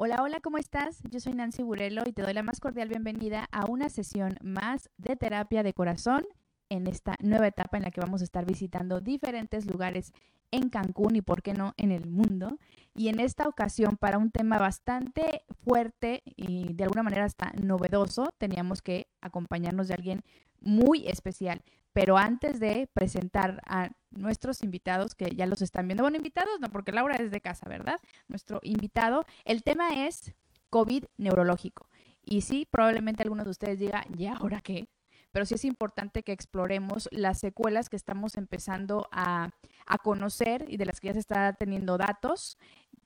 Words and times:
Hola, 0.00 0.18
hola, 0.22 0.38
¿cómo 0.38 0.58
estás? 0.58 1.00
Yo 1.10 1.18
soy 1.18 1.32
Nancy 1.32 1.64
Burelo 1.64 2.04
y 2.06 2.12
te 2.12 2.22
doy 2.22 2.32
la 2.32 2.44
más 2.44 2.60
cordial 2.60 2.88
bienvenida 2.88 3.48
a 3.50 3.66
una 3.66 3.88
sesión 3.88 4.38
más 4.44 4.90
de 4.96 5.16
terapia 5.16 5.64
de 5.64 5.74
corazón 5.74 6.24
en 6.68 6.86
esta 6.86 7.16
nueva 7.18 7.48
etapa 7.48 7.78
en 7.78 7.82
la 7.82 7.90
que 7.90 8.00
vamos 8.00 8.20
a 8.20 8.24
estar 8.24 8.46
visitando 8.46 9.00
diferentes 9.00 9.66
lugares 9.66 10.12
en 10.52 10.68
Cancún 10.68 11.16
y, 11.16 11.20
por 11.20 11.42
qué 11.42 11.52
no, 11.52 11.74
en 11.78 11.90
el 11.90 12.06
mundo. 12.06 12.58
Y 12.94 13.08
en 13.08 13.18
esta 13.18 13.48
ocasión, 13.48 13.96
para 13.96 14.18
un 14.18 14.30
tema 14.30 14.56
bastante 14.58 15.42
fuerte 15.64 16.22
y 16.36 16.74
de 16.74 16.84
alguna 16.84 17.02
manera 17.02 17.24
hasta 17.24 17.50
novedoso, 17.60 18.28
teníamos 18.38 18.82
que 18.82 19.08
acompañarnos 19.20 19.88
de 19.88 19.94
alguien 19.94 20.22
muy 20.68 21.08
especial. 21.08 21.62
Pero 21.92 22.16
antes 22.16 22.60
de 22.60 22.88
presentar 22.92 23.60
a 23.66 23.90
nuestros 24.10 24.62
invitados, 24.62 25.14
que 25.14 25.34
ya 25.34 25.46
los 25.46 25.62
están 25.62 25.88
viendo, 25.88 26.04
bueno, 26.04 26.18
invitados 26.18 26.60
no, 26.60 26.68
porque 26.68 26.92
Laura 26.92 27.16
es 27.16 27.30
de 27.30 27.40
casa, 27.40 27.68
¿verdad? 27.68 27.98
Nuestro 28.28 28.60
invitado, 28.62 29.24
el 29.44 29.62
tema 29.62 30.06
es 30.06 30.32
COVID 30.70 31.04
neurológico. 31.16 31.88
Y 32.22 32.42
sí, 32.42 32.68
probablemente 32.70 33.22
algunos 33.22 33.46
de 33.46 33.50
ustedes 33.50 33.78
digan, 33.78 34.04
¿y 34.16 34.26
ahora 34.26 34.60
qué? 34.60 34.88
Pero 35.32 35.46
sí 35.46 35.54
es 35.54 35.64
importante 35.64 36.22
que 36.22 36.32
exploremos 36.32 37.08
las 37.10 37.40
secuelas 37.40 37.88
que 37.88 37.96
estamos 37.96 38.36
empezando 38.36 39.08
a, 39.10 39.50
a 39.86 39.98
conocer 39.98 40.66
y 40.68 40.76
de 40.76 40.86
las 40.86 41.00
que 41.00 41.08
ya 41.08 41.14
se 41.14 41.20
está 41.20 41.54
teniendo 41.54 41.96
datos 41.98 42.58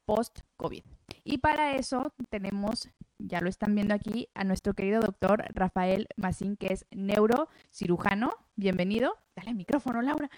post-COVID. 0.05 0.85
Y 1.25 1.39
para 1.39 1.77
eso 1.77 2.13
tenemos, 2.31 2.89
ya 3.27 3.41
lo 3.41 3.49
están 3.49 3.75
viendo 3.75 3.95
aquí, 3.95 4.29
a 4.35 4.45
nuestro 4.45 4.75
querido 4.75 5.01
doctor 5.01 5.45
Rafael 5.55 6.09
Macín, 6.17 6.57
que 6.57 6.73
es 6.73 6.87
neurocirujano. 6.91 8.33
Bienvenido. 8.57 9.17
Dale 9.35 9.51
el 9.51 9.57
micrófono, 9.57 10.03
Laura. 10.03 10.31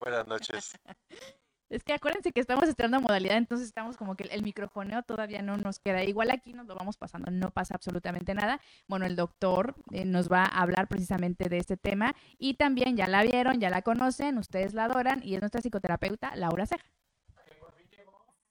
Buenas 0.00 0.26
noches. 0.26 0.72
Es 1.72 1.84
que 1.84 1.94
acuérdense 1.94 2.32
que 2.32 2.40
estamos 2.40 2.68
estrenando 2.68 3.00
modalidad, 3.00 3.38
entonces 3.38 3.66
estamos 3.66 3.96
como 3.96 4.14
que 4.14 4.24
el 4.24 4.42
microfoneo 4.42 5.02
todavía 5.04 5.40
no 5.40 5.56
nos 5.56 5.78
queda. 5.78 6.04
Igual 6.04 6.30
aquí 6.30 6.52
nos 6.52 6.66
lo 6.66 6.74
vamos 6.74 6.98
pasando, 6.98 7.30
no 7.30 7.50
pasa 7.50 7.74
absolutamente 7.74 8.34
nada. 8.34 8.60
Bueno, 8.88 9.06
el 9.06 9.16
doctor 9.16 9.74
eh, 9.90 10.04
nos 10.04 10.30
va 10.30 10.42
a 10.42 10.60
hablar 10.60 10.86
precisamente 10.86 11.48
de 11.48 11.56
este 11.56 11.78
tema 11.78 12.14
y 12.36 12.54
también 12.54 12.94
ya 12.94 13.06
la 13.06 13.22
vieron, 13.22 13.58
ya 13.58 13.70
la 13.70 13.80
conocen, 13.80 14.36
ustedes 14.36 14.74
la 14.74 14.84
adoran 14.84 15.22
y 15.24 15.34
es 15.34 15.40
nuestra 15.40 15.62
psicoterapeuta 15.62 16.36
Laura 16.36 16.66
Ceja. 16.66 16.84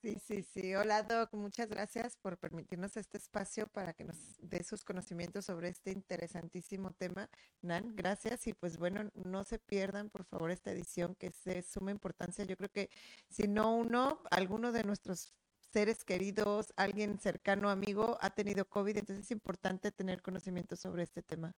Sí, 0.02 0.18
sí, 0.18 0.42
sí. 0.42 0.74
Hola, 0.74 1.04
Doc. 1.04 1.32
Muchas 1.32 1.68
gracias 1.68 2.16
por 2.16 2.36
permitirnos 2.36 2.96
este 2.96 3.18
espacio 3.18 3.68
para 3.68 3.92
que 3.92 4.02
nos 4.02 4.16
dé 4.40 4.64
sus 4.64 4.82
conocimientos 4.82 5.44
sobre 5.44 5.68
este 5.68 5.92
interesantísimo 5.92 6.90
tema. 6.90 7.30
Nan, 7.60 7.94
gracias. 7.94 8.48
Y 8.48 8.52
pues 8.52 8.78
bueno, 8.78 9.08
no 9.14 9.44
se 9.44 9.60
pierdan, 9.60 10.10
por 10.10 10.24
favor, 10.24 10.50
esta 10.50 10.72
edición 10.72 11.14
que 11.14 11.28
es 11.28 11.44
de 11.44 11.62
suma 11.62 11.92
importancia. 11.92 12.44
Yo 12.44 12.56
creo 12.56 12.68
que 12.68 12.90
si 13.28 13.46
no 13.46 13.76
uno, 13.76 14.20
alguno 14.32 14.72
de 14.72 14.82
nuestros 14.82 15.36
seres 15.72 16.02
queridos, 16.02 16.72
alguien 16.74 17.20
cercano, 17.20 17.70
amigo, 17.70 18.18
ha 18.20 18.30
tenido 18.30 18.64
COVID, 18.64 18.96
entonces 18.96 19.26
es 19.26 19.30
importante 19.30 19.92
tener 19.92 20.20
conocimiento 20.20 20.74
sobre 20.74 21.04
este 21.04 21.22
tema. 21.22 21.54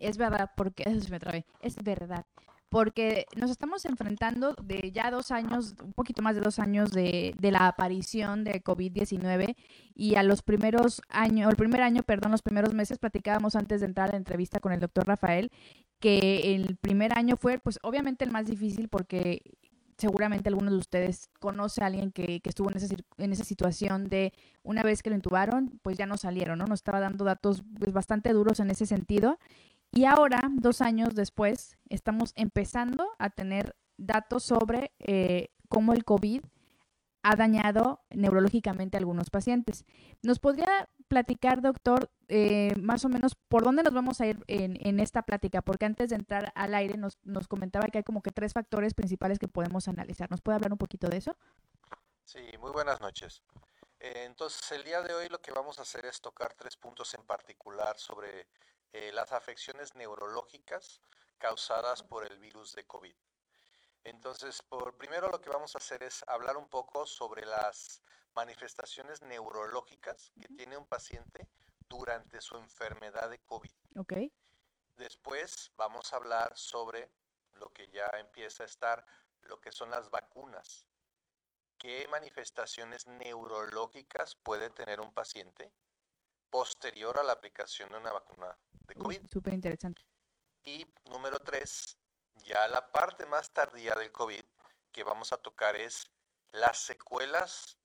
Es 0.00 0.16
verdad, 0.16 0.50
porque 0.56 0.82
me 1.08 1.20
trae. 1.20 1.46
Es 1.60 1.76
verdad 1.76 2.26
porque 2.74 3.26
nos 3.36 3.52
estamos 3.52 3.84
enfrentando 3.84 4.56
de 4.60 4.90
ya 4.90 5.08
dos 5.12 5.30
años, 5.30 5.76
un 5.80 5.92
poquito 5.92 6.22
más 6.22 6.34
de 6.34 6.40
dos 6.40 6.58
años 6.58 6.90
de, 6.90 7.32
de 7.38 7.52
la 7.52 7.68
aparición 7.68 8.42
de 8.42 8.64
COVID-19 8.64 9.54
y 9.94 10.16
a 10.16 10.24
los 10.24 10.42
primeros 10.42 11.00
años, 11.08 11.48
el 11.48 11.56
primer 11.56 11.82
año, 11.82 12.02
perdón, 12.02 12.32
los 12.32 12.42
primeros 12.42 12.74
meses 12.74 12.98
platicábamos 12.98 13.54
antes 13.54 13.78
de 13.78 13.86
entrar 13.86 14.08
a 14.08 14.12
la 14.14 14.18
entrevista 14.18 14.58
con 14.58 14.72
el 14.72 14.80
doctor 14.80 15.06
Rafael 15.06 15.52
que 16.00 16.56
el 16.56 16.74
primer 16.74 17.16
año 17.16 17.36
fue 17.36 17.60
pues 17.60 17.78
obviamente 17.84 18.24
el 18.24 18.32
más 18.32 18.46
difícil 18.46 18.88
porque 18.88 19.42
seguramente 19.96 20.48
algunos 20.48 20.72
de 20.72 20.78
ustedes 20.78 21.30
conoce 21.38 21.80
a 21.80 21.86
alguien 21.86 22.10
que, 22.10 22.40
que, 22.40 22.48
estuvo 22.48 22.72
en 22.72 22.76
esa, 22.76 22.92
en 23.18 23.32
esa 23.32 23.44
situación 23.44 24.08
de 24.08 24.32
una 24.64 24.82
vez 24.82 25.00
que 25.02 25.10
lo 25.10 25.16
intubaron, 25.16 25.78
pues 25.82 25.96
ya 25.96 26.06
no 26.06 26.16
salieron, 26.16 26.58
¿no? 26.58 26.66
Nos 26.66 26.80
estaba 26.80 26.98
dando 26.98 27.24
datos 27.24 27.62
pues, 27.78 27.92
bastante 27.92 28.32
duros 28.32 28.58
en 28.58 28.70
ese 28.70 28.86
sentido. 28.86 29.38
Y 29.94 30.06
ahora, 30.06 30.42
dos 30.50 30.80
años 30.80 31.14
después, 31.14 31.78
estamos 31.88 32.32
empezando 32.34 33.12
a 33.20 33.30
tener 33.30 33.76
datos 33.96 34.42
sobre 34.42 34.92
eh, 34.98 35.50
cómo 35.68 35.92
el 35.92 36.04
COVID 36.04 36.42
ha 37.22 37.36
dañado 37.36 38.04
neurológicamente 38.10 38.96
a 38.96 38.98
algunos 38.98 39.30
pacientes. 39.30 39.84
¿Nos 40.20 40.40
podría 40.40 40.90
platicar, 41.06 41.62
doctor, 41.62 42.10
eh, 42.26 42.74
más 42.76 43.04
o 43.04 43.08
menos 43.08 43.36
por 43.36 43.62
dónde 43.62 43.84
nos 43.84 43.94
vamos 43.94 44.20
a 44.20 44.26
ir 44.26 44.44
en, 44.48 44.98
esta 44.98 45.22
plática? 45.22 45.62
Porque 45.62 45.86
antes 45.86 46.10
de 46.10 46.16
entrar 46.16 46.52
al 46.56 46.74
aire 46.74 46.96
nos, 46.96 47.18
nos 47.22 47.46
comentaba 47.46 47.86
que 47.86 47.98
hay 47.98 48.04
como 48.04 48.20
que 48.20 48.32
tres 48.32 48.52
factores 48.52 48.94
principales 48.94 49.38
que 49.38 49.46
podemos 49.46 49.86
analizar. 49.86 50.28
¿Nos 50.28 50.40
puede 50.40 50.56
hablar 50.56 50.72
un 50.72 50.78
poquito 50.78 51.08
de 51.08 51.18
eso? 51.18 51.36
Sí, 52.24 52.42
muy 52.58 52.72
buenas 52.72 53.00
noches. 53.00 53.44
Eh, 54.00 54.24
entonces, 54.26 54.72
el 54.72 54.82
día 54.82 55.00
de 55.02 55.14
hoy 55.14 55.28
lo 55.28 55.40
que 55.40 55.52
vamos 55.52 55.78
a 55.78 55.82
hacer 55.82 56.04
es 56.04 56.20
tocar 56.20 56.52
tres 56.54 56.76
puntos 56.76 57.14
en 57.14 57.22
particular 57.22 57.96
sobre 57.96 58.48
eh, 58.94 59.10
las 59.12 59.32
afecciones 59.32 59.96
neurológicas 59.96 61.00
causadas 61.38 62.04
por 62.04 62.24
el 62.24 62.38
virus 62.38 62.76
de 62.76 62.86
COVID. 62.86 63.16
Entonces, 64.04 64.62
por 64.62 64.96
primero 64.96 65.28
lo 65.30 65.40
que 65.40 65.50
vamos 65.50 65.74
a 65.74 65.78
hacer 65.78 66.04
es 66.04 66.24
hablar 66.28 66.56
un 66.56 66.68
poco 66.68 67.04
sobre 67.04 67.44
las 67.44 68.00
manifestaciones 68.36 69.20
neurológicas 69.22 70.30
que 70.40 70.46
tiene 70.46 70.76
un 70.76 70.86
paciente 70.86 71.48
durante 71.88 72.40
su 72.40 72.56
enfermedad 72.56 73.30
de 73.30 73.40
COVID. 73.40 73.72
Okay. 73.96 74.32
Después 74.96 75.72
vamos 75.76 76.12
a 76.12 76.16
hablar 76.16 76.56
sobre 76.56 77.10
lo 77.54 77.72
que 77.72 77.88
ya 77.88 78.06
empieza 78.20 78.62
a 78.62 78.66
estar, 78.66 79.04
lo 79.40 79.60
que 79.60 79.72
son 79.72 79.90
las 79.90 80.08
vacunas. 80.08 80.86
¿Qué 81.78 82.06
manifestaciones 82.12 83.08
neurológicas 83.08 84.36
puede 84.36 84.70
tener 84.70 85.00
un 85.00 85.12
paciente 85.12 85.72
posterior 86.48 87.18
a 87.18 87.24
la 87.24 87.32
aplicación 87.32 87.88
de 87.88 87.98
una 87.98 88.12
vacuna 88.12 88.56
de 88.94 89.00
COVID. 89.00 89.26
Súper 89.30 89.54
interesante. 89.54 90.02
Y 90.62 90.86
número 91.10 91.38
tres, 91.40 91.98
ya 92.44 92.66
la 92.68 92.90
parte 92.90 93.26
más 93.26 93.52
tardía 93.52 93.94
del 93.94 94.12
COVID 94.12 94.44
que 94.92 95.04
vamos 95.04 95.32
a 95.32 95.36
tocar 95.38 95.76
es 95.76 96.10
las 96.52 96.78
secuelas 96.78 97.78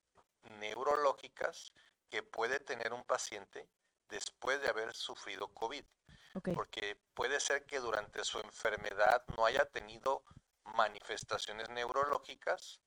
neurológicas 0.60 1.74
que 2.10 2.24
puede 2.24 2.60
tener 2.60 2.94
un 2.94 3.04
paciente 3.04 3.70
después 4.10 4.62
de 4.62 4.70
haber 4.70 4.94
sufrido 4.94 5.48
COVID. 5.54 5.84
Okay. 6.36 6.54
Porque 6.54 6.96
puede 7.14 7.40
ser 7.40 7.66
que 7.66 7.80
durante 7.80 8.24
su 8.24 8.40
enfermedad 8.40 9.24
no 9.36 9.46
haya 9.46 9.66
tenido 9.66 10.24
manifestaciones 10.76 11.70
neurológicas, 11.70 12.80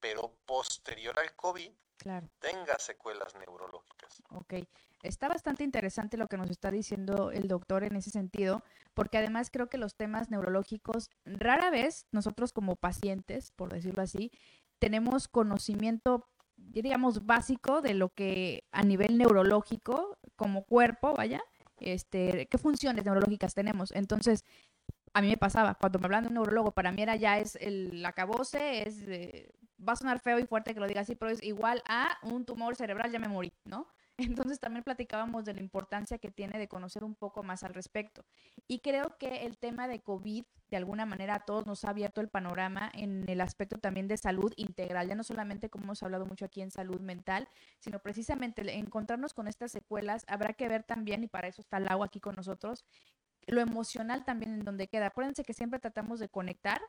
pero 0.00 0.34
posterior 0.46 1.18
al 1.18 1.34
COVID 1.36 1.72
claro. 1.98 2.28
tenga 2.38 2.78
secuelas 2.78 3.34
neurológicas. 3.34 4.22
Ok, 4.30 4.54
está 5.02 5.28
bastante 5.28 5.64
interesante 5.64 6.16
lo 6.16 6.26
que 6.28 6.36
nos 6.36 6.50
está 6.50 6.70
diciendo 6.70 7.30
el 7.30 7.48
doctor 7.48 7.84
en 7.84 7.96
ese 7.96 8.10
sentido, 8.10 8.62
porque 8.94 9.18
además 9.18 9.50
creo 9.50 9.68
que 9.68 9.78
los 9.78 9.96
temas 9.96 10.30
neurológicos, 10.30 11.10
rara 11.24 11.70
vez 11.70 12.06
nosotros 12.12 12.52
como 12.52 12.76
pacientes, 12.76 13.52
por 13.52 13.72
decirlo 13.72 14.02
así, 14.02 14.30
tenemos 14.78 15.28
conocimiento, 15.28 16.28
diríamos, 16.56 17.26
básico 17.26 17.82
de 17.82 17.94
lo 17.94 18.10
que 18.10 18.64
a 18.72 18.82
nivel 18.82 19.18
neurológico, 19.18 20.18
como 20.36 20.64
cuerpo, 20.64 21.14
vaya, 21.14 21.42
este, 21.78 22.46
qué 22.46 22.58
funciones 22.58 23.04
neurológicas 23.04 23.54
tenemos. 23.54 23.92
Entonces, 23.92 24.44
a 25.14 25.22
mí 25.22 25.28
me 25.28 25.36
pasaba, 25.36 25.74
cuando 25.74 25.98
me 25.98 26.06
hablan 26.06 26.24
de 26.24 26.28
un 26.28 26.34
neurólogo, 26.34 26.72
para 26.72 26.92
mí 26.92 27.02
era 27.02 27.16
ya 27.16 27.38
es 27.38 27.56
el 27.56 28.04
acabose, 28.04 28.86
es... 28.86 29.02
Eh, 29.06 29.50
va 29.86 29.92
a 29.92 29.96
sonar 29.96 30.20
feo 30.20 30.38
y 30.38 30.46
fuerte 30.46 30.74
que 30.74 30.80
lo 30.80 30.86
diga 30.86 31.02
así, 31.02 31.14
pero 31.16 31.30
es 31.30 31.42
igual 31.42 31.82
a 31.86 32.18
un 32.22 32.44
tumor 32.44 32.76
cerebral, 32.76 33.12
ya 33.12 33.18
me 33.18 33.28
morí, 33.28 33.52
¿no? 33.64 33.86
Entonces 34.18 34.60
también 34.60 34.82
platicábamos 34.82 35.44
de 35.44 35.54
la 35.54 35.60
importancia 35.60 36.18
que 36.18 36.30
tiene 36.30 36.58
de 36.58 36.68
conocer 36.68 37.04
un 37.04 37.14
poco 37.14 37.42
más 37.42 37.64
al 37.64 37.74
respecto. 37.74 38.24
Y 38.66 38.80
creo 38.80 39.16
que 39.18 39.44
el 39.44 39.58
tema 39.58 39.88
de 39.88 40.00
COVID, 40.00 40.44
de 40.70 40.76
alguna 40.76 41.04
manera, 41.04 41.34
a 41.34 41.44
todos 41.44 41.66
nos 41.66 41.84
ha 41.84 41.90
abierto 41.90 42.20
el 42.20 42.28
panorama 42.28 42.90
en 42.94 43.28
el 43.28 43.40
aspecto 43.40 43.78
también 43.78 44.08
de 44.08 44.16
salud 44.16 44.52
integral, 44.56 45.08
ya 45.08 45.14
no 45.14 45.22
solamente 45.22 45.68
como 45.68 45.84
hemos 45.84 46.02
hablado 46.02 46.24
mucho 46.24 46.46
aquí 46.46 46.62
en 46.62 46.70
salud 46.70 47.00
mental, 47.00 47.48
sino 47.78 48.00
precisamente 48.00 48.62
encontrarnos 48.78 49.34
con 49.34 49.48
estas 49.48 49.70
secuelas, 49.70 50.24
habrá 50.28 50.54
que 50.54 50.68
ver 50.68 50.82
también, 50.82 51.22
y 51.22 51.28
para 51.28 51.48
eso 51.48 51.60
está 51.60 51.76
el 51.76 51.88
agua 51.88 52.06
aquí 52.06 52.20
con 52.20 52.36
nosotros, 52.36 52.84
lo 53.46 53.60
emocional 53.60 54.24
también 54.24 54.54
en 54.54 54.64
donde 54.64 54.88
queda. 54.88 55.06
Acuérdense 55.06 55.44
que 55.44 55.52
siempre 55.52 55.78
tratamos 55.78 56.18
de 56.20 56.28
conectar 56.28 56.80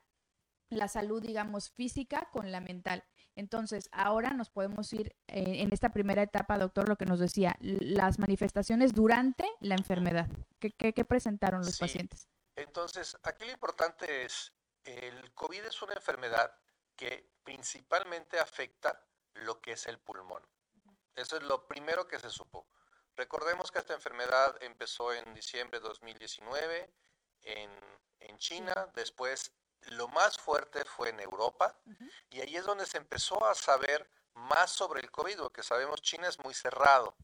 la 0.69 0.87
salud, 0.87 1.21
digamos, 1.21 1.69
física 1.71 2.29
con 2.31 2.51
la 2.51 2.59
mental. 2.59 3.03
Entonces, 3.35 3.87
ahora 3.91 4.31
nos 4.31 4.49
podemos 4.49 4.91
ir 4.93 5.15
eh, 5.27 5.61
en 5.61 5.71
esta 5.71 5.89
primera 5.93 6.21
etapa, 6.23 6.57
doctor, 6.57 6.89
lo 6.89 6.95
que 6.97 7.05
nos 7.05 7.19
decía, 7.19 7.55
las 7.59 8.19
manifestaciones 8.19 8.93
durante 8.93 9.47
la 9.59 9.75
enfermedad. 9.75 10.27
¿Qué, 10.59 10.71
qué, 10.71 10.93
qué 10.93 11.05
presentaron 11.05 11.61
los 11.61 11.75
Sí. 11.75 11.79
pacientes? 11.81 12.27
Entonces, 12.55 13.15
aquí 13.23 13.45
lo 13.45 13.51
importante 13.51 14.25
es, 14.25 14.51
el 14.83 15.33
COVID 15.33 15.65
es 15.65 15.81
una 15.81 15.93
enfermedad 15.93 16.51
que 16.95 17.29
principalmente 17.43 18.39
afecta 18.39 19.05
lo 19.35 19.61
que 19.61 19.73
es 19.73 19.85
el 19.85 19.99
pulmón. 19.99 20.41
Eso 21.15 21.37
es 21.37 21.43
lo 21.43 21.67
primero 21.67 22.07
que 22.07 22.19
se 22.19 22.29
supo. 22.31 22.67
Recordemos 23.15 23.71
que 23.71 23.79
esta 23.79 23.93
enfermedad 23.93 24.57
empezó 24.61 25.13
en 25.13 25.33
diciembre 25.35 25.79
de 25.79 25.87
2019 25.87 26.91
en, 27.43 27.69
en 28.19 28.37
China, 28.39 28.91
después 28.95 29.51
lo 29.87 30.07
más 30.09 30.37
fuerte 30.37 30.83
fue 30.85 31.09
en 31.09 31.19
Europa, 31.19 31.77
y 32.29 32.41
ahí 32.41 32.55
es 32.57 32.65
donde 32.65 32.85
se 32.85 32.97
empezó 32.97 33.45
a 33.45 33.55
saber 33.55 34.09
más 34.33 34.71
sobre 34.71 35.01
el 35.01 35.11
COVID, 35.11 35.37
porque 35.39 35.63
sabemos 35.63 36.01
China 36.01 36.27
es 36.27 36.39
muy 36.39 36.53
cerrado. 36.53 37.15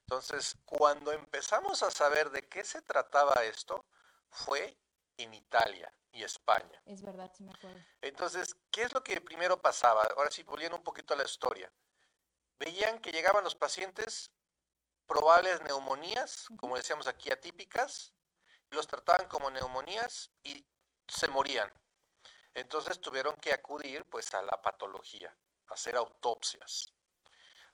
Entonces, 0.00 0.56
cuando 0.64 1.12
empezamos 1.12 1.82
a 1.82 1.90
saber 1.90 2.30
de 2.30 2.48
qué 2.48 2.64
se 2.64 2.82
trataba 2.82 3.44
esto, 3.44 3.84
fue 4.30 4.78
en 5.16 5.34
Italia 5.34 5.94
y 6.12 6.22
España. 6.24 6.82
Es 6.86 7.02
verdad, 7.02 7.30
sí 7.36 7.44
me 7.44 7.52
acuerdo. 7.52 7.80
Entonces, 8.00 8.56
¿qué 8.70 8.82
es 8.82 8.94
lo 8.94 9.02
que 9.02 9.20
primero 9.20 9.60
pasaba? 9.60 10.04
Ahora 10.16 10.30
sí, 10.30 10.42
volviendo 10.42 10.76
un 10.76 10.82
poquito 10.82 11.14
a 11.14 11.16
la 11.16 11.24
historia. 11.24 11.72
Veían 12.58 13.00
que 13.00 13.12
llegaban 13.12 13.44
los 13.44 13.54
pacientes 13.54 14.30
probables 15.06 15.60
neumonías, 15.62 16.46
como 16.56 16.76
decíamos 16.76 17.06
aquí, 17.06 17.30
atípicas, 17.30 18.12
los 18.70 18.86
trataban 18.86 19.28
como 19.28 19.50
neumonías 19.50 20.30
y 20.42 20.66
se 21.06 21.28
morían. 21.28 21.70
Entonces 22.54 23.00
tuvieron 23.00 23.36
que 23.36 23.52
acudir 23.52 24.04
pues 24.06 24.32
a 24.34 24.42
la 24.42 24.62
patología, 24.62 25.36
a 25.68 25.74
hacer 25.74 25.96
autopsias. 25.96 26.92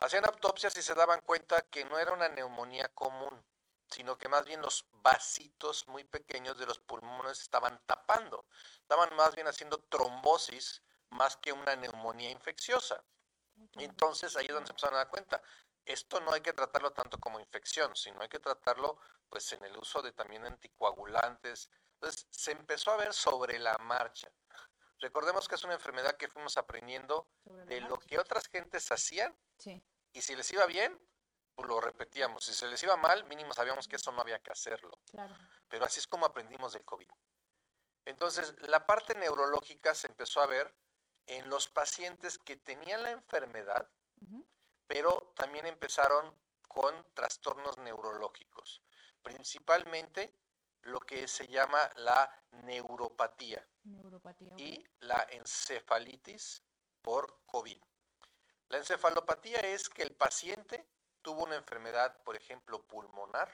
Hacían 0.01 0.25
autopsias 0.25 0.75
y 0.79 0.83
se 0.83 0.95
daban 0.95 1.21
cuenta 1.21 1.61
que 1.63 1.85
no 1.85 1.99
era 1.99 2.13
una 2.13 2.31
neumonía 2.31 2.89
común, 2.89 3.45
sino 3.91 4.17
que 4.17 4.29
más 4.29 4.47
bien 4.47 4.63
los 4.63 4.87
vasitos 5.03 5.87
muy 5.89 6.05
pequeños 6.05 6.59
de 6.59 6.65
los 6.65 6.79
pulmones 6.79 7.43
estaban 7.43 7.79
tapando, 7.85 8.47
estaban 8.81 9.15
más 9.17 9.35
bien 9.35 9.47
haciendo 9.47 9.79
trombosis 9.79 10.83
más 11.11 11.37
que 11.37 11.53
una 11.53 11.77
neumonía 11.77 12.31
infecciosa. 12.31 13.05
Entonces 13.75 14.37
ahí 14.37 14.47
es 14.47 14.55
donde 14.55 14.69
se 14.69 14.73
empezaron 14.73 14.95
a 14.95 15.05
dar 15.05 15.11
cuenta. 15.11 15.43
Esto 15.85 16.21
no 16.21 16.33
hay 16.33 16.41
que 16.41 16.53
tratarlo 16.53 16.93
tanto 16.93 17.19
como 17.19 17.41
infección, 17.41 17.95
sino 17.95 18.23
hay 18.23 18.29
que 18.29 18.39
tratarlo 18.39 18.99
pues 19.29 19.53
en 19.53 19.65
el 19.65 19.77
uso 19.77 20.01
de 20.01 20.13
también 20.13 20.47
anticoagulantes. 20.47 21.69
Entonces 21.95 22.27
se 22.31 22.53
empezó 22.53 22.93
a 22.93 22.97
ver 22.97 23.13
sobre 23.13 23.59
la 23.59 23.77
marcha. 23.79 24.31
Recordemos 25.01 25.49
que 25.49 25.55
es 25.55 25.65
una 25.65 25.75
enfermedad 25.75 26.17
que 26.17 26.29
fuimos 26.29 26.57
aprendiendo 26.57 27.27
de 27.67 27.81
lo 27.81 27.99
que 27.99 28.19
otras 28.19 28.49
gentes 28.49 28.91
hacían 28.93 29.35
y 30.13 30.23
si 30.23 30.37
les 30.37 30.51
iba 30.53 30.67
bien, 30.67 30.99
pues 31.55 31.69
lo 31.69 31.81
repetíamos. 31.81 32.45
Si 32.45 32.53
se 32.53 32.67
les 32.69 32.83
iba 32.83 32.97
mal, 32.97 33.25
mínimo 33.25 33.53
sabíamos 33.55 33.89
que 33.89 33.97
eso 33.97 34.13
no 34.13 34.21
había 34.21 34.41
que 34.41 34.53
hacerlo. 34.53 34.99
Pero 35.69 35.85
así 35.85 36.01
es 36.01 36.07
como 36.07 36.27
aprendimos 36.27 36.73
del 36.73 36.85
COVID. 36.85 37.09
Entonces, 38.05 38.55
la 38.63 38.87
parte 38.87 39.15
neurológica 39.15 39.95
se 39.95 40.07
empezó 40.07 40.41
a 40.41 40.47
ver 40.47 40.75
en 41.27 41.49
los 41.49 41.69
pacientes 41.69 42.39
que 42.39 42.57
tenían 42.57 43.03
la 43.03 43.11
enfermedad, 43.11 43.89
pero 44.87 45.33
también 45.37 45.67
empezaron 45.67 46.35
con 46.67 47.07
trastornos 47.15 47.79
neurológicos, 47.79 48.83
principalmente 49.23 50.35
lo 50.83 51.01
que 51.01 51.29
se 51.29 51.47
llama 51.47 51.91
la 51.97 52.43
neuropatía, 52.65 53.67
y 54.57 54.85
la 55.01 55.27
encefalitis 55.31 56.63
por 57.03 57.41
COVID. 57.47 57.81
La 58.69 58.79
encefalopatía 58.79 59.61
es 59.61 59.89
que 59.89 60.03
el 60.03 60.15
paciente 60.15 60.87
tuvo 61.23 61.45
una 61.45 61.57
enfermedad, 61.57 62.23
por 62.23 62.37
ejemplo, 62.37 62.87
pulmonar, 62.87 63.53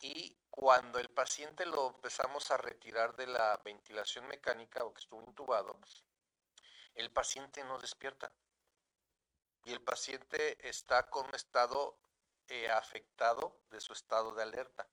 y 0.00 0.36
cuando 0.50 0.98
el 0.98 1.10
paciente 1.10 1.66
lo 1.66 1.88
empezamos 1.88 2.50
a 2.50 2.56
retirar 2.56 3.14
de 3.16 3.26
la 3.26 3.60
ventilación 3.64 4.26
mecánica 4.26 4.84
o 4.84 4.92
que 4.92 5.00
estuvo 5.00 5.22
intubado, 5.22 5.78
el 6.94 7.12
paciente 7.12 7.62
no 7.64 7.78
despierta. 7.78 8.32
Y 9.64 9.72
el 9.72 9.82
paciente 9.82 10.68
está 10.68 11.08
con 11.10 11.26
un 11.26 11.34
estado 11.34 11.98
eh, 12.48 12.70
afectado 12.70 13.60
de 13.70 13.80
su 13.80 13.92
estado 13.92 14.34
de 14.34 14.42
alerta. 14.42 14.88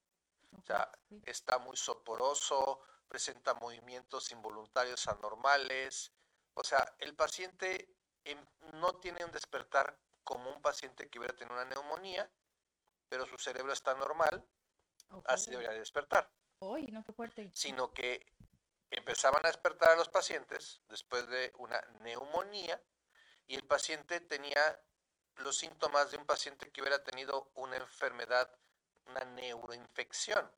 O 0.57 0.61
sea, 0.61 0.91
está 1.25 1.57
muy 1.57 1.77
soporoso, 1.77 2.81
presenta 3.07 3.53
movimientos 3.53 4.31
involuntarios 4.31 5.07
anormales. 5.07 6.13
O 6.53 6.63
sea, 6.63 6.95
el 6.99 7.15
paciente 7.15 7.95
em, 8.23 8.43
no 8.73 8.95
tiene 8.99 9.23
un 9.23 9.31
despertar 9.31 9.97
como 10.23 10.49
un 10.51 10.61
paciente 10.61 11.09
que 11.09 11.19
hubiera 11.19 11.35
tenido 11.35 11.55
una 11.55 11.65
neumonía, 11.65 12.29
pero 13.09 13.25
su 13.25 13.37
cerebro 13.37 13.71
está 13.71 13.93
normal, 13.95 14.45
así 15.25 15.51
debería 15.51 15.71
despertar. 15.71 16.29
no, 16.59 17.03
qué 17.05 17.13
fuerte. 17.13 17.49
Sino 17.53 17.93
que 17.93 18.25
empezaban 18.91 19.45
a 19.45 19.49
despertar 19.49 19.91
a 19.91 19.95
los 19.95 20.09
pacientes 20.09 20.81
después 20.89 21.27
de 21.27 21.53
una 21.57 21.79
neumonía 22.01 22.81
y 23.47 23.55
el 23.55 23.63
paciente 23.63 24.19
tenía 24.19 24.81
los 25.37 25.57
síntomas 25.57 26.11
de 26.11 26.17
un 26.17 26.25
paciente 26.25 26.71
que 26.71 26.81
hubiera 26.81 27.03
tenido 27.03 27.51
una 27.55 27.77
enfermedad, 27.77 28.49
una 29.05 29.23
neuroinfección. 29.23 30.51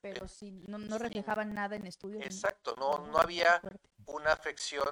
Pero 0.00 0.26
eh, 0.26 0.28
si 0.28 0.52
no, 0.52 0.78
no 0.78 0.98
reflejaban 0.98 1.54
nada 1.54 1.76
en 1.76 1.86
estudios. 1.86 2.24
Exacto, 2.24 2.74
no, 2.76 3.06
no 3.06 3.18
había 3.18 3.60
una 4.06 4.32
afección 4.32 4.88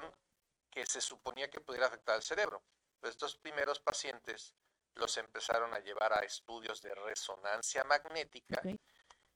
que 0.69 0.85
se 0.85 1.01
suponía 1.01 1.49
que 1.49 1.61
pudiera 1.61 1.87
afectar 1.87 2.15
al 2.15 2.23
cerebro. 2.23 2.63
Estos 3.01 3.35
primeros 3.37 3.79
pacientes 3.79 4.55
los 4.95 5.17
empezaron 5.17 5.73
a 5.73 5.79
llevar 5.79 6.13
a 6.13 6.19
estudios 6.19 6.81
de 6.81 6.93
resonancia 6.95 7.83
magnética 7.83 8.61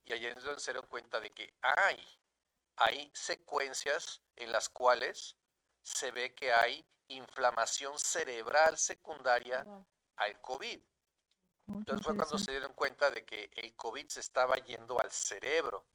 y 0.04 0.14
allí 0.14 0.26
es 0.26 0.44
donde 0.44 0.60
se 0.60 0.72
dieron 0.72 0.90
cuenta 0.90 1.20
de 1.20 1.32
que 1.32 1.54
hay, 1.62 2.04
hay 2.78 3.12
secuencias 3.14 4.22
en 4.36 4.52
las 4.52 4.70
cuales 4.70 5.38
se 5.84 6.12
ve 6.12 6.34
que 6.34 6.52
hay 6.52 6.86
inflamación 7.08 7.98
cerebral 8.00 8.78
secundaria 8.78 9.66
al 10.16 10.42
COVID. 10.42 10.82
Entonces 11.78 12.06
fue 12.06 12.16
cuando 12.16 12.38
se 12.38 12.52
dieron 12.52 12.74
cuenta 12.74 13.10
de 13.12 13.26
que 13.26 13.50
el 13.56 13.76
COVID 13.76 14.08
se 14.08 14.20
estaba 14.20 14.56
yendo 14.58 15.00
al 15.00 15.12
cerebro. 15.12 15.86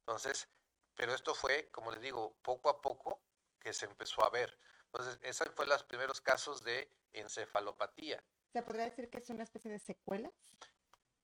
Entonces, 0.00 0.48
pero 0.94 1.14
esto 1.14 1.34
fue, 1.34 1.68
como 1.70 1.90
les 1.90 2.00
digo, 2.00 2.34
poco 2.42 2.68
a 2.68 2.80
poco 2.80 3.20
que 3.60 3.72
se 3.72 3.86
empezó 3.86 4.24
a 4.24 4.30
ver. 4.30 4.58
Entonces, 4.86 5.18
esos 5.22 5.48
fueron 5.54 5.70
los 5.70 5.84
primeros 5.84 6.20
casos 6.20 6.62
de 6.62 6.90
encefalopatía. 7.12 8.22
¿Se 8.52 8.62
podría 8.62 8.84
decir 8.84 9.08
que 9.08 9.18
es 9.18 9.30
una 9.30 9.44
especie 9.44 9.70
de 9.70 9.78
secuela? 9.78 10.30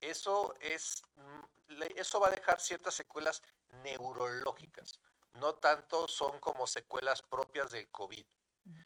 Eso 0.01 0.55
es, 0.61 1.03
mm, 1.17 1.83
eso 1.97 2.21
va 2.21 2.29
a 2.29 2.31
dejar 2.31 2.61
ciertas 2.61 2.95
secuelas 2.95 3.43
neurológicas. 3.83 5.01
No 5.35 5.55
tanto 5.57 6.09
son 6.09 6.41
como 6.41 6.67
secuelas 6.67 7.23
propias 7.23 7.71
del 7.71 7.89
COVID, 7.91 8.25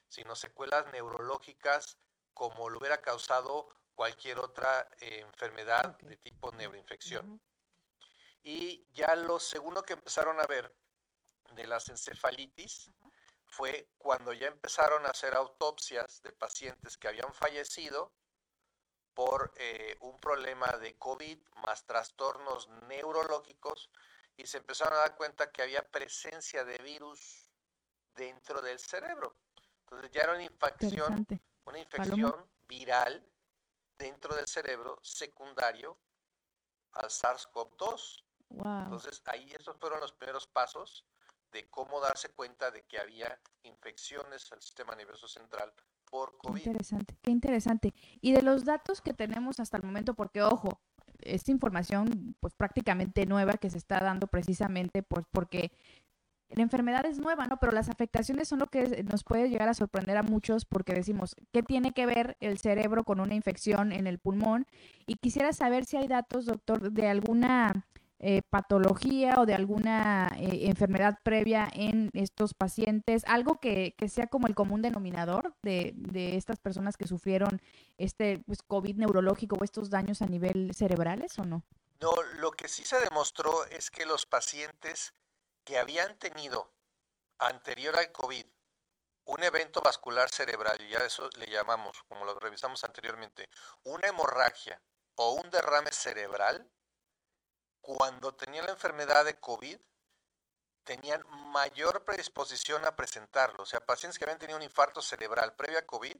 sino 0.08 0.34
secuelas 0.34 0.90
neurológicas 0.92 1.98
como 2.34 2.68
lo 2.68 2.78
hubiera 2.78 3.00
causado 3.00 3.68
cualquier 3.94 4.38
otra 4.38 4.88
eh, 5.00 5.20
enfermedad 5.20 5.96
de 5.98 6.16
tipo 6.16 6.52
neuroinfección. 6.52 7.40
Y 8.42 8.86
ya 8.92 9.14
lo 9.14 9.38
segundo 9.38 9.82
que 9.82 9.92
empezaron 9.92 10.40
a 10.40 10.46
ver 10.46 10.74
de 11.54 11.66
las 11.66 11.88
encefalitis 11.88 12.90
fue 13.46 13.90
cuando 13.98 14.32
ya 14.32 14.48
empezaron 14.48 15.04
a 15.06 15.10
hacer 15.10 15.34
autopsias 15.34 16.22
de 16.22 16.32
pacientes 16.32 16.96
que 16.96 17.08
habían 17.08 17.32
fallecido 17.34 18.12
por 19.14 19.52
eh, 19.56 19.96
un 20.00 20.18
problema 20.18 20.66
de 20.78 20.96
COVID 20.96 21.38
más 21.62 21.84
trastornos 21.84 22.68
neurológicos 22.88 23.90
y 24.36 24.46
se 24.46 24.58
empezaron 24.58 24.94
a 24.94 25.02
dar 25.02 25.16
cuenta 25.16 25.52
que 25.52 25.62
había 25.62 25.82
presencia 25.82 26.64
de 26.64 26.78
virus 26.78 27.50
dentro 28.14 28.62
del 28.62 28.78
cerebro. 28.78 29.36
Entonces 29.80 30.10
ya 30.10 30.22
era 30.22 30.32
una 30.32 30.44
infección, 30.44 31.26
una 31.64 31.78
infección 31.78 32.50
viral 32.66 33.31
dentro 34.02 34.34
del 34.34 34.46
cerebro 34.46 34.98
secundario 35.02 35.96
al 36.92 37.08
SARS-CoV-2. 37.08 38.24
Entonces 38.50 39.22
ahí 39.26 39.50
esos 39.58 39.76
fueron 39.78 40.00
los 40.00 40.12
primeros 40.12 40.46
pasos 40.46 41.06
de 41.52 41.68
cómo 41.70 42.00
darse 42.00 42.30
cuenta 42.30 42.70
de 42.70 42.82
que 42.82 42.98
había 42.98 43.38
infecciones 43.62 44.50
al 44.52 44.60
sistema 44.60 44.94
nervioso 44.94 45.28
central 45.28 45.72
por 46.10 46.36
COVID. 46.38 46.62
Qué 46.62 46.70
interesante, 46.70 47.16
qué 47.22 47.30
interesante. 47.30 47.94
Y 48.20 48.32
de 48.32 48.42
los 48.42 48.64
datos 48.64 49.00
que 49.00 49.14
tenemos 49.14 49.60
hasta 49.60 49.76
el 49.76 49.84
momento, 49.84 50.14
porque 50.14 50.42
ojo, 50.42 50.80
esta 51.20 51.52
información 51.52 52.36
pues 52.40 52.54
prácticamente 52.54 53.24
nueva 53.26 53.54
que 53.54 53.70
se 53.70 53.78
está 53.78 54.00
dando 54.00 54.26
precisamente 54.26 55.02
por, 55.02 55.26
porque 55.28 55.72
la 56.54 56.62
enfermedad 56.62 57.04
es 57.06 57.18
nueva, 57.18 57.46
¿no? 57.46 57.58
Pero 57.58 57.72
las 57.72 57.88
afectaciones 57.88 58.48
son 58.48 58.58
lo 58.58 58.66
que 58.66 59.04
nos 59.04 59.24
puede 59.24 59.48
llegar 59.48 59.68
a 59.68 59.74
sorprender 59.74 60.16
a 60.16 60.22
muchos 60.22 60.64
porque 60.64 60.92
decimos, 60.92 61.34
¿qué 61.52 61.62
tiene 61.62 61.92
que 61.92 62.06
ver 62.06 62.36
el 62.40 62.58
cerebro 62.58 63.04
con 63.04 63.20
una 63.20 63.34
infección 63.34 63.92
en 63.92 64.06
el 64.06 64.18
pulmón? 64.18 64.66
Y 65.06 65.16
quisiera 65.16 65.52
saber 65.52 65.84
si 65.84 65.96
hay 65.96 66.08
datos, 66.08 66.46
doctor, 66.46 66.92
de 66.92 67.08
alguna 67.08 67.86
eh, 68.24 68.42
patología 68.48 69.34
o 69.40 69.46
de 69.46 69.54
alguna 69.54 70.30
eh, 70.38 70.68
enfermedad 70.68 71.18
previa 71.24 71.68
en 71.72 72.08
estos 72.12 72.54
pacientes, 72.54 73.24
algo 73.26 73.58
que, 73.58 73.96
sea 74.08 74.28
como 74.28 74.46
el 74.46 74.54
común 74.54 74.80
denominador 74.80 75.56
de, 75.62 75.92
estas 76.36 76.60
personas 76.60 76.96
que 76.96 77.08
sufrieron 77.08 77.60
este 77.98 78.38
pues, 78.46 78.62
COVID 78.62 78.94
neurológico 78.94 79.56
o 79.60 79.64
estos 79.64 79.90
daños 79.90 80.22
a 80.22 80.26
nivel 80.26 80.72
cerebrales 80.72 81.36
o 81.40 81.44
no? 81.44 81.64
No, 82.00 82.12
lo 82.38 82.52
que 82.52 82.68
sí 82.68 82.84
se 82.84 83.00
demostró 83.00 83.66
es 83.66 83.90
que 83.90 84.06
los 84.06 84.24
pacientes 84.24 85.14
que 85.64 85.78
habían 85.78 86.18
tenido 86.18 86.72
anterior 87.38 87.98
al 87.98 88.12
COVID 88.12 88.46
un 89.24 89.42
evento 89.42 89.80
vascular 89.80 90.28
cerebral, 90.30 90.80
y 90.80 90.88
ya 90.88 90.98
eso 90.98 91.28
le 91.36 91.46
llamamos, 91.46 92.02
como 92.08 92.24
lo 92.24 92.38
revisamos 92.38 92.82
anteriormente, 92.84 93.48
una 93.84 94.08
hemorragia 94.08 94.82
o 95.14 95.32
un 95.32 95.48
derrame 95.50 95.92
cerebral, 95.92 96.68
cuando 97.80 98.34
tenía 98.34 98.62
la 98.62 98.72
enfermedad 98.72 99.24
de 99.24 99.38
COVID, 99.38 99.78
tenían 100.84 101.22
mayor 101.52 102.04
predisposición 102.04 102.84
a 102.84 102.96
presentarlo. 102.96 103.62
O 103.62 103.66
sea, 103.66 103.84
pacientes 103.84 104.18
que 104.18 104.24
habían 104.24 104.38
tenido 104.38 104.56
un 104.56 104.64
infarto 104.64 105.00
cerebral 105.00 105.54
previo 105.54 105.78
a 105.78 105.86
COVID, 105.86 106.16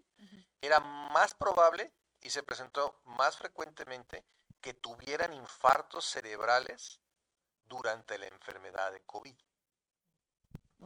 era 0.61 0.79
más 0.79 1.35
probable 1.35 1.93
y 2.21 2.31
se 2.31 2.43
presentó 2.45 3.01
más 3.05 3.37
frecuentemente 3.37 4.25
que 4.61 4.75
tuvieran 4.75 5.33
infartos 5.33 6.05
cerebrales 6.05 7.02
durante 7.73 8.19
la 8.19 8.27
enfermedad 8.27 8.93
de 8.93 9.01
COVID. 9.01 9.35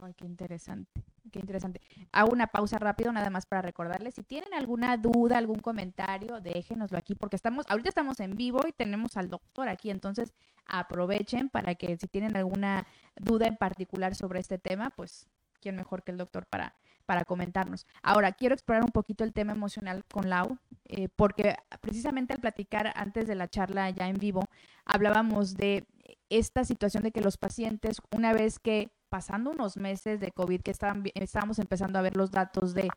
Ay, 0.01 0.13
qué 0.13 0.25
interesante, 0.25 1.03
qué 1.31 1.39
interesante. 1.39 1.81
Hago 2.13 2.31
una 2.31 2.47
pausa 2.47 2.77
rápido 2.77 3.11
nada 3.11 3.29
más 3.29 3.45
para 3.45 3.61
recordarles. 3.61 4.15
Si 4.15 4.23
tienen 4.23 4.53
alguna 4.53 4.95
duda, 4.95 5.37
algún 5.37 5.59
comentario, 5.59 6.39
déjenoslo 6.39 6.97
aquí 6.97 7.13
porque 7.15 7.35
estamos, 7.35 7.65
ahorita 7.67 7.89
estamos 7.89 8.19
en 8.21 8.35
vivo 8.35 8.61
y 8.67 8.71
tenemos 8.71 9.17
al 9.17 9.29
doctor 9.29 9.67
aquí, 9.67 9.89
entonces 9.89 10.33
aprovechen 10.65 11.49
para 11.49 11.75
que 11.75 11.97
si 11.97 12.07
tienen 12.07 12.37
alguna 12.37 12.87
duda 13.15 13.47
en 13.47 13.57
particular 13.57 14.15
sobre 14.15 14.39
este 14.39 14.57
tema, 14.57 14.91
pues 14.91 15.27
quién 15.59 15.75
mejor 15.75 16.03
que 16.03 16.11
el 16.11 16.17
doctor 16.17 16.45
para, 16.45 16.75
para 17.07 17.25
comentarnos. 17.25 17.87
Ahora, 18.03 18.33
quiero 18.33 18.53
explorar 18.53 18.83
un 18.83 18.91
poquito 18.91 19.23
el 19.23 19.33
tema 19.33 19.53
emocional 19.53 20.03
con 20.13 20.29
Lau, 20.29 20.59
eh, 20.85 21.07
porque 21.15 21.55
precisamente 21.81 22.33
al 22.33 22.39
platicar 22.39 22.91
antes 22.95 23.27
de 23.27 23.35
la 23.35 23.47
charla 23.47 23.89
ya 23.89 24.09
en 24.09 24.17
vivo, 24.17 24.45
hablábamos 24.85 25.55
de 25.55 25.85
esta 26.29 26.65
situación 26.65 27.03
de 27.03 27.11
que 27.11 27.21
los 27.21 27.37
pacientes, 27.37 28.01
una 28.11 28.33
vez 28.33 28.59
que 28.59 28.91
pasando 29.09 29.51
unos 29.51 29.77
meses 29.77 30.19
de 30.19 30.31
COVID, 30.31 30.61
que 30.61 30.71
estaban, 30.71 31.03
estábamos 31.15 31.59
empezando 31.59 31.97
a 31.97 32.01
ver 32.01 32.17
los 32.17 32.29
datos 32.29 32.73
de 32.73 32.89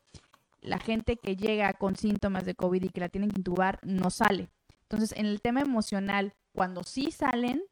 la 0.60 0.78
gente 0.78 1.16
que 1.16 1.36
llega 1.36 1.72
con 1.74 1.94
síntomas 1.94 2.44
de 2.44 2.56
COVID 2.56 2.82
y 2.82 2.88
que 2.88 3.00
la 3.00 3.08
tienen 3.08 3.30
que 3.30 3.38
intubar, 3.38 3.78
no 3.84 4.10
sale. 4.10 4.50
Entonces, 4.82 5.16
en 5.16 5.26
el 5.26 5.40
tema 5.40 5.60
emocional, 5.60 6.34
cuando 6.52 6.82
sí 6.82 7.12
salen, 7.12 7.62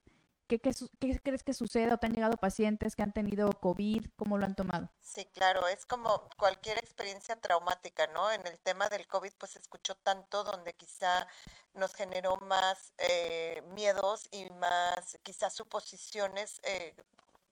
¿Qué, 0.49 0.61
crees 0.61 1.43
que 1.43 1.52
sucede 1.52 1.93
o 1.93 1.99
te 1.99 2.07
han 2.07 2.14
llegado 2.14 2.38
pacientes 2.38 2.97
que 2.97 3.02
han 3.02 3.12
tenido 3.12 3.50
COVID? 3.50 4.07
¿Cómo 4.17 4.38
lo 4.38 4.47
han 4.47 4.55
tomado? 4.55 4.88
Sí, 5.02 5.26
claro, 5.26 5.69
es 5.69 5.85
como 5.85 6.26
cualquier 6.38 6.78
experiencia 6.78 7.37
traumática, 7.37 8.07
¿no? 8.09 8.33
En 8.33 8.47
el 8.47 8.59
tema 8.61 8.88
del 8.88 9.07
COVID, 9.07 9.33
pues 9.38 9.57
escuchó 9.57 9.95
tanto 9.97 10.45
donde 10.45 10.73
quizá 10.73 11.28
nos 11.75 11.95
generó 11.95 12.38
más 12.38 12.95
eh, 12.97 13.62
miedos 13.75 14.26
y 14.31 14.49
más 14.52 15.19
quizás 15.23 15.52
suposiciones 15.52 16.61
eh, 16.64 16.95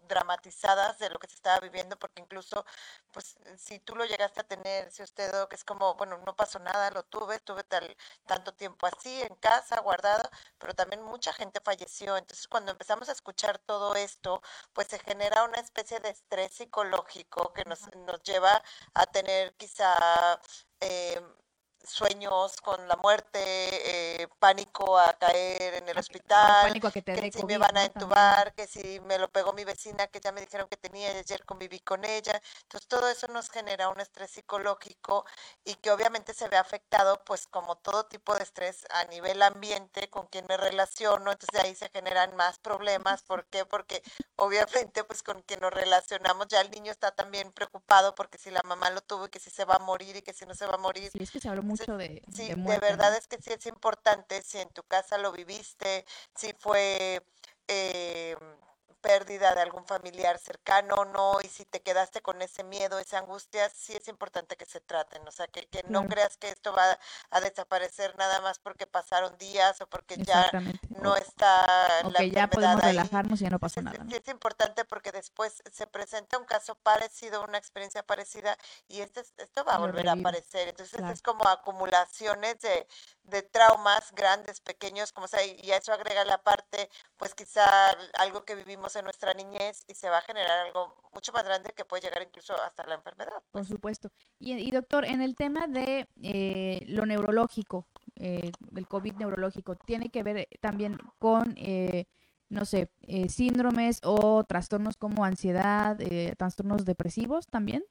dramatizadas 0.08 1.00
de 1.00 1.10
lo 1.10 1.20
que 1.20 1.28
se 1.28 1.36
estaba 1.36 1.60
viviendo, 1.60 1.98
porque 1.98 2.22
incluso, 2.22 2.66
pues, 3.12 3.38
si 3.58 3.80
tú 3.80 3.96
lo 3.96 4.06
llegaste 4.06 4.42
a 4.42 4.44
tener, 4.48 4.92
si 4.92 5.04
usted, 5.04 5.48
que 5.50 5.56
es 5.56 5.64
como, 5.64 5.96
bueno, 5.96 6.18
no 6.26 6.36
pasó 6.36 6.60
nada, 6.60 6.92
lo 6.92 7.04
tuve, 7.04 7.40
tuve 7.40 7.64
tal, 7.64 7.96
tanto 8.26 8.54
tiempo 8.54 8.88
así, 8.88 9.22
en 9.22 9.36
casa, 9.36 9.80
guardado, 9.82 10.30
pero 10.58 10.74
también 10.74 11.02
mucha 11.04 11.34
gente 11.34 11.60
falleció. 11.62 12.18
Entonces, 12.18 12.48
cuando 12.48 12.72
empezamos 12.72 13.10
a 13.10 13.14
escuchar 13.14 13.60
todo 13.60 13.96
esto, 13.96 14.42
pues 14.74 14.88
se 14.88 15.00
genera 15.00 15.44
una 15.44 15.60
especie 15.60 16.00
de 16.00 16.10
estrés 16.10 16.54
psicológico 16.54 17.54
que 17.54 17.64
nos, 17.66 17.82
nos 17.96 18.22
lleva 18.24 18.62
a 18.94 19.06
tener 19.08 19.56
quizá... 19.56 20.40
Eh, 20.80 21.22
sueños 21.86 22.58
con 22.62 22.88
la 22.88 22.96
muerte, 22.98 23.40
eh, 23.44 24.28
pánico 24.40 24.98
a 24.98 25.14
caer 25.14 25.76
en 25.76 25.90
el 25.90 25.98
hospital, 25.98 26.68
pánico 26.68 26.88
a 26.88 26.92
que, 26.92 27.02
te 27.02 27.32
si 27.32 27.46
me 27.46 27.58
van 27.58 27.78
a 27.78 27.86
entubar, 27.86 28.54
que 28.54 28.68
si 28.68 29.00
me 29.02 29.18
lo 29.18 29.30
pegó 29.30 29.54
mi 29.54 29.64
vecina, 29.64 30.08
que 30.08 30.20
ya 30.20 30.32
me 30.32 30.42
dijeron 30.42 30.68
que 30.68 30.78
tenía 30.78 31.14
y 31.14 31.18
ayer 31.18 31.46
conviví 31.46 31.80
con 31.80 32.06
ella. 32.06 32.42
Entonces 32.64 32.88
todo 32.88 33.10
eso 33.10 33.28
nos 33.28 33.50
genera 33.50 33.90
un 33.90 34.00
estrés 34.00 34.32
psicológico 34.32 35.26
y 35.64 35.76
que 35.76 35.92
obviamente 35.92 36.34
se 36.34 36.48
ve 36.48 36.58
afectado 36.58 37.24
pues 37.26 37.48
como 37.48 37.76
todo 37.76 38.06
tipo 38.06 38.36
de 38.36 38.44
estrés 38.44 38.86
a 38.92 39.06
nivel 39.06 39.42
ambiente 39.42 40.10
con 40.10 40.28
quien 40.28 40.46
me 40.48 40.58
relaciono, 40.58 41.32
entonces 41.32 41.60
ahí 41.62 41.76
se 41.76 41.90
generan 41.90 42.36
más 42.36 42.60
problemas. 42.60 43.24
¿Por 43.24 43.46
qué? 43.46 43.66
Porque 43.66 44.02
obviamente 44.36 45.04
pues 45.04 45.24
con 45.24 45.42
quien 45.42 45.60
nos 45.60 45.74
relacionamos 45.74 46.48
ya 46.48 46.62
el 46.62 46.72
niño 46.72 46.92
está 46.92 47.12
también 47.12 47.52
preocupado 47.52 48.16
porque 48.16 48.38
si 48.38 48.52
la 48.52 48.62
mamá 48.64 48.90
lo 48.90 49.02
tuvo 49.02 49.26
y 49.26 49.30
que 49.30 49.40
si 49.40 49.50
se 49.50 49.66
va 49.66 49.76
a 49.76 49.80
morir 49.80 50.16
y 50.16 50.22
que 50.22 50.34
si 50.34 50.46
no 50.46 50.54
se 50.54 50.66
va 50.66 50.76
a 50.76 50.78
morir. 50.78 51.12
Sí, 51.12 51.20
es 51.22 51.32
que 51.32 51.40
se 51.40 51.50
habló 51.50 51.64
mucho 51.80 51.98
de, 51.98 52.22
sí, 52.34 52.48
de, 52.48 52.80
verdad 52.80 53.16
es 53.16 53.28
que 53.28 53.38
sí 53.42 53.52
es 53.52 53.66
importante, 53.66 54.42
si 54.42 54.60
en 54.60 54.70
tu 54.70 54.84
casa 54.84 55.18
lo 55.18 55.32
viviste, 55.32 56.06
si 56.36 56.54
fue 56.60 57.22
eh, 57.68 58.36
pérdida 59.06 59.54
de 59.54 59.62
algún 59.62 59.86
familiar 59.86 60.40
cercano 60.40 60.96
o 60.96 61.06
no, 61.06 61.38
y 61.44 61.48
si 61.48 61.64
te 61.64 61.82
quedaste 61.82 62.22
con 62.22 62.42
ese 62.42 62.64
miedo, 62.64 62.98
esa 62.98 63.20
angustia, 63.20 63.70
sí 63.70 63.94
es 63.94 64.08
importante 64.08 64.58
que 64.58 64.66
se 64.66 64.82
traten, 64.82 65.28
o 65.28 65.32
sea, 65.32 65.46
que, 65.46 65.68
que 65.68 65.84
no 65.88 66.08
creas 66.08 66.38
que 66.38 66.50
esto 66.50 66.74
va 66.74 66.98
a 67.30 67.40
desaparecer 67.40 68.18
nada 68.18 68.42
más 68.42 68.58
porque 68.58 68.88
pasaron 68.88 69.38
días 69.38 69.80
o 69.82 69.88
porque 69.88 70.18
ya 70.18 70.50
no 70.90 71.16
está 71.16 72.02
la 72.10 72.18
que 72.18 72.32
ya 72.32 72.48
podemos 72.48 72.82
relajarnos 72.82 73.40
y 73.42 73.44
ya 73.44 73.52
no 73.52 73.60
pasó 73.60 73.80
nada. 73.84 74.04
Sí, 74.10 74.16
es 74.16 74.28
importante 74.28 74.86
porque 74.86 75.12
después 75.12 75.62
se 75.72 75.86
presenta 75.86 76.40
un 76.40 76.46
caso 76.46 76.74
parecido, 76.74 77.44
una 77.44 77.60
experiencia 77.60 78.02
parecida, 78.02 78.58
y 78.88 79.02
este, 79.02 79.20
esto 79.38 79.64
va 79.66 79.76
a 79.76 79.78
volver 79.78 80.10
a 80.10 80.14
aparecer, 80.14 80.70
entonces 80.70 81.00
es 81.00 81.22
como 81.22 81.48
acumulaciones 81.48 82.60
de, 82.62 82.88
de 83.22 83.44
traumas 83.44 84.12
grandes, 84.14 84.62
pequeños, 84.62 85.12
como 85.12 85.28
sea, 85.28 85.46
y 85.46 85.72
a 85.72 85.78
eso 85.78 85.94
agrega 85.94 86.26
la 86.26 86.42
parte, 86.42 86.90
pues 87.18 87.36
quizá 87.36 87.66
algo 88.16 88.46
que 88.46 88.56
vivimos 88.56 88.95
en 88.96 89.06
nuestra 89.06 89.34
niñez 89.34 89.84
y 89.88 89.96
se 89.96 90.10
va 90.10 90.20
a 90.20 90.22
generar 90.22 90.66
algo 90.66 90.96
mucho 91.14 91.32
más 91.32 91.44
grande 91.44 91.72
que 91.76 91.86
puede 91.86 92.04
llegar 92.04 92.22
incluso 92.22 92.54
hasta 92.62 92.86
la 92.86 92.96
enfermedad. 92.96 93.34
Por 93.34 93.44
pues. 93.52 93.68
supuesto. 93.68 94.12
Y, 94.40 94.72
doctor, 94.72 95.06
en 95.06 95.22
el 95.22 95.36
tema 95.36 95.68
de 95.68 96.08
eh, 96.22 96.86
lo 96.88 97.06
neurológico, 97.06 97.88
eh, 98.16 98.52
el 98.76 98.88
COVID 98.88 99.16
neurológico, 99.16 99.76
¿tiene 99.76 100.10
que 100.10 100.24
ver 100.24 100.48
también 100.62 100.98
con, 101.20 101.54
eh, 101.58 102.06
no 102.50 102.66
sé, 102.66 102.90
eh, 103.02 103.30
síndromes 103.30 104.00
o 104.04 104.44
trastornos 104.46 104.98
como 104.98 105.26
ansiedad, 105.26 105.98
trastornos 106.38 106.86
depresivos 106.86 107.48
también? 107.48 107.84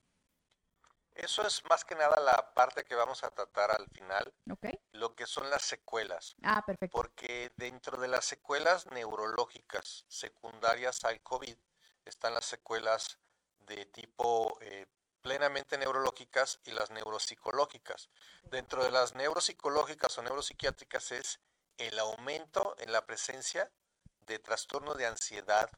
Eso 1.14 1.46
es 1.46 1.62
más 1.70 1.84
que 1.84 1.94
nada 1.94 2.20
la 2.20 2.52
parte 2.54 2.84
que 2.84 2.94
vamos 2.94 3.22
a 3.22 3.30
tratar 3.30 3.70
al 3.70 3.86
final. 3.88 4.34
Lo 4.92 5.14
que 5.14 5.26
son 5.26 5.48
las 5.48 5.62
secuelas. 5.62 6.34
Ah, 6.42 6.64
perfecto. 6.66 6.96
Porque 6.96 7.52
dentro 7.56 8.00
de 8.00 8.08
las 8.08 8.24
secuelas 8.24 8.86
neurológicas 8.90 10.04
secundarias 10.08 11.04
al 11.04 11.22
COVID 11.22 11.56
están 12.04 12.34
las 12.34 12.44
secuelas 12.44 13.18
de 13.60 13.86
tipo 13.86 14.58
eh, 14.60 14.86
plenamente 15.22 15.78
neurológicas 15.78 16.60
y 16.64 16.72
las 16.72 16.90
neuropsicológicas. 16.90 18.10
Dentro 18.42 18.84
de 18.84 18.90
las 18.90 19.14
neuropsicológicas 19.14 20.18
o 20.18 20.22
neuropsiquiátricas 20.22 21.12
es 21.12 21.40
el 21.78 21.98
aumento 21.98 22.76
en 22.78 22.92
la 22.92 23.06
presencia 23.06 23.70
de 24.20 24.38
trastornos 24.38 24.96
de 24.96 25.06
ansiedad 25.06 25.70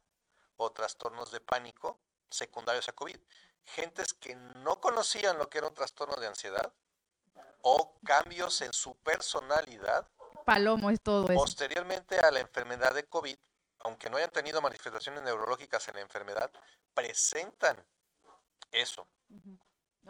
o 0.56 0.72
trastornos 0.72 1.30
de 1.30 1.40
pánico 1.40 2.00
secundarios 2.30 2.88
a 2.88 2.92
COVID 2.92 3.18
gentes 3.66 4.14
que 4.14 4.34
no 4.34 4.80
conocían 4.80 5.38
lo 5.38 5.48
que 5.48 5.58
era 5.58 5.68
un 5.68 5.74
trastorno 5.74 6.16
de 6.16 6.26
ansiedad 6.26 6.72
o 7.62 7.98
cambios 8.04 8.62
en 8.62 8.72
su 8.72 8.96
personalidad. 8.96 10.08
Palomo 10.44 10.90
es 10.90 11.00
todo 11.00 11.24
eso. 11.24 11.34
Posteriormente 11.34 12.18
a 12.20 12.30
la 12.30 12.40
enfermedad 12.40 12.94
de 12.94 13.04
COVID, 13.04 13.36
aunque 13.80 14.08
no 14.08 14.16
hayan 14.16 14.30
tenido 14.30 14.62
manifestaciones 14.62 15.22
neurológicas 15.22 15.86
en 15.88 15.96
la 15.96 16.00
enfermedad, 16.02 16.50
presentan 16.94 17.84
eso. 18.70 19.08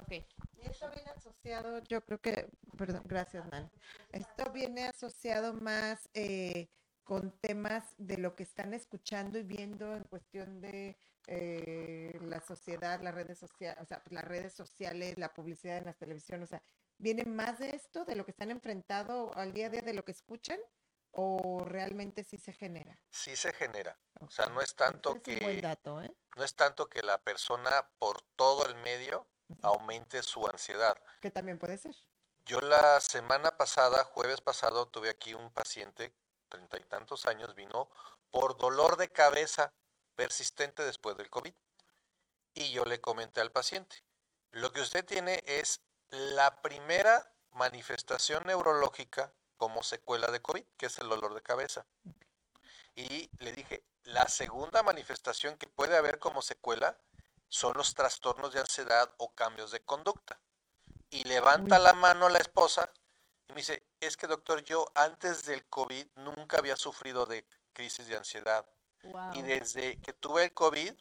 Y 0.09 0.67
esto 0.67 0.91
viene 0.91 1.11
asociado, 1.11 1.79
yo 1.85 2.05
creo 2.05 2.21
que, 2.21 2.51
perdón, 2.77 3.03
gracias, 3.07 3.47
Man. 3.51 3.71
Esto 4.13 4.53
viene 4.53 4.85
asociado 4.85 5.55
más 5.55 6.09
eh, 6.13 6.69
con 7.03 7.31
temas 7.41 7.95
de 7.97 8.19
lo 8.19 8.37
que 8.37 8.43
están 8.43 8.75
escuchando 8.75 9.39
y 9.39 9.43
viendo 9.43 9.95
en 9.95 10.05
cuestión 10.05 10.61
de 10.61 10.99
eh, 11.27 12.17
la 12.23 12.41
sociedad, 12.41 13.01
las 13.01 13.15
redes 13.15 13.39
sociales, 13.39 13.83
o 13.83 13.87
sea, 13.87 14.03
las 14.11 14.25
redes 14.25 14.55
sociales, 14.55 15.19
la 15.19 15.33
publicidad 15.35 15.79
en 15.79 15.87
la 15.87 15.93
televisión, 15.93 16.43
o 16.43 16.47
sea, 16.47 16.63
¿viene 16.99 17.25
más 17.25 17.59
de 17.59 17.71
esto, 17.71 18.05
de 18.05 18.15
lo 18.15 18.25
que 18.25 18.31
están 18.31 18.51
enfrentado 18.51 19.35
al 19.37 19.53
día 19.53 19.67
a 19.67 19.71
día, 19.71 19.83
de 19.83 19.95
lo 19.95 20.05
que 20.05 20.13
escuchan? 20.13 20.61
¿O 21.19 21.65
realmente 21.65 22.25
sí 22.25 22.37
se 22.37 22.53
genera? 22.53 23.01
Sí 23.11 23.37
se 23.37 23.53
genera. 23.53 23.99
O 24.21 24.31
sea, 24.31 24.47
no 24.47 24.61
es 24.61 24.75
tanto 24.75 25.23
que... 25.23 25.39
¿eh? 25.39 26.15
No 26.37 26.45
es 26.45 26.55
tanto 26.55 26.89
que 26.89 27.03
la 27.03 27.19
persona 27.19 27.89
por 27.99 28.21
todo 28.37 28.67
el 28.67 28.75
medio 28.77 29.27
aumente 29.63 30.23
su 30.23 30.47
ansiedad. 30.47 30.97
Que 31.21 31.31
también 31.31 31.59
puede 31.59 31.79
ser. 31.79 31.97
Yo 32.45 32.61
la 32.61 33.01
semana 33.01 33.57
pasada, 33.57 34.05
jueves 34.05 34.41
pasado, 34.41 34.89
tuve 34.89 35.09
aquí 35.09 35.35
un 35.35 35.51
paciente, 35.51 36.15
treinta 36.49 36.77
y 36.77 36.85
tantos 36.85 37.27
años, 37.27 37.55
vino 37.55 37.89
por 38.31 38.57
dolor 38.57 38.97
de 38.97 39.09
cabeza 39.09 39.73
persistente 40.17 40.85
después 40.85 41.17
del 41.17 41.31
COVID. 41.31 41.55
Y 42.55 42.73
yo 42.73 42.85
le 42.85 43.01
comenté 43.01 43.41
al 43.41 43.53
paciente, 43.53 44.03
lo 44.51 44.73
que 44.73 44.81
usted 44.81 45.05
tiene 45.05 45.43
es 45.47 45.83
la 46.09 46.63
primera 46.63 47.31
manifestación 47.53 48.45
neurológica 48.47 49.33
como 49.57 49.83
secuela 49.83 50.31
de 50.31 50.41
COVID, 50.41 50.65
que 50.77 50.87
es 50.87 50.99
el 50.99 51.09
dolor 51.09 51.35
de 51.35 51.43
cabeza. 51.43 51.87
Y 52.95 53.31
le 53.39 53.53
dije, 53.53 53.85
la 54.05 54.27
segunda 54.29 54.83
manifestación 54.83 55.57
que 55.59 55.67
puede 55.67 55.97
haber 55.97 56.19
como 56.19 56.41
secuela 56.41 56.99
son 57.49 57.77
los 57.77 57.95
trastornos 57.95 58.53
de 58.53 58.61
ansiedad 58.61 59.15
o 59.19 59.35
cambios 59.35 59.71
de 59.71 59.85
conducta. 59.85 60.41
Y 61.11 61.25
levanta 61.25 61.79
la 61.79 61.93
mano 61.93 62.29
la 62.29 62.39
esposa 62.39 62.91
y 63.49 63.53
me 63.53 63.61
dice, 63.61 63.87
es 64.01 64.17
que 64.17 64.27
doctor, 64.27 64.63
yo 64.65 64.91
antes 64.95 65.45
del 65.45 65.67
COVID 65.67 66.07
nunca 66.17 66.59
había 66.59 66.77
sufrido 66.77 67.27
de 67.27 67.47
crisis 67.73 68.09
de 68.09 68.17
ansiedad. 68.17 68.67
Y 69.35 69.43
desde 69.43 70.01
que 70.01 70.13
tuve 70.13 70.45
el 70.45 70.53
COVID, 70.53 70.93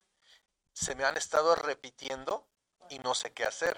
se 0.73 0.95
me 0.95 1.03
han 1.03 1.17
estado 1.17 1.55
repitiendo 1.55 2.47
y 2.89 2.99
no 2.99 3.15
sé 3.15 3.33
qué 3.33 3.45
hacer. 3.45 3.77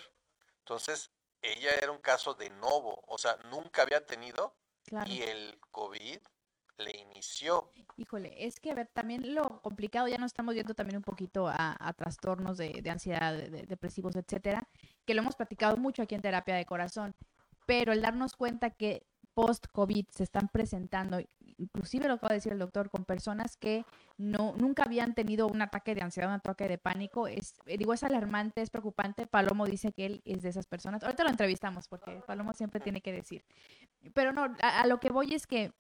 Entonces, 0.60 1.12
ella 1.42 1.72
era 1.76 1.92
un 1.92 2.00
caso 2.00 2.34
de 2.34 2.50
novo, 2.50 3.04
o 3.08 3.18
sea, 3.18 3.38
nunca 3.50 3.84
había 3.84 4.06
tenido 4.06 4.56
y 5.06 5.22
el 5.22 5.60
COVID 5.72 6.20
le 6.78 6.92
inició. 6.98 7.72
Híjole, 7.98 8.46
es 8.46 8.60
que 8.60 8.72
a 8.72 8.76
ver, 8.76 8.88
también 8.88 9.34
lo 9.34 9.62
complicado, 9.62 10.08
ya 10.08 10.18
nos 10.18 10.30
estamos 10.30 10.54
viendo 10.54 10.74
también 10.76 10.98
un 10.98 11.04
poquito 11.04 11.48
a, 11.48 11.94
trastornos 11.98 12.58
de, 12.58 12.84
ansiedad, 12.90 13.34
de, 13.34 13.66
depresivos, 13.66 14.16
etcétera, 14.16 14.68
que 15.06 15.14
lo 15.14 15.22
hemos 15.22 15.36
platicado 15.36 15.78
mucho 15.78 16.04
aquí 16.04 16.16
en 16.16 16.22
terapia 16.22 16.56
de 16.56 16.66
corazón, 16.66 17.16
pero 17.66 17.92
el 17.92 18.02
darnos 18.02 18.36
cuenta 18.36 18.70
que 18.72 19.06
post-COVID 19.38 20.08
se 20.10 20.24
están 20.24 20.48
presentando, 20.48 21.20
inclusive 21.60 22.08
lo 22.08 22.16
acaba 22.16 22.30
de 22.30 22.38
decir 22.38 22.54
el 22.54 22.58
doctor, 22.58 22.90
con 22.90 23.06
personas 23.06 23.56
que 23.56 23.86
no, 24.18 24.56
nunca 24.58 24.82
habían 24.82 25.14
tenido 25.14 25.46
un 25.46 25.62
ataque 25.62 25.94
de 25.94 26.02
ansiedad, 26.02 26.28
un 26.28 26.38
ataque 26.38 26.68
de 26.68 26.80
pánico, 26.80 27.28
es, 27.28 27.54
eh, 27.68 27.78
digo, 27.78 27.94
es 27.94 28.02
alarmante, 28.02 28.64
es 28.64 28.72
preocupante. 28.72 29.28
Palomo 29.28 29.68
dice 29.68 29.92
que 29.92 30.08
él 30.08 30.22
es 30.26 30.42
de 30.42 30.50
esas 30.50 30.66
personas. 30.66 31.04
Ahorita 31.04 31.24
lo 31.24 31.30
entrevistamos 31.30 31.88
porque 31.88 32.20
Palomo 32.26 32.52
siempre 32.54 32.80
tiene 32.80 33.00
que 33.02 33.12
decir. 33.12 33.46
Pero 34.16 34.34
no, 34.34 34.56
a 34.60 34.88
lo 34.88 35.00
que 35.00 35.12
voy 35.12 35.36
es 35.36 35.46
que 35.46 35.72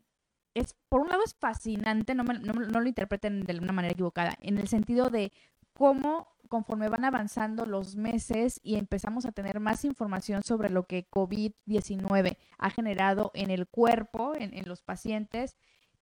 es, 0.53 0.75
por 0.87 1.01
un 1.01 1.09
lado 1.09 1.23
es 1.25 1.33
fascinante, 1.33 2.13
no, 2.13 2.25
no, 2.25 2.53
lo 2.53 2.87
interpreten 2.87 3.43
de 3.43 3.57
una 3.57 3.73
manera 3.73 3.93
equivocada, 3.93 4.37
en 4.39 4.59
el 4.59 4.67
sentido 4.67 5.09
de 5.09 5.31
cómo 5.73 6.27
conforme 6.47 6.89
van 6.89 7.05
avanzando 7.05 7.65
los 7.65 7.95
meses 7.95 8.59
y 8.63 8.75
empezamos 8.75 9.25
a 9.25 9.31
tener 9.31 9.59
más 9.59 9.85
información 9.85 10.43
sobre 10.43 10.69
lo 10.69 10.85
que 10.85 11.09
COVID-19 11.09 12.37
ha 12.57 12.69
generado 12.69 13.31
en 13.33 13.51
el 13.51 13.67
cuerpo, 13.67 14.33
en, 14.35 14.51
los 14.67 14.81
pacientes, 14.81 15.55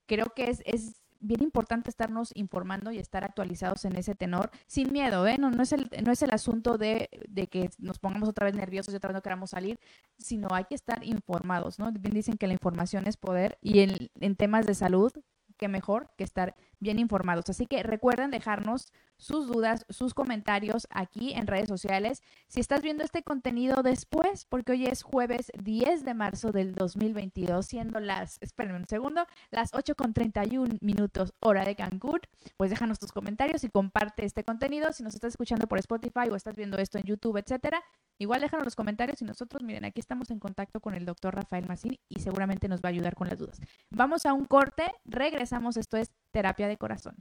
creo 0.05 0.27
que 0.35 0.49
es, 0.49 0.61
es 0.65 1.01
bien 1.19 1.43
importante 1.43 1.89
estarnos 1.89 2.31
informando 2.35 2.91
y 2.91 2.99
estar 2.99 3.23
actualizados 3.23 3.85
en 3.85 3.95
ese 3.95 4.15
tenor, 4.15 4.51
sin 4.67 4.91
miedo, 4.91 5.27
¿eh? 5.27 5.37
No, 5.37 5.49
no, 5.51 5.63
es, 5.63 5.71
el, 5.71 5.89
no 6.03 6.11
es 6.11 6.21
el 6.21 6.31
asunto 6.31 6.77
de, 6.77 7.09
de, 7.27 7.47
que 7.47 7.69
nos 7.79 7.99
pongamos 7.99 8.29
otra 8.29 8.45
vez 8.45 8.55
nerviosos 8.55 8.93
y 8.93 8.97
otra 8.97 9.09
vez 9.09 9.15
no 9.15 9.21
queramos 9.21 9.49
salir, 9.51 9.79
sino 10.17 10.47
hay 10.51 10.65
que 10.65 10.75
estar 10.75 11.03
informados, 11.03 11.79
¿no? 11.79 11.91
Bien 11.91 12.13
dicen 12.13 12.37
que 12.37 12.47
la 12.47 12.53
información 12.53 13.07
es 13.07 13.17
poder 13.17 13.57
y 13.61 13.79
en 13.79 14.35
temas 14.35 14.65
de 14.65 14.75
salud, 14.75 15.11
qué 15.57 15.67
mejor 15.67 16.09
que 16.17 16.23
estar 16.23 16.55
bien 16.79 16.99
informados. 16.99 17.49
Así 17.49 17.67
que 17.67 17.83
recuerden 17.83 18.31
dejarnos 18.31 18.91
sus 19.17 19.47
dudas, 19.47 19.85
sus 19.89 20.13
comentarios 20.13 20.87
aquí 20.89 21.33
en 21.33 21.47
redes 21.47 21.69
sociales. 21.69 22.21
Si 22.47 22.59
estás 22.59 22.81
viendo 22.81 23.03
este 23.03 23.23
contenido 23.23 23.81
después, 23.81 24.45
porque 24.45 24.73
hoy 24.73 24.85
es 24.85 25.03
jueves 25.03 25.51
10 25.61 26.03
de 26.03 26.13
marzo 26.13 26.51
del 26.51 26.75
2022, 26.75 27.65
siendo 27.65 27.99
las, 27.99 28.37
espérenme 28.41 28.79
un 28.79 28.87
segundo, 28.87 29.25
las 29.51 29.73
8 29.73 29.95
con 29.95 30.13
31 30.13 30.77
minutos 30.81 31.33
hora 31.39 31.63
de 31.65 31.75
Cancún, 31.75 32.19
pues 32.57 32.69
déjanos 32.69 32.99
tus 32.99 33.11
comentarios 33.11 33.63
y 33.63 33.69
comparte 33.69 34.25
este 34.25 34.43
contenido. 34.43 34.91
Si 34.91 35.03
nos 35.03 35.15
estás 35.15 35.33
escuchando 35.33 35.67
por 35.67 35.79
Spotify 35.79 36.29
o 36.29 36.35
estás 36.35 36.55
viendo 36.55 36.77
esto 36.77 36.97
en 36.97 37.05
YouTube, 37.05 37.37
etcétera, 37.37 37.81
igual 38.17 38.41
déjanos 38.41 38.65
los 38.65 38.75
comentarios 38.75 39.21
y 39.21 39.25
nosotros, 39.25 39.63
miren, 39.63 39.85
aquí 39.85 39.99
estamos 39.99 40.31
en 40.31 40.39
contacto 40.39 40.79
con 40.79 40.93
el 40.93 41.05
doctor 41.05 41.35
Rafael 41.35 41.67
Massini 41.67 41.99
y 42.09 42.19
seguramente 42.19 42.67
nos 42.67 42.81
va 42.81 42.89
a 42.89 42.91
ayudar 42.91 43.15
con 43.15 43.27
las 43.27 43.37
dudas. 43.37 43.59
Vamos 43.89 44.25
a 44.25 44.33
un 44.33 44.45
corte, 44.45 44.91
regresamos, 45.05 45.77
esto 45.77 45.97
es 45.97 46.11
terapia 46.31 46.67
de 46.67 46.77
corazón. 46.77 47.15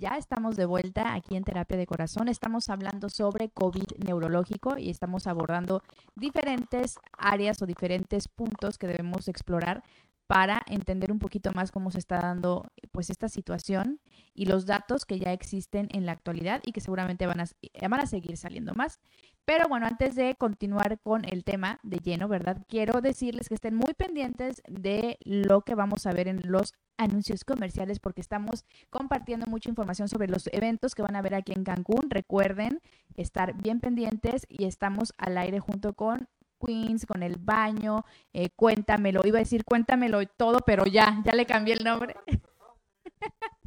Ya 0.00 0.16
estamos 0.16 0.56
de 0.56 0.64
vuelta 0.64 1.12
aquí 1.12 1.36
en 1.36 1.44
Terapia 1.44 1.76
de 1.76 1.86
Corazón. 1.86 2.28
Estamos 2.28 2.70
hablando 2.70 3.10
sobre 3.10 3.50
COVID 3.50 3.98
neurológico 3.98 4.78
y 4.78 4.88
estamos 4.88 5.26
abordando 5.26 5.82
diferentes 6.14 6.98
áreas 7.18 7.60
o 7.60 7.66
diferentes 7.66 8.26
puntos 8.26 8.78
que 8.78 8.86
debemos 8.86 9.28
explorar 9.28 9.84
para 10.30 10.62
entender 10.68 11.10
un 11.10 11.18
poquito 11.18 11.50
más 11.50 11.72
cómo 11.72 11.90
se 11.90 11.98
está 11.98 12.20
dando 12.20 12.70
pues 12.92 13.10
esta 13.10 13.28
situación 13.28 13.98
y 14.32 14.46
los 14.46 14.64
datos 14.64 15.04
que 15.04 15.18
ya 15.18 15.32
existen 15.32 15.88
en 15.90 16.06
la 16.06 16.12
actualidad 16.12 16.60
y 16.64 16.70
que 16.70 16.80
seguramente 16.80 17.26
van 17.26 17.40
a, 17.40 17.46
van 17.88 18.00
a 18.00 18.06
seguir 18.06 18.36
saliendo 18.36 18.72
más. 18.74 19.00
Pero 19.44 19.68
bueno, 19.68 19.88
antes 19.88 20.14
de 20.14 20.36
continuar 20.36 21.00
con 21.00 21.24
el 21.24 21.42
tema 21.42 21.80
de 21.82 21.98
lleno, 21.98 22.28
¿verdad? 22.28 22.64
Quiero 22.68 23.00
decirles 23.00 23.48
que 23.48 23.56
estén 23.56 23.74
muy 23.74 23.92
pendientes 23.92 24.62
de 24.68 25.18
lo 25.24 25.62
que 25.62 25.74
vamos 25.74 26.06
a 26.06 26.12
ver 26.12 26.28
en 26.28 26.42
los 26.44 26.74
anuncios 26.96 27.42
comerciales 27.42 27.98
porque 27.98 28.20
estamos 28.20 28.64
compartiendo 28.88 29.46
mucha 29.46 29.68
información 29.68 30.08
sobre 30.08 30.28
los 30.28 30.48
eventos 30.52 30.94
que 30.94 31.02
van 31.02 31.16
a 31.16 31.22
ver 31.22 31.34
aquí 31.34 31.50
en 31.56 31.64
Cancún. 31.64 32.08
Recuerden 32.08 32.80
estar 33.16 33.60
bien 33.60 33.80
pendientes 33.80 34.46
y 34.48 34.66
estamos 34.66 35.12
al 35.18 35.36
aire 35.38 35.58
junto 35.58 35.94
con 35.94 36.28
Queens, 36.64 37.06
con 37.06 37.22
el 37.22 37.36
baño, 37.38 38.04
eh, 38.32 38.50
cuéntamelo, 38.50 39.22
iba 39.24 39.38
a 39.38 39.40
decir 39.40 39.64
cuéntamelo 39.64 40.22
y 40.22 40.26
todo, 40.26 40.60
pero 40.66 40.84
ya, 40.86 41.22
ya 41.24 41.32
le 41.32 41.46
cambié 41.46 41.74
el 41.74 41.84
nombre. 41.84 42.14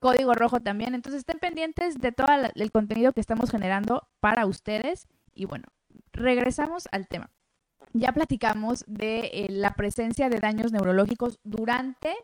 Código 0.00 0.34
rojo 0.34 0.60
también, 0.60 0.94
entonces 0.94 1.20
estén 1.20 1.38
pendientes 1.38 1.98
de 1.98 2.12
todo 2.12 2.28
el 2.54 2.70
contenido 2.70 3.12
que 3.12 3.20
estamos 3.20 3.50
generando 3.50 4.06
para 4.20 4.46
ustedes. 4.46 5.08
Y 5.34 5.46
bueno, 5.46 5.64
regresamos 6.12 6.88
al 6.92 7.08
tema. 7.08 7.30
Ya 7.92 8.12
platicamos 8.12 8.84
de 8.86 9.30
eh, 9.32 9.46
la 9.50 9.74
presencia 9.74 10.28
de 10.28 10.38
daños 10.38 10.72
neurológicos 10.72 11.38
durante 11.44 12.14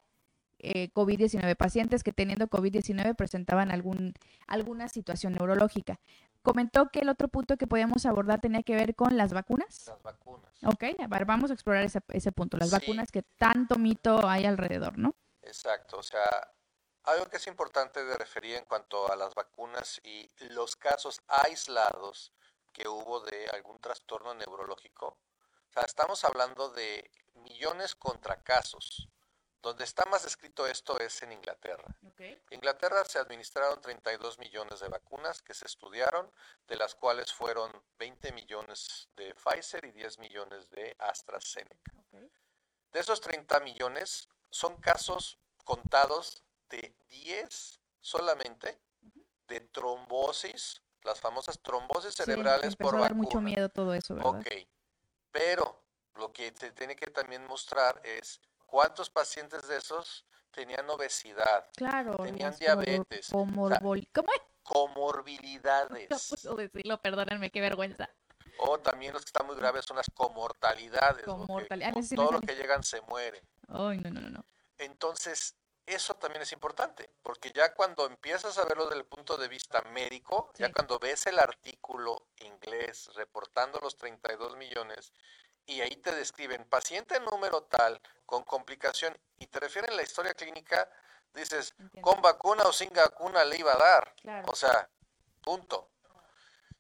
eh, 0.59 0.91
COVID-19, 0.93 1.57
pacientes 1.57 2.05
que 2.05 2.13
teniendo 2.13 2.47
COVID-19 2.49 3.17
presentaban 3.17 3.71
algún, 3.73 4.15
alguna 4.47 4.89
situación 4.89 5.33
neurológica. 5.33 5.99
Comentó 6.43 6.89
que 6.89 7.01
el 7.01 7.09
otro 7.09 7.29
punto 7.29 7.57
que 7.57 7.67
podíamos 7.67 8.05
abordar 8.05 8.41
tenía 8.41 8.63
que 8.63 8.75
ver 8.75 8.95
con 8.95 9.17
las 9.17 9.33
vacunas. 9.33 9.87
Las 9.87 10.03
vacunas. 10.03 10.53
Ok, 10.65 10.85
vamos 11.27 11.51
a 11.51 11.55
explorar 11.55 11.85
ese, 11.85 12.01
ese 12.09 12.33
punto, 12.33 12.57
las 12.57 12.71
vacunas 12.71 13.13
que 13.13 13.23
tanto 13.23 13.77
mito 13.77 14.29
hay 14.29 14.45
alrededor, 14.45 14.99
¿no? 14.99 15.15
Exacto, 15.43 15.99
o 15.99 16.03
sea, 16.03 16.29
algo 17.05 17.27
que 17.27 17.37
es 17.37 17.47
importante 17.47 18.05
de 18.05 18.17
referir 18.17 18.57
en 18.57 18.65
cuanto 18.65 19.11
a 19.11 19.17
las 19.17 19.35
vacunas 19.35 20.01
y 20.05 20.29
los 20.51 20.77
casos 20.77 21.21
aislados 21.29 22.33
que 22.73 22.89
hubo 22.89 23.21
de 23.21 23.49
algún 23.49 23.79
trastorno 23.81 24.35
neurológico. 24.35 25.07
O 25.07 25.73
sea, 25.73 25.83
estamos 25.85 26.25
hablando 26.25 26.71
de 26.71 27.11
millones 27.35 27.95
contra 27.95 28.43
casos. 28.43 29.09
Donde 29.63 29.85
está 29.85 30.05
más 30.07 30.25
descrito 30.25 30.67
esto 30.67 30.99
es 30.99 31.23
en 31.23 31.33
Inglaterra. 31.33 31.85
En 32.19 32.41
Inglaterra 32.51 33.05
se 33.05 33.21
administraron 33.21 33.81
32 33.81 34.41
millones 34.41 34.81
de 34.81 34.89
vacunas 34.89 35.41
que 35.41 35.55
se 35.55 35.67
estudiaron, 35.67 36.29
de 36.67 36.77
las 36.77 36.97
cuales 36.97 37.33
fueron 37.33 37.71
20 37.99 38.33
millones 38.33 39.09
de 39.15 39.35
Pfizer 39.35 39.85
y 39.85 39.93
10 39.93 40.19
millones 40.19 40.69
de 40.71 40.97
AstraZeneca. 40.99 41.93
De 42.91 43.01
esos 43.01 43.21
30 43.21 43.61
millones 43.61 44.29
son 44.51 44.77
casos 44.81 45.39
contados 45.65 46.43
de 46.69 46.97
10 47.09 47.81
solamente 48.01 48.81
de 49.47 49.61
trombosis, 49.61 50.83
las 51.03 51.21
famosas 51.21 51.61
trombosis 51.61 52.15
cerebrales 52.15 52.75
por 52.75 52.99
vacuna. 52.99 53.15
mucho 53.15 53.41
miedo 53.41 53.69
todo 53.69 53.95
eso, 53.95 54.17
¿verdad? 54.17 54.41
Ok, 54.41 54.47
pero 55.31 55.85
lo 56.17 56.33
que 56.33 56.53
se 56.59 56.73
tiene 56.73 56.97
que 56.97 57.07
también 57.07 57.47
mostrar 57.47 58.01
es 58.05 58.41
¿Cuántos 58.73 59.11
pacientes 59.11 59.69
de 59.69 59.77
esos 59.77 60.25
tenían 60.51 60.89
obesidad? 60.89 61.69
Claro. 61.77 62.17
Tenían 62.17 62.57
diabetes. 62.57 63.29
¿Cómo 63.31 63.69
Comorbilidades. 64.63 66.09
No 66.09 66.17
puedo 66.31 66.57
decirlo, 66.57 66.99
perdónenme, 67.03 67.51
qué 67.51 67.61
vergüenza. 67.61 68.09
O 68.61 68.79
también 68.79 69.13
los 69.13 69.25
que 69.25 69.29
están 69.29 69.47
muy 69.47 69.57
graves 69.57 69.85
son 69.85 69.99
las 69.99 70.07
comortalidades. 70.15 71.27
Comortalidades. 71.27 72.09
todo 72.17 72.33
lo 72.33 72.41
que 72.41 72.55
llegan 72.55 72.83
se 72.83 73.03
muere. 73.03 73.43
Ay, 73.69 73.99
no, 73.99 74.09
no, 74.09 74.23
no. 74.23 74.47
Entonces, 74.79 75.55
eso 75.85 76.15
también 76.15 76.41
es 76.41 76.53
importante, 76.53 77.11
porque 77.23 77.53
ya 77.53 77.75
cuando 77.75 78.07
empiezas 78.07 78.57
a 78.57 78.65
verlo 78.65 78.85
desde 78.87 79.01
el 79.01 79.05
punto 79.07 79.37
de 79.37 79.49
vista 79.49 79.83
médico, 79.93 80.51
ya 80.57 80.73
cuando 80.73 80.99
ves 80.99 81.27
el 81.27 81.39
artículo 81.39 82.29
inglés 82.37 83.11
reportando 83.17 83.81
los 83.81 83.99
32 83.99 84.57
millones, 84.57 85.13
y 85.67 85.81
ahí 85.81 85.97
te 85.97 86.15
describen 86.15 86.65
paciente 86.69 87.19
número 87.21 87.63
tal 87.65 88.01
con 88.27 88.45
complicación 88.45 89.17
y 89.39 89.47
te 89.47 89.61
refieren 89.61 89.97
la 89.97 90.03
historia 90.03 90.35
clínica, 90.35 90.91
dices, 91.35 91.75
con 92.01 92.21
vacuna 92.21 92.65
o 92.65 92.73
sin 92.73 92.91
vacuna 92.91 93.45
le 93.45 93.59
iba 93.59 93.73
a 93.73 93.79
dar. 93.79 94.15
O 94.47 94.55
sea, 94.55 94.91
punto. 95.43 95.91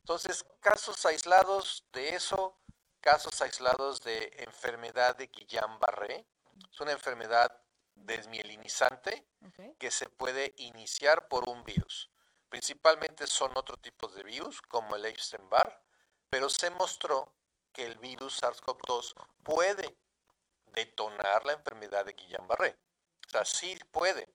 Entonces, 0.00 0.44
casos 0.60 1.04
aislados 1.06 1.84
de 1.92 2.14
eso, 2.16 2.58
casos 3.00 3.40
aislados 3.40 4.02
de 4.02 4.32
enfermedad 4.38 5.16
de 5.16 5.30
Guillain-Barré. 5.30 6.26
Es 6.70 6.80
una 6.80 6.92
enfermedad 6.92 7.62
desmielinizante 7.94 9.26
que 9.78 9.90
se 9.90 10.08
puede 10.08 10.54
iniciar 10.56 11.28
por 11.28 11.48
un 11.48 11.62
virus. 11.64 12.10
Principalmente 12.48 13.26
son 13.26 13.52
otro 13.56 13.76
tipo 13.76 14.08
de 14.08 14.22
virus, 14.22 14.60
como 14.62 14.96
el 14.96 15.04
Epstein-Barr, 15.06 15.82
pero 16.28 16.48
se 16.48 16.70
mostró 16.70 17.34
que 17.72 17.86
el 17.86 17.96
virus 17.98 18.42
SARS-CoV-2 18.42 19.14
puede 19.42 19.96
detonar 20.66 21.44
la 21.46 21.52
enfermedad 21.52 22.04
de 22.04 22.14
Guillain-Barré. 22.14 22.78
O 23.26 23.30
sea, 23.30 23.44
sí 23.44 23.78
puede. 23.90 24.28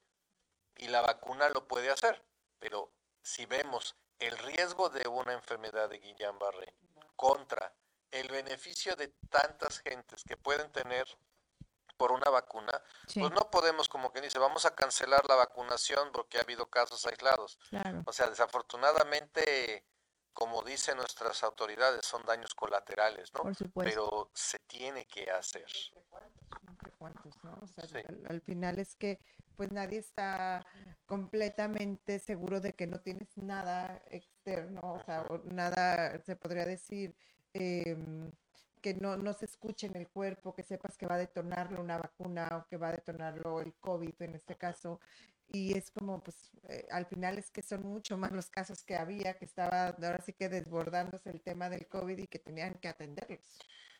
Y 0.76 0.88
la 0.88 1.00
vacuna 1.00 1.48
lo 1.50 1.66
puede 1.66 1.90
hacer. 1.90 2.24
Pero 2.58 2.92
si 3.22 3.46
vemos 3.46 3.96
el 4.18 4.36
riesgo 4.38 4.88
de 4.88 5.08
una 5.08 5.32
enfermedad 5.32 5.88
de 5.88 6.00
Guillain-Barré 6.00 6.74
contra 7.16 7.74
el 8.10 8.28
beneficio 8.28 8.96
de 8.96 9.08
tantas 9.28 9.80
gentes 9.80 10.24
que 10.24 10.36
pueden 10.36 10.70
tener 10.72 11.06
por 11.96 12.12
una 12.12 12.30
vacuna, 12.30 12.80
pues 13.12 13.32
no 13.32 13.50
podemos, 13.50 13.88
como 13.88 14.12
quien 14.12 14.24
dice, 14.24 14.38
vamos 14.38 14.64
a 14.64 14.74
cancelar 14.74 15.28
la 15.28 15.34
vacunación 15.34 16.12
porque 16.12 16.38
ha 16.38 16.42
habido 16.42 16.70
casos 16.70 17.04
aislados. 17.06 17.58
O 18.06 18.12
sea, 18.12 18.30
desafortunadamente, 18.30 19.84
como 20.38 20.62
dicen 20.62 20.96
nuestras 20.96 21.42
autoridades, 21.42 22.06
son 22.06 22.24
daños 22.24 22.54
colaterales, 22.54 23.32
¿no? 23.34 23.50
Pero 23.74 24.30
se 24.32 24.60
tiene 24.60 25.04
que 25.06 25.28
hacer. 25.32 25.66
al, 28.28 28.40
final 28.42 28.78
es 28.78 28.94
que 28.94 29.18
pues 29.56 29.72
nadie 29.72 29.98
está 29.98 30.64
completamente 31.06 32.20
seguro 32.20 32.60
de 32.60 32.72
que 32.74 32.86
no 32.86 33.00
tienes 33.00 33.36
nada 33.36 34.00
externo, 34.10 34.80
o 34.84 35.02
sea, 35.04 35.26
nada, 35.46 36.22
se 36.22 36.36
podría 36.36 36.66
decir, 36.66 37.16
eh, 37.52 37.96
que 38.80 38.94
no, 38.94 39.16
no 39.16 39.32
se 39.32 39.46
escuche 39.46 39.88
en 39.88 39.96
el 39.96 40.06
cuerpo, 40.06 40.54
que 40.54 40.62
sepas 40.62 40.96
que 40.96 41.06
va 41.06 41.16
a 41.16 41.18
detonarlo 41.18 41.80
una 41.80 41.98
vacuna 41.98 42.48
o 42.52 42.68
que 42.68 42.76
va 42.76 42.90
a 42.90 42.92
detonarlo 42.92 43.60
el 43.60 43.74
COVID 43.74 44.22
en 44.22 44.36
este 44.36 44.56
caso. 44.56 45.00
Y 45.50 45.76
es 45.76 45.90
como, 45.90 46.22
pues, 46.22 46.50
eh, 46.68 46.86
al 46.90 47.06
final 47.06 47.38
es 47.38 47.50
que 47.50 47.62
son 47.62 47.82
mucho 47.82 48.16
más 48.18 48.32
los 48.32 48.50
casos 48.50 48.82
que 48.82 48.96
había, 48.96 49.38
que 49.38 49.46
estaba 49.46 49.88
ahora 49.88 50.20
sí 50.24 50.34
que 50.34 50.48
desbordándose 50.48 51.30
el 51.30 51.40
tema 51.40 51.70
del 51.70 51.88
COVID 51.88 52.18
y 52.18 52.26
que 52.26 52.38
tenían 52.38 52.74
que 52.74 52.88
atenderlos. 52.88 53.40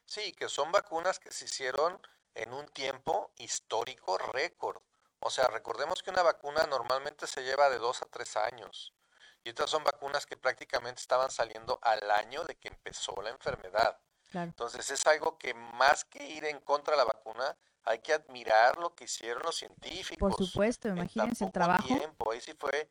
Sí, 0.05 0.33
que 0.33 0.49
son 0.49 0.71
vacunas 0.73 1.19
que 1.19 1.31
se 1.31 1.47
hicieron 1.47 2.01
en 2.35 2.53
un 2.53 2.67
tiempo 2.69 3.33
histórico 3.37 4.19
récord. 4.19 4.81
O 5.21 5.31
sea, 5.31 5.49
recordemos 5.49 6.03
que 6.03 6.11
una 6.11 6.23
vacuna 6.23 6.67
normalmente 6.67 7.27
se 7.27 7.43
lleva 7.43 7.71
de 7.71 7.79
dos 7.79 8.03
a 8.03 8.07
tres 8.07 8.37
años. 8.37 8.95
Y 9.43 9.51
estas 9.51 9.71
son 9.71 9.85
vacunas 9.85 10.27
que 10.27 10.37
prácticamente 10.37 11.01
estaban 11.01 11.31
saliendo 11.31 11.79
al 11.83 12.11
año 12.11 12.45
de 12.45 12.57
que 12.57 12.69
empezó 12.69 13.21
la 13.23 13.31
enfermedad. 13.31 13.99
Entonces 14.33 14.91
es 14.91 15.07
algo 15.07 15.39
que 15.39 15.55
más 15.55 16.05
que 16.05 16.25
ir 16.25 16.45
en 16.45 16.61
contra 16.61 16.93
de 16.93 16.99
la 16.99 17.05
vacuna, 17.05 17.57
hay 17.85 18.01
que 18.01 18.13
admirar 18.13 18.79
lo 18.79 18.95
que 18.95 19.05
hicieron 19.05 19.43
los 19.43 19.57
científicos. 19.57 20.19
Por 20.19 20.47
supuesto, 20.47 20.89
imagínense 20.89 21.45
el 21.45 21.53
trabajo. 21.53 21.87
Tiempo. 21.87 22.33
Ahí 22.33 22.41
sí 22.41 22.53
fue, 22.59 22.91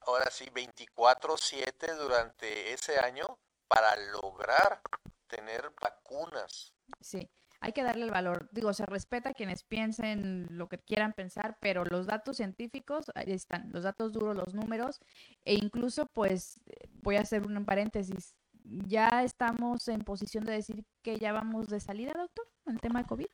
ahora 0.00 0.30
sí, 0.30 0.50
24/7 0.50 1.94
durante 1.96 2.72
ese 2.72 2.98
año 2.98 3.38
para 3.68 3.94
lograr 4.12 4.80
tener 5.26 5.72
vacunas. 5.80 6.74
Sí, 7.00 7.28
hay 7.60 7.72
que 7.72 7.82
darle 7.82 8.04
el 8.04 8.10
valor. 8.10 8.48
Digo, 8.52 8.72
se 8.72 8.86
respeta 8.86 9.30
a 9.30 9.34
quienes 9.34 9.64
piensen 9.64 10.46
lo 10.50 10.68
que 10.68 10.78
quieran 10.78 11.12
pensar, 11.12 11.58
pero 11.60 11.84
los 11.84 12.06
datos 12.06 12.36
científicos, 12.36 13.10
ahí 13.14 13.32
están, 13.32 13.70
los 13.72 13.82
datos 13.82 14.12
duros, 14.12 14.36
los 14.36 14.54
números, 14.54 15.00
e 15.44 15.54
incluso, 15.54 16.06
pues, 16.06 16.60
voy 17.02 17.16
a 17.16 17.22
hacer 17.22 17.46
un 17.46 17.64
paréntesis, 17.64 18.34
¿ya 18.62 19.22
estamos 19.24 19.88
en 19.88 20.00
posición 20.02 20.44
de 20.44 20.52
decir 20.52 20.84
que 21.02 21.18
ya 21.18 21.32
vamos 21.32 21.68
de 21.68 21.80
salida, 21.80 22.12
doctor, 22.16 22.48
en 22.66 22.74
el 22.74 22.80
tema 22.80 23.02
de 23.02 23.08
COVID? 23.08 23.26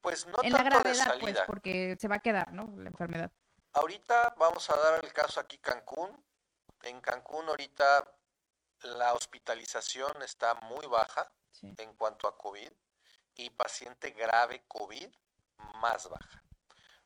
Pues 0.00 0.26
no 0.26 0.38
en 0.42 0.52
la 0.52 0.62
gravedad, 0.62 1.18
pues, 1.20 1.38
porque 1.46 1.96
se 2.00 2.08
va 2.08 2.16
a 2.16 2.20
quedar, 2.20 2.52
¿no? 2.52 2.72
La 2.76 2.88
enfermedad. 2.88 3.30
Ahorita 3.72 4.34
vamos 4.38 4.68
a 4.70 4.76
dar 4.76 5.04
el 5.04 5.12
caso 5.12 5.40
aquí 5.40 5.58
Cancún. 5.58 6.24
En 6.82 7.00
Cancún 7.00 7.46
ahorita 7.48 8.10
la 8.82 9.12
hospitalización 9.12 10.22
está 10.22 10.54
muy 10.54 10.86
baja 10.86 11.30
en 11.62 11.94
cuanto 11.94 12.26
a 12.26 12.36
COVID 12.38 12.72
y 13.34 13.50
paciente 13.50 14.10
grave 14.10 14.64
COVID 14.66 15.08
más 15.80 16.08
baja. 16.08 16.42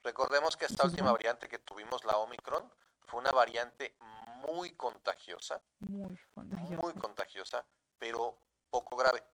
Recordemos 0.03 0.57
que 0.57 0.67
esta 0.67 0.85
última 0.85 1.13
variante 1.13 1.49
que 1.49 1.59
tuvimos, 1.59 2.05
la 2.05 2.19
Omicron, 2.19 2.71
fue 3.07 3.21
una 3.21 3.33
variante 3.33 3.97
muy 4.47 4.73
contagiosa, 4.77 5.63
muy 5.81 6.19
contagiosa, 6.35 6.83
muy 6.83 6.95
contagiosa, 6.95 7.67
pero 7.99 8.39
poco 8.71 8.97
grave. 8.97 9.25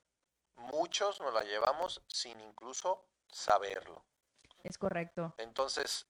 Muchos 0.56 1.20
nos 1.20 1.34
la 1.34 1.42
llevamos 1.42 2.02
sin 2.06 2.40
incluso 2.40 3.09
saberlo. 3.32 4.04
Es 4.62 4.78
correcto. 4.78 5.34
Entonces, 5.38 6.06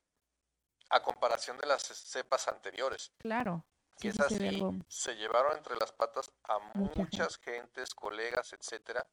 a 0.90 1.02
comparación 1.02 1.56
de 1.58 1.66
las 1.66 1.82
cepas 1.82 2.48
anteriores. 2.48 3.12
Claro. 3.18 3.64
que 3.98 4.08
es 4.08 4.20
así, 4.20 4.62
se 4.88 5.14
llevaron 5.14 5.56
entre 5.58 5.76
las 5.76 5.92
patas 5.92 6.32
a 6.44 6.58
muchas 6.74 7.36
gentes, 7.38 7.94
colegas, 7.94 8.52
etcétera. 8.54 9.06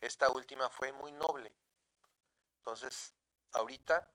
Esta 0.00 0.30
última 0.30 0.68
fue 0.68 0.92
muy 0.92 1.10
noble. 1.12 1.56
Entonces, 2.58 3.14
ahorita 3.52 4.12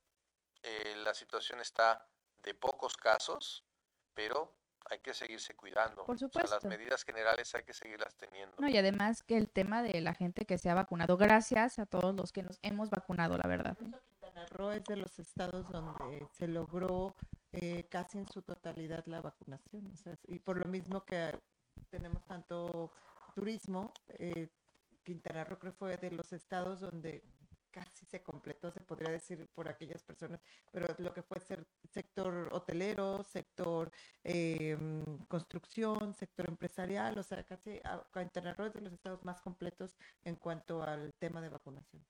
eh, 0.62 0.96
la 0.98 1.14
situación 1.14 1.60
está 1.60 2.08
de 2.44 2.54
pocos 2.54 2.96
casos, 2.96 3.66
pero 4.14 4.61
hay 4.90 5.00
que 5.00 5.14
seguirse 5.14 5.56
cuidando. 5.56 6.06
Por 6.06 6.18
supuesto. 6.18 6.56
las 6.56 6.66
medidas 6.66 7.04
generales 7.04 7.54
hay 7.56 7.64
que 7.64 7.74
seguirlas 7.74 8.16
teniendo. 8.16 8.56
No, 8.60 8.68
y 8.68 8.78
además 8.78 9.24
que 9.24 9.38
el 9.38 9.50
tema 9.50 9.84
de 9.84 10.02
la 10.02 10.14
gente 10.14 10.46
que 10.46 10.58
se 10.58 10.70
ha 10.70 10.74
vacunado, 10.74 11.18
gracias 11.18 11.80
a 11.80 11.86
todos 11.86 12.16
los 12.16 12.32
que 12.32 12.44
nos 12.44 12.60
hemos 12.62 12.90
vacunado, 12.90 13.38
la 13.38 13.48
verdad. 13.48 13.78
Quintana 13.78 14.46
Roo 14.48 14.72
es 14.72 14.84
de 14.86 14.96
los 14.98 15.20
estados 15.20 15.70
donde 15.70 16.28
se 16.32 16.48
logró 16.48 17.16
eh, 17.52 17.86
casi 17.90 18.18
en 18.18 18.28
su 18.28 18.42
totalidad 18.42 19.06
la 19.06 19.22
vacunación. 19.22 19.92
y 20.28 20.40
por 20.40 20.58
lo 20.58 20.66
mismo 20.66 21.04
que 21.06 21.38
tenemos 21.90 22.24
tanto 22.26 22.92
turismo, 23.36 23.94
eh, 24.10 24.50
Quintana 25.04 25.44
Roo 25.44 25.60
creo 25.60 25.74
fue 25.74 25.98
de 25.98 26.12
los 26.12 26.32
estados 26.34 26.80
donde 26.80 27.24
casi 27.72 28.06
se 28.06 28.22
completó, 28.22 28.72
se 28.72 28.82
podría 28.82 29.12
decir, 29.12 29.48
por 29.54 29.70
aquellas 29.70 30.04
personas, 30.04 30.42
pero 30.72 30.88
lo 30.98 31.14
que 31.14 31.24
fue 31.24 31.40
ser 31.40 31.66
sector 31.90 32.50
hotelero, 32.52 33.24
sector 33.24 33.92
em, 34.24 35.04
construcción, 35.28 36.14
sector 36.14 36.48
empresarial, 36.50 37.18
o 37.18 37.24
sea, 37.24 37.44
casi 37.44 37.82
Quintana 38.14 38.54
Roo 38.54 38.68
es 38.68 38.74
de 38.74 38.82
los 38.82 38.94
estados 38.94 39.24
más 39.24 39.42
completos 39.42 39.96
en 40.24 40.36
cuanto 40.36 40.84
al 40.84 41.14
tema 41.16 41.42
de 41.42 41.50
vacunación. 41.50 42.06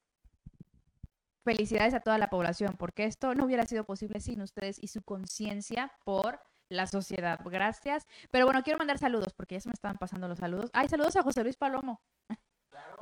Felicidades 1.43 1.93
a 1.93 2.01
toda 2.01 2.17
la 2.17 2.29
población, 2.29 2.75
porque 2.77 3.05
esto 3.05 3.33
no 3.33 3.45
hubiera 3.45 3.65
sido 3.65 3.83
posible 3.83 4.19
sin 4.19 4.41
ustedes 4.41 4.77
y 4.81 4.87
su 4.87 5.01
conciencia 5.01 5.91
por 6.03 6.39
la 6.69 6.87
sociedad. 6.87 7.39
Gracias. 7.43 8.05
Pero 8.29 8.45
bueno, 8.45 8.61
quiero 8.63 8.77
mandar 8.77 8.99
saludos, 8.99 9.33
porque 9.33 9.55
ya 9.55 9.61
se 9.61 9.69
me 9.69 9.73
estaban 9.73 9.97
pasando 9.97 10.27
los 10.27 10.37
saludos. 10.37 10.69
Ay, 10.73 10.87
saludos 10.87 11.15
a 11.15 11.23
José 11.23 11.43
Luis 11.43 11.57
Palomo 11.57 12.01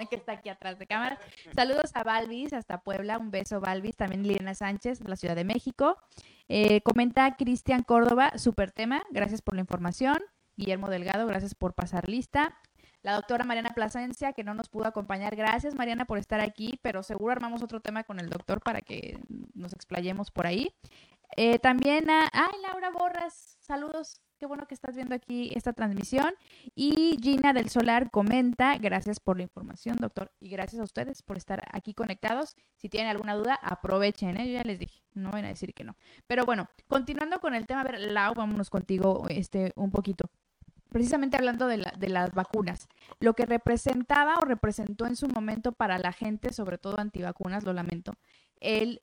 que 0.08 0.16
está 0.16 0.34
aquí 0.34 0.50
atrás 0.50 0.80
de 0.80 0.88
cámara. 0.88 1.20
Saludos 1.56 1.92
a 1.94 2.04
Balvis, 2.04 2.54
hasta 2.54 2.82
Puebla. 2.82 3.18
Un 3.18 3.32
beso, 3.32 3.60
Balvis. 3.60 3.96
También 3.96 4.24
Liliana 4.24 4.56
Sánchez, 4.56 5.00
de 5.00 5.10
la 5.10 5.16
Ciudad 5.16 5.36
de 5.36 5.44
México. 5.44 5.98
Eh, 6.48 6.82
comenta 6.82 7.36
Cristian 7.36 7.84
Córdoba, 7.84 8.32
super 8.38 8.72
tema. 8.72 9.04
Gracias 9.12 9.42
por 9.42 9.56
la 9.56 9.62
información. 9.62 10.18
Guillermo 10.56 10.90
Delgado, 10.90 11.26
gracias 11.28 11.56
por 11.56 11.74
pasar 11.74 12.10
lista. 12.10 12.58
La 13.02 13.14
doctora 13.14 13.46
Mariana 13.46 13.70
Plasencia, 13.70 14.34
que 14.34 14.44
no 14.44 14.54
nos 14.54 14.68
pudo 14.68 14.86
acompañar. 14.86 15.36
Gracias, 15.36 15.74
Mariana, 15.74 16.06
por 16.06 16.18
estar 16.18 16.42
aquí, 16.42 16.80
pero 16.82 17.02
seguro 17.02 17.32
armamos 17.32 17.64
otro 17.64 17.80
tema 17.80 18.04
con 18.04 18.20
el 18.20 18.30
doctor 18.30 18.60
para 18.62 18.82
que 18.82 19.18
nos 19.54 19.72
explayemos 19.72 20.32
por 20.32 20.48
ahí. 20.48 20.76
Eh, 21.38 21.60
también 21.60 22.10
a. 22.10 22.30
¡Ay, 22.34 22.62
Laura 22.62 22.90
Borras! 22.90 23.58
Saludos. 23.62 24.22
Qué 24.40 24.46
bueno 24.46 24.68
que 24.68 24.74
estás 24.74 24.96
viendo 24.96 25.14
aquí 25.14 25.52
esta 25.54 25.74
transmisión. 25.74 26.34
Y 26.74 27.18
Gina 27.22 27.52
del 27.52 27.70
Solar 27.70 28.10
comenta, 28.10 28.78
gracias 28.78 29.20
por 29.20 29.36
la 29.36 29.44
información, 29.44 29.98
doctor, 29.98 30.32
y 30.40 30.48
gracias 30.48 30.80
a 30.80 30.86
ustedes 30.86 31.22
por 31.22 31.36
estar 31.36 31.68
aquí 31.74 31.94
conectados. 31.94 32.56
Si 32.78 32.88
tienen 32.88 33.10
alguna 33.10 33.36
duda, 33.36 33.60
aprovechen, 33.62 34.38
¿eh? 34.38 34.48
Yo 34.48 34.54
ya 34.54 34.64
les 34.64 34.80
dije, 34.80 35.04
no 35.14 35.30
van 35.32 35.44
a 35.44 35.50
decir 35.50 35.74
que 35.74 35.84
no. 35.84 35.98
Pero 36.26 36.46
bueno, 36.46 36.70
continuando 36.88 37.42
con 37.42 37.54
el 37.54 37.68
tema, 37.68 37.82
a 37.82 37.84
ver, 37.84 38.00
Lau, 38.00 38.34
vámonos 38.34 38.70
contigo 38.70 39.26
este, 39.28 39.74
un 39.76 39.92
poquito. 39.92 40.30
Precisamente 40.88 41.36
hablando 41.36 41.68
de, 41.68 41.84
de 41.98 42.08
las 42.08 42.34
vacunas, 42.34 42.88
lo 43.20 43.34
que 43.34 43.46
representaba 43.46 44.38
o 44.38 44.46
representó 44.46 45.06
en 45.06 45.18
su 45.18 45.28
momento 45.28 45.74
para 45.74 45.98
la 45.98 46.14
gente, 46.14 46.54
sobre 46.54 46.78
todo 46.78 46.98
antivacunas, 46.98 47.66
lo 47.66 47.74
lamento, 47.74 48.14
el 48.62 49.02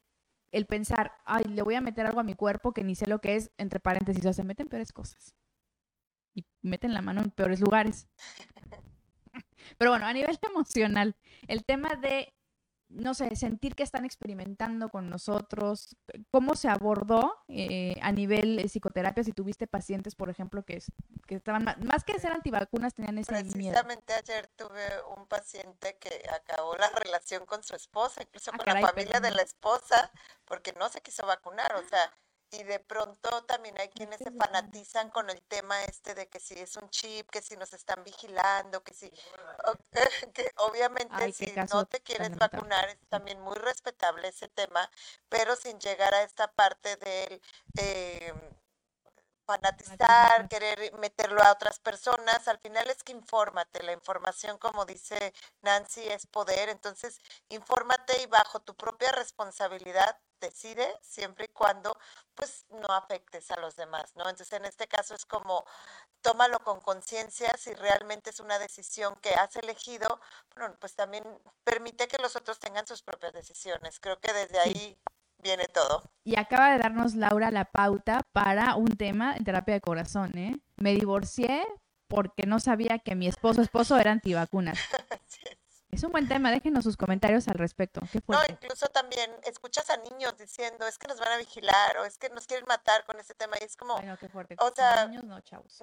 el 0.56 0.64
pensar, 0.64 1.12
ay, 1.26 1.44
le 1.44 1.60
voy 1.60 1.74
a 1.74 1.82
meter 1.82 2.06
algo 2.06 2.18
a 2.18 2.22
mi 2.24 2.34
cuerpo 2.34 2.72
que 2.72 2.82
ni 2.82 2.94
sé 2.94 3.06
lo 3.06 3.20
que 3.20 3.36
es, 3.36 3.50
entre 3.58 3.78
paréntesis, 3.78 4.24
o 4.24 4.32
se 4.32 4.42
meten 4.42 4.68
peores 4.68 4.90
cosas. 4.90 5.34
Y 6.34 6.46
meten 6.62 6.94
la 6.94 7.02
mano 7.02 7.20
en 7.20 7.30
peores 7.30 7.60
lugares. 7.60 8.08
Pero 9.78 9.90
bueno, 9.90 10.06
a 10.06 10.14
nivel 10.14 10.38
emocional, 10.50 11.14
el 11.46 11.62
tema 11.66 11.90
de 12.00 12.32
no 12.88 13.14
sé, 13.14 13.34
sentir 13.36 13.74
que 13.74 13.82
están 13.82 14.04
experimentando 14.04 14.88
con 14.88 15.10
nosotros, 15.10 15.96
cómo 16.30 16.54
se 16.54 16.68
abordó 16.68 17.36
eh, 17.48 17.96
a 18.00 18.12
nivel 18.12 18.62
psicoterapia, 18.68 19.24
si 19.24 19.32
tuviste 19.32 19.66
pacientes, 19.66 20.14
por 20.14 20.30
ejemplo, 20.30 20.64
que, 20.64 20.82
que 21.26 21.34
estaban, 21.34 21.64
más 21.64 22.04
que 22.04 22.18
ser 22.18 22.32
antivacunas, 22.32 22.94
tenían 22.94 23.18
ese 23.18 23.32
miedo. 23.32 23.72
Precisamente 23.72 24.14
ayer 24.14 24.48
tuve 24.56 24.84
un 25.16 25.26
paciente 25.26 25.96
que 25.98 26.22
acabó 26.32 26.76
la 26.76 26.88
relación 26.90 27.44
con 27.46 27.62
su 27.62 27.74
esposa, 27.74 28.22
incluso 28.22 28.50
ah, 28.54 28.58
con 28.58 28.66
la 28.66 28.80
familia 28.80 29.20
de 29.20 29.32
la 29.32 29.42
esposa, 29.42 30.12
porque 30.44 30.72
no 30.72 30.88
se 30.88 31.00
quiso 31.00 31.26
vacunar, 31.26 31.74
o 31.74 31.88
sea, 31.88 32.12
y 32.50 32.62
de 32.62 32.78
pronto 32.80 33.44
también 33.44 33.78
hay 33.80 33.88
quienes 33.88 34.18
se 34.18 34.30
fanatizan 34.30 35.10
con 35.10 35.28
el 35.30 35.42
tema 35.42 35.82
este 35.84 36.14
de 36.14 36.28
que 36.28 36.40
si 36.40 36.54
es 36.54 36.76
un 36.76 36.88
chip, 36.90 37.28
que 37.30 37.42
si 37.42 37.56
nos 37.56 37.72
están 37.72 38.02
vigilando, 38.04 38.82
que 38.82 38.94
si, 38.94 39.10
que 40.34 40.52
obviamente 40.56 41.32
si 41.32 41.52
no 41.72 41.86
te 41.86 42.00
quieres 42.00 42.36
vacunar 42.36 42.88
es 42.88 42.98
también 43.08 43.40
muy 43.40 43.56
respetable 43.56 44.28
ese 44.28 44.48
tema, 44.48 44.90
pero 45.28 45.56
sin 45.56 45.78
llegar 45.80 46.14
a 46.14 46.22
esta 46.22 46.52
parte 46.52 46.96
del, 46.96 47.40
eh, 47.78 48.32
fanatizar, 49.46 50.48
querer 50.48 50.92
meterlo 50.98 51.42
a 51.42 51.52
otras 51.52 51.78
personas. 51.78 52.48
Al 52.48 52.58
final 52.58 52.90
es 52.90 53.02
que 53.02 53.12
infórmate. 53.12 53.82
La 53.82 53.92
información, 53.92 54.58
como 54.58 54.84
dice 54.84 55.32
Nancy, 55.62 56.02
es 56.08 56.26
poder. 56.26 56.68
Entonces, 56.68 57.20
infórmate 57.48 58.20
y 58.22 58.26
bajo 58.26 58.60
tu 58.60 58.74
propia 58.74 59.12
responsabilidad 59.12 60.18
decide 60.40 60.86
siempre 61.02 61.46
y 61.46 61.48
cuando 61.48 61.96
pues 62.34 62.66
no 62.70 62.88
afectes 62.88 63.50
a 63.50 63.60
los 63.60 63.76
demás, 63.76 64.14
¿no? 64.16 64.28
Entonces, 64.28 64.52
en 64.52 64.64
este 64.64 64.86
caso 64.86 65.14
es 65.14 65.24
como 65.24 65.64
tómalo 66.20 66.58
con 66.60 66.80
conciencia 66.80 67.54
si 67.56 67.72
realmente 67.74 68.30
es 68.30 68.40
una 68.40 68.58
decisión 68.58 69.14
que 69.22 69.34
has 69.34 69.56
elegido, 69.56 70.20
bueno, 70.54 70.76
pues 70.80 70.94
también 70.94 71.24
permite 71.64 72.08
que 72.08 72.20
los 72.22 72.36
otros 72.36 72.58
tengan 72.58 72.86
sus 72.86 73.02
propias 73.02 73.32
decisiones. 73.32 74.00
Creo 74.00 74.18
que 74.20 74.32
desde 74.32 74.58
ahí 74.58 74.98
viene 75.38 75.66
todo. 75.66 76.02
Y 76.24 76.38
acaba 76.38 76.72
de 76.72 76.78
darnos 76.78 77.14
Laura 77.14 77.50
la 77.50 77.64
pauta 77.66 78.22
para 78.32 78.76
un 78.76 78.96
tema 78.96 79.36
en 79.36 79.44
terapia 79.44 79.74
de 79.74 79.80
corazón, 79.80 80.36
¿eh? 80.36 80.56
Me 80.76 80.94
divorcié 80.94 81.66
porque 82.08 82.46
no 82.46 82.60
sabía 82.60 82.98
que 82.98 83.14
mi 83.14 83.26
esposo 83.26 83.62
esposo 83.62 83.96
era 83.98 84.12
antivacunas. 84.12 84.78
Es 85.90 86.02
un 86.02 86.12
buen 86.12 86.28
tema, 86.28 86.50
déjenos 86.50 86.84
sus 86.84 86.96
comentarios 86.96 87.48
al 87.48 87.54
respecto. 87.54 88.00
no, 88.26 88.40
incluso 88.48 88.86
también 88.88 89.30
escuchas 89.44 89.88
a 89.88 89.96
niños 89.96 90.36
diciendo, 90.36 90.86
es 90.86 90.98
que 90.98 91.06
nos 91.08 91.18
van 91.18 91.32
a 91.32 91.36
vigilar 91.38 91.98
o 91.98 92.04
es 92.04 92.18
que 92.18 92.28
nos 92.30 92.46
quieren 92.46 92.66
matar 92.66 93.04
con 93.06 93.18
este 93.18 93.34
tema 93.34 93.56
y 93.60 93.64
es 93.64 93.76
como, 93.76 93.96
qué 94.18 94.28
fuerte. 94.28 94.56
o 94.58 94.72
sea, 94.74 95.06
no, 95.06 95.40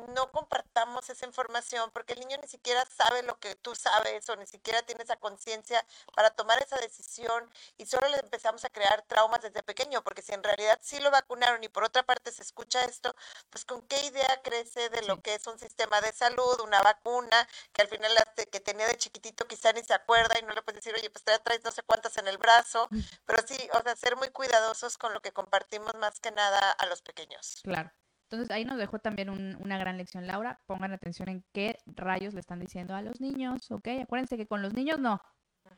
no 0.09 0.31
compartamos 0.31 1.09
esa 1.09 1.25
información 1.25 1.89
porque 1.91 2.13
el 2.13 2.19
niño 2.19 2.37
ni 2.41 2.47
siquiera 2.47 2.85
sabe 2.85 3.23
lo 3.23 3.39
que 3.39 3.55
tú 3.55 3.75
sabes 3.75 4.29
o 4.29 4.35
ni 4.35 4.45
siquiera 4.45 4.81
tiene 4.83 5.03
esa 5.03 5.15
conciencia 5.15 5.83
para 6.15 6.29
tomar 6.31 6.61
esa 6.61 6.77
decisión 6.77 7.49
y 7.77 7.85
solo 7.85 8.07
le 8.09 8.17
empezamos 8.17 8.65
a 8.65 8.69
crear 8.69 9.01
traumas 9.03 9.41
desde 9.41 9.63
pequeño 9.63 10.03
porque 10.03 10.21
si 10.21 10.33
en 10.33 10.43
realidad 10.43 10.77
sí 10.81 10.99
lo 10.99 11.11
vacunaron 11.11 11.63
y 11.63 11.69
por 11.69 11.83
otra 11.83 12.03
parte 12.03 12.31
se 12.31 12.43
escucha 12.43 12.83
esto, 12.83 13.15
pues 13.49 13.65
con 13.65 13.81
qué 13.83 14.05
idea 14.05 14.41
crece 14.43 14.89
de 14.89 15.01
lo 15.03 15.21
que 15.21 15.35
es 15.35 15.47
un 15.47 15.57
sistema 15.57 16.01
de 16.01 16.11
salud, 16.11 16.59
una 16.61 16.81
vacuna, 16.81 17.47
que 17.71 17.81
al 17.81 17.87
final 17.87 18.11
que 18.51 18.59
tenía 18.59 18.87
de 18.87 18.97
chiquitito 18.97 19.45
quizá 19.47 19.71
ni 19.73 19.83
se 19.83 19.92
acuerda 19.93 20.35
y 20.39 20.43
no 20.43 20.53
le 20.53 20.61
puedes 20.61 20.83
decir, 20.83 20.97
oye, 20.97 21.09
pues 21.09 21.23
te 21.23 21.37
traes 21.39 21.63
no 21.63 21.71
sé 21.71 21.83
cuántas 21.83 22.17
en 22.17 22.27
el 22.27 22.37
brazo, 22.37 22.87
mm. 22.91 22.99
pero 23.25 23.47
sí, 23.47 23.57
o 23.73 23.81
sea, 23.81 23.95
ser 23.95 24.15
muy 24.15 24.29
cuidadosos 24.29 24.97
con 24.97 25.13
lo 25.13 25.21
que 25.21 25.31
compartimos 25.31 25.93
más 25.95 26.19
que 26.19 26.31
nada 26.31 26.71
a 26.71 26.85
los 26.87 27.01
pequeños. 27.01 27.61
Claro. 27.63 27.91
Entonces 28.29 28.49
ahí 28.49 28.65
nos 28.65 28.77
dejó 28.77 28.97
también 28.97 29.29
una 29.29 29.77
gran 29.77 29.97
lección, 29.97 30.25
Laura. 30.25 30.59
Pongan 30.65 30.91
atención 30.91 31.29
en 31.29 31.45
qué 31.53 31.77
rayos 31.85 32.33
le 32.33 32.39
están 32.39 32.59
diciendo 32.59 32.95
a 32.95 33.03
los 33.03 33.21
niños, 33.21 33.69
¿ok? 33.69 33.87
Acuérdense 34.01 34.37
que 34.37 34.47
con 34.47 34.63
los 34.63 34.73
niños 34.73 34.97
no, 34.97 35.21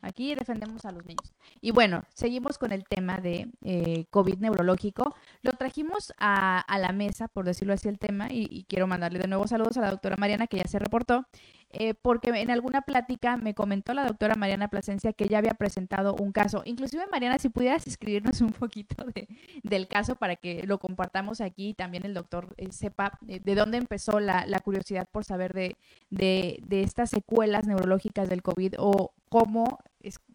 Aquí 0.02 0.34
defendemos 0.34 0.84
a 0.84 0.92
los 0.92 1.04
niños. 1.04 1.34
Y 1.60 1.70
bueno, 1.70 2.04
seguimos 2.14 2.58
con 2.58 2.72
el 2.72 2.84
tema 2.84 3.18
de 3.18 3.50
eh, 3.62 4.06
COVID 4.10 4.38
neurológico. 4.38 5.14
Lo 5.42 5.52
trajimos 5.52 6.12
a, 6.18 6.64
la 6.78 6.92
mesa, 6.92 7.28
por 7.28 7.44
decirlo 7.44 7.74
así, 7.74 7.88
el 7.88 7.98
tema, 7.98 8.28
y, 8.30 8.46
y, 8.50 8.64
quiero 8.64 8.86
mandarle 8.86 9.18
de 9.18 9.28
nuevo 9.28 9.46
saludos 9.46 9.76
a 9.78 9.80
la 9.80 9.90
doctora 9.90 10.16
Mariana, 10.16 10.46
que 10.46 10.58
ya 10.58 10.68
se 10.68 10.78
reportó. 10.78 11.26
Eh, 11.70 11.94
porque 11.94 12.30
en 12.30 12.50
alguna 12.50 12.82
plática 12.82 13.36
me 13.36 13.54
comentó 13.54 13.92
la 13.92 14.06
doctora 14.06 14.36
Mariana 14.36 14.68
Plasencia 14.68 15.12
que 15.12 15.28
ya 15.28 15.38
había 15.38 15.54
presentado 15.54 16.14
un 16.14 16.32
caso. 16.32 16.62
Inclusive, 16.64 17.06
Mariana, 17.10 17.38
si 17.38 17.48
pudieras 17.48 17.86
escribirnos 17.86 18.40
un 18.40 18.52
poquito 18.52 19.04
de, 19.14 19.28
del 19.62 19.88
caso 19.88 20.16
para 20.16 20.36
que 20.36 20.64
lo 20.66 20.78
compartamos 20.78 21.40
aquí 21.40 21.70
y 21.70 21.74
también 21.74 22.06
el 22.06 22.14
doctor 22.14 22.54
eh, 22.56 22.70
sepa 22.70 23.18
eh, 23.26 23.40
de 23.40 23.54
dónde 23.54 23.78
empezó 23.78 24.20
la, 24.20 24.46
curiosidad 24.64 25.06
por 25.10 25.24
saber 25.24 25.52
de, 25.52 25.76
de, 26.10 26.82
estas 26.82 27.10
secuelas 27.10 27.66
neurológicas 27.66 28.28
del 28.28 28.42
COVID 28.42 28.76
o 28.78 29.12
cómo, 29.28 29.78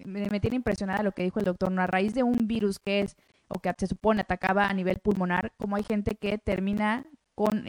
me, 0.06 0.39
tiene 0.39 0.58
impresionada 0.58 1.02
lo 1.02 1.13
que 1.13 1.24
dijo 1.24 1.39
el 1.39 1.46
doctor, 1.46 1.72
¿no? 1.72 1.82
a 1.82 1.88
raíz 1.88 2.13
de 2.13 2.24
un 2.24 2.48
virus 2.48 2.78
que 2.78 3.02
es 3.02 3.17
o 3.48 3.60
que 3.60 3.74
se 3.78 3.88
supone 3.88 4.22
atacaba 4.22 4.67
a 4.67 4.74
nivel 4.74 5.00
pulmonar, 5.00 5.54
como 5.58 5.76
hay 5.76 5.84
gente 5.84 6.15
que 6.15 6.38
termina 6.38 7.06
con 7.36 7.65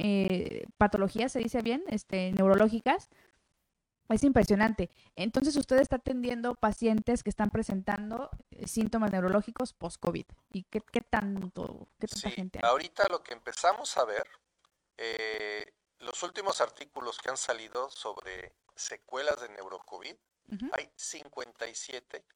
patologías, 0.77 1.33
se 1.33 1.38
dice 1.38 1.62
bien, 1.62 1.83
este, 1.88 2.33
neurológicas, 2.33 3.09
es 4.08 4.24
impresionante. 4.24 4.90
Entonces 5.16 5.56
usted 5.56 5.78
está 5.78 5.96
atendiendo 5.96 6.54
pacientes 6.54 7.22
que 7.22 7.30
están 7.30 7.50
presentando 7.50 8.30
eh, 8.50 8.66
síntomas 8.66 9.10
neurológicos 9.10 9.72
post-COVID. 9.72 10.26
¿Y 10.50 10.64
qué, 10.64 10.80
tanto, 10.80 11.88
qué 11.98 12.08
tanta 12.08 12.30
sí, 12.30 12.50
Ahorita 12.62 13.04
lo 13.10 13.22
que 13.22 13.32
empezamos 13.34 13.96
a 13.96 14.04
ver, 14.04 14.26
eh, 14.98 15.72
los 15.98 16.22
últimos 16.22 16.60
artículos 16.60 17.18
que 17.18 17.30
han 17.30 17.36
salido 17.36 17.90
sobre 17.90 18.54
secuelas 18.74 19.40
de 19.40 19.48
neurocovid, 19.50 20.16
hay 20.72 20.90
57 20.96 22.26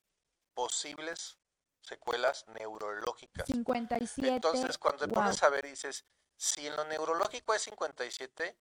posibles 0.55 1.37
secuelas 1.83 2.47
neurológicas. 2.49 3.47
57. 3.47 4.29
Entonces, 4.29 4.79
cuando 4.79 5.07
te 5.07 5.13
pones 5.13 5.43
a 5.43 5.51
ver 5.51 5.67
y 5.67 5.71
dices, 5.71 6.07
si 6.37 6.67
en 6.67 6.77
lo 6.77 6.85
neurológico 6.85 7.53
es 7.53 7.63
57, 7.63 8.57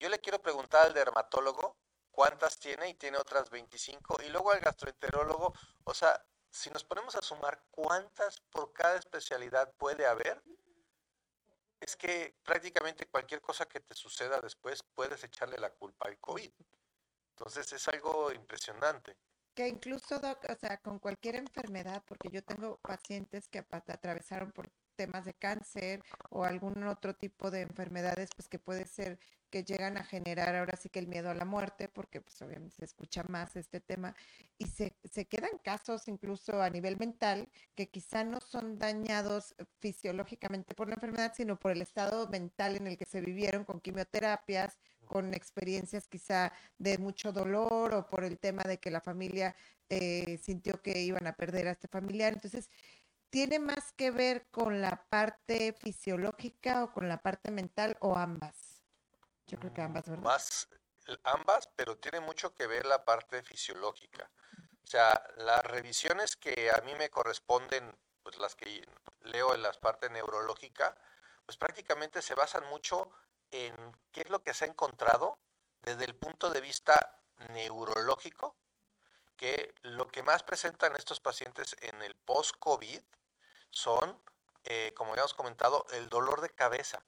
yo 0.00 0.08
le 0.08 0.20
quiero 0.20 0.40
preguntar 0.40 0.86
al 0.86 0.94
dermatólogo 0.94 1.76
cuántas 2.14 2.58
tiene 2.58 2.88
y 2.88 2.94
tiene 2.94 3.18
otras 3.18 3.50
25. 3.50 4.22
Y 4.24 4.28
luego 4.30 4.52
al 4.52 4.60
gastroenterólogo, 4.60 5.52
o 5.84 5.94
sea, 5.94 6.24
si 6.50 6.70
nos 6.70 6.84
ponemos 6.84 7.16
a 7.16 7.22
sumar 7.22 7.62
cuántas 7.70 8.40
por 8.40 8.72
cada 8.72 8.96
especialidad 8.96 9.72
puede 9.76 10.06
haber, 10.06 10.42
es 11.80 11.96
que 11.96 12.34
prácticamente 12.44 13.06
cualquier 13.06 13.40
cosa 13.40 13.66
que 13.66 13.80
te 13.80 13.94
suceda 13.94 14.40
después 14.40 14.82
puedes 14.94 15.22
echarle 15.24 15.58
la 15.58 15.70
culpa 15.70 16.08
al 16.08 16.18
COVID. 16.18 16.50
Entonces 17.30 17.72
es 17.72 17.88
algo 17.88 18.32
impresionante. 18.32 19.16
Que 19.54 19.68
incluso, 19.68 20.16
o 20.16 20.54
sea, 20.56 20.78
con 20.78 20.98
cualquier 20.98 21.36
enfermedad, 21.36 22.02
porque 22.06 22.30
yo 22.30 22.42
tengo 22.42 22.78
pacientes 22.78 23.48
que 23.48 23.64
atravesaron 23.70 24.50
por 24.52 24.70
temas 24.96 25.24
de 25.24 25.34
cáncer 25.34 26.02
o 26.30 26.44
algún 26.44 26.82
otro 26.84 27.14
tipo 27.14 27.50
de 27.50 27.62
enfermedades, 27.62 28.30
pues 28.34 28.48
que 28.48 28.58
puede 28.58 28.86
ser 28.86 29.18
que 29.54 29.62
llegan 29.62 29.96
a 29.98 30.02
generar 30.02 30.56
ahora 30.56 30.76
sí 30.76 30.88
que 30.88 30.98
el 30.98 31.06
miedo 31.06 31.30
a 31.30 31.34
la 31.34 31.44
muerte, 31.44 31.88
porque 31.88 32.20
pues 32.20 32.42
obviamente 32.42 32.74
se 32.74 32.86
escucha 32.86 33.22
más 33.28 33.54
este 33.54 33.78
tema, 33.78 34.16
y 34.58 34.66
se, 34.66 34.96
se 35.04 35.26
quedan 35.26 35.58
casos 35.62 36.08
incluso 36.08 36.60
a 36.60 36.70
nivel 36.70 36.96
mental 36.96 37.48
que 37.76 37.88
quizá 37.88 38.24
no 38.24 38.40
son 38.40 38.80
dañados 38.80 39.54
fisiológicamente 39.78 40.74
por 40.74 40.88
la 40.88 40.96
enfermedad, 40.96 41.34
sino 41.36 41.56
por 41.56 41.70
el 41.70 41.82
estado 41.82 42.26
mental 42.30 42.74
en 42.74 42.88
el 42.88 42.96
que 42.98 43.04
se 43.04 43.20
vivieron 43.20 43.62
con 43.64 43.80
quimioterapias, 43.80 44.76
con 45.06 45.32
experiencias 45.34 46.08
quizá 46.08 46.52
de 46.78 46.98
mucho 46.98 47.30
dolor 47.30 47.94
o 47.94 48.08
por 48.08 48.24
el 48.24 48.40
tema 48.40 48.64
de 48.64 48.78
que 48.78 48.90
la 48.90 49.00
familia 49.00 49.54
eh, 49.88 50.36
sintió 50.42 50.82
que 50.82 51.00
iban 51.00 51.28
a 51.28 51.36
perder 51.36 51.68
a 51.68 51.70
este 51.70 51.86
familiar. 51.86 52.32
Entonces, 52.32 52.70
¿tiene 53.30 53.60
más 53.60 53.92
que 53.92 54.10
ver 54.10 54.48
con 54.50 54.80
la 54.80 55.06
parte 55.08 55.72
fisiológica 55.74 56.82
o 56.82 56.92
con 56.92 57.08
la 57.08 57.18
parte 57.18 57.52
mental 57.52 57.96
o 58.00 58.16
ambas? 58.16 58.73
Yo 59.46 59.58
creo 59.58 59.72
que 59.72 59.82
ambas, 59.82 60.08
¿verdad? 60.08 60.24
Más 60.24 60.68
ambas, 61.22 61.68
pero 61.76 61.98
tiene 61.98 62.20
mucho 62.20 62.54
que 62.54 62.66
ver 62.66 62.86
la 62.86 63.04
parte 63.04 63.42
fisiológica. 63.42 64.30
O 64.82 64.86
sea, 64.86 65.22
las 65.36 65.64
revisiones 65.64 66.36
que 66.36 66.70
a 66.70 66.80
mí 66.82 66.94
me 66.94 67.10
corresponden, 67.10 67.96
pues 68.22 68.38
las 68.38 68.54
que 68.54 68.86
leo 69.20 69.54
en 69.54 69.62
la 69.62 69.72
parte 69.72 70.08
neurológica, 70.10 70.96
pues 71.44 71.56
prácticamente 71.58 72.22
se 72.22 72.34
basan 72.34 72.66
mucho 72.68 73.10
en 73.50 73.74
qué 74.12 74.22
es 74.22 74.30
lo 74.30 74.42
que 74.42 74.54
se 74.54 74.64
ha 74.64 74.68
encontrado 74.68 75.38
desde 75.82 76.04
el 76.04 76.14
punto 76.14 76.50
de 76.50 76.60
vista 76.60 77.22
neurológico, 77.50 78.56
que 79.36 79.74
lo 79.82 80.08
que 80.08 80.22
más 80.22 80.42
presentan 80.42 80.96
estos 80.96 81.20
pacientes 81.20 81.76
en 81.80 82.00
el 82.02 82.14
post-COVID 82.14 83.00
son, 83.70 84.22
eh, 84.64 84.92
como 84.96 85.12
habíamos 85.12 85.34
comentado, 85.34 85.86
el 85.92 86.08
dolor 86.08 86.40
de 86.40 86.50
cabeza. 86.50 87.04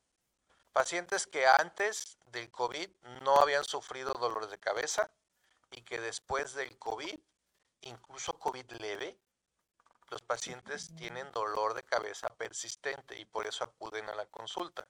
Pacientes 0.77 1.27
que 1.27 1.47
antes 1.47 2.19
del 2.27 2.51
COVID 2.51 2.91
no 3.23 3.37
habían 3.37 3.65
sufrido 3.65 4.13
dolores 4.13 4.51
de 4.51 4.61
cabeza 4.61 5.11
y 5.71 5.81
que 5.81 5.99
después 5.99 6.53
del 6.53 6.79
COVID, 6.79 7.19
incluso 7.81 8.39
COVID 8.39 8.73
leve, 8.73 9.19
los 10.11 10.21
pacientes 10.21 10.95
tienen 10.95 11.33
dolor 11.33 11.73
de 11.73 11.83
cabeza 11.83 12.29
persistente 12.29 13.19
y 13.19 13.25
por 13.25 13.47
eso 13.47 13.65
acuden 13.65 14.11
a 14.11 14.15
la 14.15 14.27
consulta. 14.27 14.87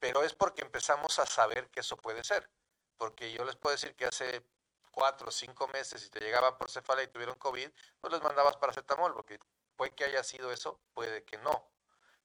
Pero 0.00 0.24
es 0.24 0.34
porque 0.34 0.62
empezamos 0.62 1.20
a 1.20 1.26
saber 1.26 1.70
que 1.70 1.78
eso 1.80 1.96
puede 1.96 2.24
ser. 2.24 2.50
Porque 2.96 3.30
yo 3.30 3.44
les 3.44 3.54
puedo 3.54 3.76
decir 3.76 3.94
que 3.94 4.06
hace 4.06 4.44
cuatro 4.90 5.28
o 5.28 5.30
cinco 5.30 5.68
meses, 5.68 6.02
si 6.02 6.10
te 6.10 6.18
llegaban 6.18 6.58
por 6.58 6.68
cefalea 6.68 7.04
y 7.04 7.12
tuvieron 7.12 7.36
COVID, 7.36 7.70
pues 8.00 8.12
les 8.12 8.22
mandabas 8.22 8.56
paracetamol, 8.56 9.14
porque 9.14 9.38
puede 9.76 9.92
que 9.92 10.02
haya 10.02 10.24
sido 10.24 10.50
eso, 10.50 10.80
puede 10.94 11.22
que 11.22 11.38
no. 11.38 11.70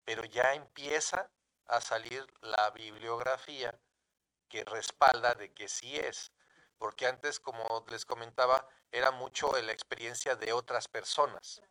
Pero 0.03 0.25
ya 0.25 0.55
empieza 0.55 1.29
a 1.67 1.81
salir 1.81 2.25
la 2.41 2.71
bibliografía 2.71 3.79
que 4.47 4.63
respalda 4.63 5.33
de 5.35 5.53
que 5.53 5.67
sí 5.67 5.95
es, 5.97 6.31
porque 6.77 7.07
antes, 7.07 7.39
como 7.39 7.85
les 7.89 8.05
comentaba, 8.05 8.67
era 8.91 9.11
mucho 9.11 9.51
la 9.61 9.71
experiencia 9.71 10.35
de 10.35 10.53
otras 10.53 10.87
personas, 10.87 11.61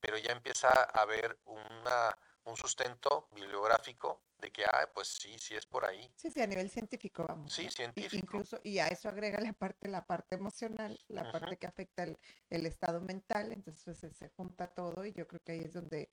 pero 0.00 0.18
ya 0.18 0.32
empieza 0.32 0.68
a 0.68 1.02
haber 1.02 1.38
una, 1.44 2.16
un 2.44 2.56
sustento 2.56 3.28
bibliográfico 3.32 4.22
de 4.38 4.52
que, 4.52 4.64
ah, 4.64 4.88
pues 4.94 5.08
sí, 5.08 5.36
sí 5.38 5.54
es 5.54 5.66
por 5.66 5.84
ahí. 5.84 6.10
Sí, 6.16 6.30
sí, 6.30 6.40
a 6.40 6.46
nivel 6.46 6.70
científico, 6.70 7.24
vamos. 7.26 7.52
Sí, 7.52 7.68
científico. 7.70 8.16
incluso, 8.16 8.60
y 8.62 8.78
a 8.78 8.86
eso 8.88 9.08
agrega 9.08 9.40
la 9.40 9.52
parte, 9.52 9.88
la 9.88 10.06
parte 10.06 10.36
emocional, 10.36 10.98
la 11.08 11.30
parte 11.30 11.56
que 11.56 11.66
afecta 11.66 12.04
el, 12.04 12.18
el, 12.50 12.66
estado 12.66 13.00
mental, 13.00 13.52
entonces 13.52 13.98
pues, 14.00 14.16
se 14.16 14.28
junta 14.30 14.68
todo 14.68 15.04
y 15.04 15.12
yo 15.12 15.26
creo 15.26 15.40
que 15.42 15.52
ahí 15.52 15.60
es 15.64 15.72
donde 15.72 16.10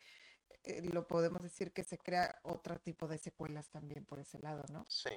eh, 0.63 0.81
lo 0.91 1.07
podemos 1.07 1.41
decir 1.41 1.71
que 1.71 1.83
se 1.83 1.97
crea 1.97 2.39
otro 2.43 2.79
tipo 2.79 3.07
de 3.07 3.17
secuelas 3.17 3.69
también 3.69 4.05
por 4.05 4.19
ese 4.19 4.39
lado, 4.39 4.63
¿no? 4.71 4.85
Sí. 4.89 5.11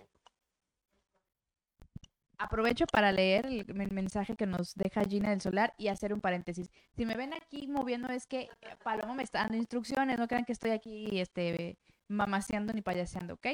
Aprovecho 2.41 2.87
para 2.87 3.11
leer 3.11 3.47
el, 3.47 3.65
el 3.69 3.91
mensaje 3.91 4.37
que 4.37 4.47
nos 4.47 4.75
deja 4.75 5.03
Gina 5.05 5.31
del 5.31 5.41
Solar 5.41 5.75
y 5.77 5.89
hacer 5.89 6.13
un 6.13 6.21
paréntesis. 6.21 6.71
Si 6.97 7.05
me 7.05 7.17
ven 7.17 7.33
aquí 7.33 7.67
moviendo 7.67 8.09
es 8.11 8.27
que 8.27 8.49
Paloma 8.85 9.15
me 9.15 9.25
está 9.25 9.41
dando 9.41 9.57
instrucciones, 9.57 10.19
no 10.19 10.29
crean 10.29 10.45
que 10.45 10.53
estoy 10.53 10.71
aquí 10.71 11.21
este, 11.21 11.79
mamaseando 12.07 12.73
ni 12.73 12.83
payaseando, 12.83 13.35
¿ok? 13.35 13.47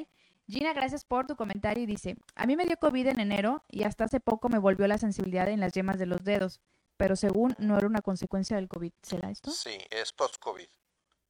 Gina, 0.46 0.74
gracias 0.74 1.04
por 1.04 1.26
tu 1.26 1.36
comentario 1.36 1.82
y 1.82 1.86
dice, 1.86 2.16
a 2.34 2.46
mí 2.46 2.56
me 2.56 2.66
dio 2.66 2.76
COVID 2.76 3.06
en 3.06 3.20
enero 3.20 3.64
y 3.70 3.84
hasta 3.84 4.04
hace 4.04 4.20
poco 4.20 4.50
me 4.50 4.58
volvió 4.58 4.86
la 4.86 4.98
sensibilidad 4.98 5.48
en 5.48 5.60
las 5.60 5.72
yemas 5.72 5.98
de 5.98 6.04
los 6.04 6.22
dedos, 6.22 6.60
pero 6.98 7.16
según 7.16 7.54
no 7.58 7.78
era 7.78 7.86
una 7.86 8.02
consecuencia 8.02 8.56
del 8.56 8.68
COVID. 8.68 8.92
¿Será 9.02 9.30
esto? 9.30 9.50
Sí, 9.50 9.78
es 9.90 10.12
post-COVID. 10.12 10.68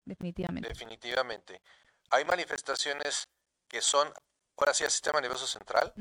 Definitivamente. 0.04 0.68
Definitivamente. 0.68 1.62
Hay 2.10 2.24
manifestaciones 2.24 3.28
que 3.68 3.80
son, 3.80 4.12
ahora 4.56 4.74
sí, 4.74 4.84
el 4.84 4.90
sistema 4.90 5.20
nervioso 5.20 5.46
central 5.46 5.92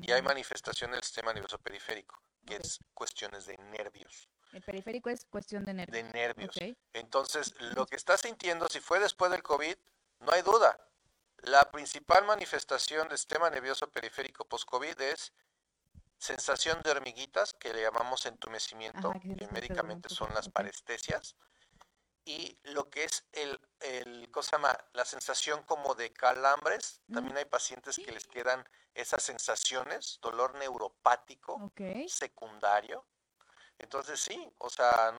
y 0.00 0.10
hay 0.12 0.22
manifestaciones 0.22 0.96
del 0.96 1.04
sistema 1.04 1.32
nervioso 1.32 1.58
periférico, 1.58 2.20
que 2.46 2.56
Ok. 2.56 2.60
es 2.64 2.80
cuestiones 2.94 3.46
de 3.46 3.56
nervios, 3.58 4.28
El 4.52 4.62
periférico 4.62 5.10
es 5.10 5.24
cuestión 5.26 5.64
de 5.64 5.74
nervios. 5.74 5.92
de 6.04 6.12
nervios. 6.12 6.56
Entonces, 6.94 7.54
lo 7.60 7.86
que 7.86 7.96
estás 7.96 8.22
sintiendo, 8.22 8.68
si 8.68 8.80
fue 8.80 8.98
después 8.98 9.30
del 9.30 9.42
COVID, 9.42 9.76
no 10.20 10.32
hay 10.32 10.42
duda. 10.42 10.78
La 11.42 11.70
principal 11.70 12.24
manifestación 12.24 13.08
del 13.08 13.18
sistema 13.18 13.50
nervioso 13.50 13.90
periférico 13.90 14.46
post-COVID 14.48 14.98
es 15.02 15.32
sensación 16.18 16.80
de 16.82 16.90
hormiguitas, 16.90 17.52
que 17.52 17.74
le 17.74 17.82
llamamos 17.82 18.24
entumecimiento, 18.24 19.10
Ajá, 19.10 19.20
que 19.20 19.36
que 19.36 19.46
médicamente 19.48 20.08
son 20.08 20.32
las 20.32 20.48
parestesias, 20.48 21.36
y 22.26 22.58
lo 22.64 22.90
que 22.90 23.04
es 23.04 23.24
el, 23.32 23.58
el 23.80 24.28
¿cómo 24.32 24.42
se 24.42 24.50
llama? 24.50 24.76
la 24.92 25.04
sensación 25.04 25.62
como 25.62 25.94
de 25.94 26.12
calambres. 26.12 27.00
Mm. 27.06 27.14
También 27.14 27.36
hay 27.38 27.44
pacientes 27.44 27.96
que 27.96 28.10
les 28.10 28.26
quedan 28.26 28.68
esas 28.94 29.22
sensaciones, 29.22 30.18
dolor 30.20 30.56
neuropático 30.56 31.72
secundario. 32.08 33.06
Entonces 33.78 34.18
sí, 34.18 34.52
o 34.58 34.68
sea, 34.68 35.16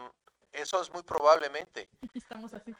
eso 0.51 0.81
es 0.81 0.91
muy 0.91 1.03
probablemente. 1.03 1.89
Estamos 2.13 2.53
así. 2.53 2.75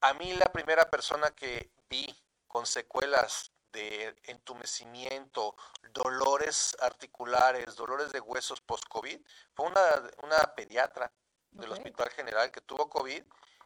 A 0.00 0.12
mí 0.14 0.32
la 0.34 0.46
primera 0.46 0.90
persona 0.90 1.30
que 1.30 1.70
vi 1.88 2.06
con 2.48 2.66
secuelas 2.66 3.52
de 3.70 4.16
entumecimiento, 4.24 5.54
dolores 5.92 6.76
articulares, 6.80 7.76
dolores 7.76 8.10
de 8.10 8.20
huesos 8.20 8.60
post-COVID, 8.60 9.20
fue 9.54 9.66
una, 9.66 9.80
una 10.24 10.54
pediatra 10.56 11.12
del. 11.52 11.72
Hospital 11.72 12.10
General 12.10 12.50
que 12.50 12.60
tuvo 12.60 12.88
COVID 12.88 13.22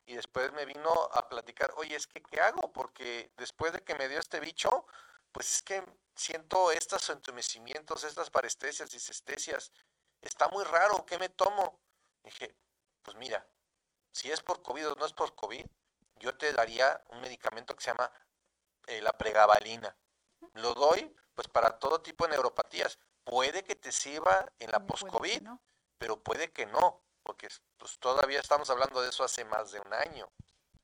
y 0.06 0.14
después 0.14 0.52
me 0.52 0.64
vino 0.64 0.92
a 1.12 1.28
platicar, 1.28 1.72
oye, 1.76 1.96
es 1.96 2.06
que 2.06 2.22
¿qué 2.22 2.40
hago? 2.40 2.72
Porque 2.72 3.32
después 3.36 3.72
de 3.72 3.80
que 3.80 3.94
me 3.94 4.08
dio 4.08 4.18
este 4.18 4.40
bicho, 4.40 4.86
pues 5.32 5.54
es 5.54 5.62
que 5.62 5.84
siento 6.14 6.70
estos 6.70 7.08
entumecimientos, 7.10 8.04
estas 8.04 8.30
parestesias 8.30 8.92
y 8.94 9.00
cestesias. 9.00 9.72
Está 10.20 10.48
muy 10.48 10.64
raro, 10.64 11.04
¿qué 11.06 11.18
me 11.18 11.28
tomo? 11.28 11.80
Dije, 12.22 12.54
pues 13.02 13.16
mira, 13.16 13.46
si 14.12 14.30
es 14.30 14.42
por 14.42 14.62
COVID 14.62 14.92
o 14.92 14.94
no 14.94 15.06
es 15.06 15.12
por 15.12 15.34
COVID, 15.34 15.66
yo 16.16 16.36
te 16.36 16.52
daría 16.52 17.02
un 17.10 17.20
medicamento 17.20 17.74
que 17.74 17.82
se 17.82 17.90
llama 17.90 18.10
eh, 18.86 19.02
la 19.02 19.16
pregabalina. 19.16 19.96
Lo 20.54 20.74
doy 20.74 21.14
pues 21.34 21.48
para 21.48 21.78
todo 21.78 22.00
tipo 22.00 22.24
de 22.24 22.30
neuropatías. 22.30 22.98
Puede 23.24 23.64
que 23.64 23.74
te 23.74 23.90
sirva 23.90 24.46
en 24.58 24.70
la 24.70 24.86
post-COVID, 24.86 25.42
no. 25.42 25.60
pero 25.98 26.22
puede 26.22 26.52
que 26.52 26.66
no, 26.66 27.02
porque 27.24 27.48
pues 27.78 27.98
todavía 27.98 28.40
estamos 28.40 28.70
hablando 28.70 29.00
de 29.02 29.08
eso 29.08 29.24
hace 29.24 29.44
más 29.44 29.72
de 29.72 29.80
un 29.80 29.92
año. 29.92 30.26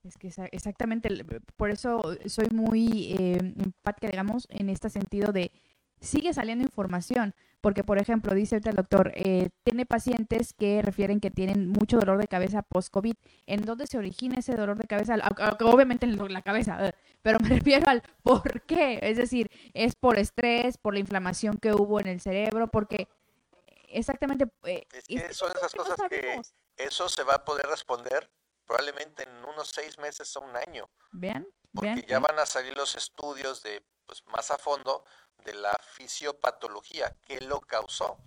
Es 0.03 0.17
que 0.17 0.33
exactamente, 0.53 1.09
el- 1.09 1.25
por 1.57 1.71
eso 1.71 2.01
soy 2.27 2.49
muy 2.53 3.15
eh, 3.19 3.37
empática, 3.37 4.09
digamos, 4.09 4.47
en 4.51 4.71
este 4.71 4.89
sentido 4.89 5.33
de 5.33 5.53
sigue 6.01 6.33
saliendo 6.33 6.65
información, 6.65 7.35
porque 7.61 7.85
por 7.85 7.99
ejemplo, 7.99 8.35
dice 8.35 8.57
el 8.57 8.75
doctor, 8.75 9.13
eh, 9.15 9.51
tiene 9.63 9.85
pacientes 9.85 10.55
que 10.55 10.81
refieren 10.81 11.21
que 11.21 11.31
tienen 11.31 11.69
mucho 11.69 11.99
dolor 11.99 12.19
de 12.19 12.27
cabeza 12.27 12.63
post-COVID. 12.63 13.13
¿En 13.47 13.67
dónde 13.67 13.87
se 13.87 13.99
origina 13.99 14.39
ese 14.39 14.57
dolor 14.57 14.79
de 14.79 14.87
cabeza? 14.87 15.17
Obviamente 15.61 16.07
en 16.07 16.33
la 16.33 16.41
cabeza, 16.41 16.89
eh, 16.89 16.93
pero 17.21 17.39
me 17.41 17.49
refiero 17.63 17.87
al 17.91 18.03
por 18.23 18.63
qué, 18.63 18.99
es 19.03 19.19
decir, 19.19 19.51
es 19.75 19.95
por 19.95 20.19
estrés, 20.19 20.79
por 20.79 20.95
la 20.95 21.01
inflamación 21.01 21.59
que 21.59 21.75
hubo 21.75 22.01
en 22.01 22.07
el 22.07 22.21
cerebro, 22.23 22.69
porque 22.69 23.09
exactamente... 23.91 24.47
eh, 24.65 24.87
Es 24.93 25.05
que 25.07 25.35
son 25.35 25.51
esas 25.57 25.73
cosas 25.73 25.97
que 26.09 26.41
eso 26.77 27.09
se 27.09 27.23
va 27.23 27.35
a 27.35 27.45
poder 27.45 27.67
responder 27.67 28.31
probablemente 28.67 29.25
en 29.25 29.45
unos 29.45 29.69
seis 29.69 29.99
meses 29.99 30.35
o 30.37 30.41
un 30.41 30.57
año, 30.57 30.89
Vean, 31.11 31.47
porque 31.73 31.89
vean. 31.89 32.03
ya 32.07 32.19
van 32.21 32.39
a 32.39 32.47
salir 32.47 32.77
los 32.77 32.95
estudios 32.95 33.63
de 33.63 33.85
pues 34.07 34.25
más 34.27 34.51
a 34.51 34.59
fondo 34.59 35.05
de 35.39 35.55
la 35.55 35.77
fisiopatología, 35.95 37.17
qué 37.27 37.41
lo 37.41 37.61
causó. 37.61 38.19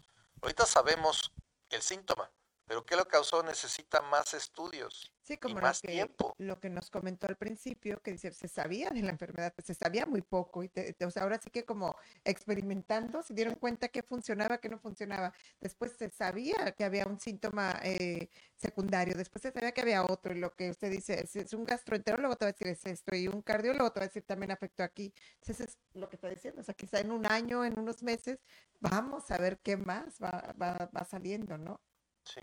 Ahorita 0.41 0.65
sabemos 0.65 1.31
el 1.69 1.81
síntoma, 1.81 2.29
pero 2.65 2.85
qué 2.85 2.95
lo 2.95 3.07
causó 3.07 3.43
necesita 3.43 4.01
más 4.01 4.33
estudios. 4.33 5.12
Sí, 5.23 5.37
como 5.37 5.55
lo 5.55 5.61
más 5.61 5.81
que, 5.81 5.87
tiempo. 5.87 6.35
lo 6.37 6.59
que 6.59 6.69
nos 6.69 6.89
comentó 6.89 7.27
al 7.27 7.37
principio, 7.37 8.01
que 8.01 8.11
dice, 8.11 8.33
se 8.33 8.49
sabía 8.49 8.89
de 8.89 9.01
la 9.01 9.11
enfermedad, 9.11 9.53
pues 9.55 9.65
se 9.67 9.73
sabía 9.73 10.05
muy 10.05 10.21
poco, 10.21 10.63
y 10.63 10.67
te- 10.67 10.91
te- 10.91 11.05
o 11.05 11.11
sea, 11.11 11.23
ahora 11.23 11.39
sí 11.39 11.49
que 11.49 11.63
como 11.63 11.95
experimentando, 12.25 13.23
se 13.23 13.33
dieron 13.33 13.55
cuenta 13.55 13.87
que 13.87 14.03
funcionaba, 14.03 14.57
que 14.57 14.67
no 14.67 14.77
funcionaba. 14.79 15.33
Después 15.61 15.93
se 15.97 16.09
sabía 16.09 16.73
que 16.77 16.83
había 16.83 17.05
un 17.05 17.21
síntoma 17.21 17.79
eh, 17.83 18.27
secundario, 18.57 19.15
después 19.15 19.41
se 19.41 19.51
sabía 19.51 19.71
que 19.71 19.79
había 19.79 20.03
otro, 20.03 20.33
y 20.35 20.39
lo 20.39 20.51
que 20.51 20.69
usted 20.69 20.91
dice, 20.91 21.21
es, 21.21 21.35
es 21.37 21.53
un 21.53 21.63
gastroenterólogo 21.63 22.35
te 22.35 22.43
va 22.45 22.49
a 22.49 22.51
decir 22.51 22.67
es 22.67 22.85
esto, 22.85 23.15
y 23.15 23.29
un 23.29 23.41
cardiólogo 23.41 23.93
te 23.93 24.01
va 24.01 24.05
a 24.05 24.07
decir 24.09 24.23
también 24.23 24.51
afectó 24.51 24.83
aquí. 24.83 25.13
Entonces 25.35 25.69
es 25.69 25.77
lo 25.93 26.09
que 26.09 26.17
está 26.17 26.27
diciendo, 26.27 26.59
o 26.59 26.63
sea, 26.65 26.73
quizá 26.75 26.99
en 26.99 27.11
un 27.11 27.25
año, 27.25 27.63
en 27.63 27.79
unos 27.79 28.03
meses, 28.03 28.39
vamos 28.81 29.31
a 29.31 29.37
ver 29.37 29.59
qué 29.59 29.77
más 29.77 30.17
va, 30.21 30.53
va, 30.61 30.89
va 30.93 31.05
saliendo, 31.05 31.57
¿no? 31.57 31.79
Sí. 32.25 32.41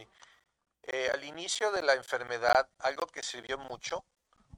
Eh, 0.83 1.11
al 1.13 1.25
inicio 1.25 1.71
de 1.73 1.83
la 1.83 1.95
enfermedad, 1.95 2.69
algo 2.79 3.07
que 3.07 3.23
sirvió 3.23 3.59
mucho 3.59 4.05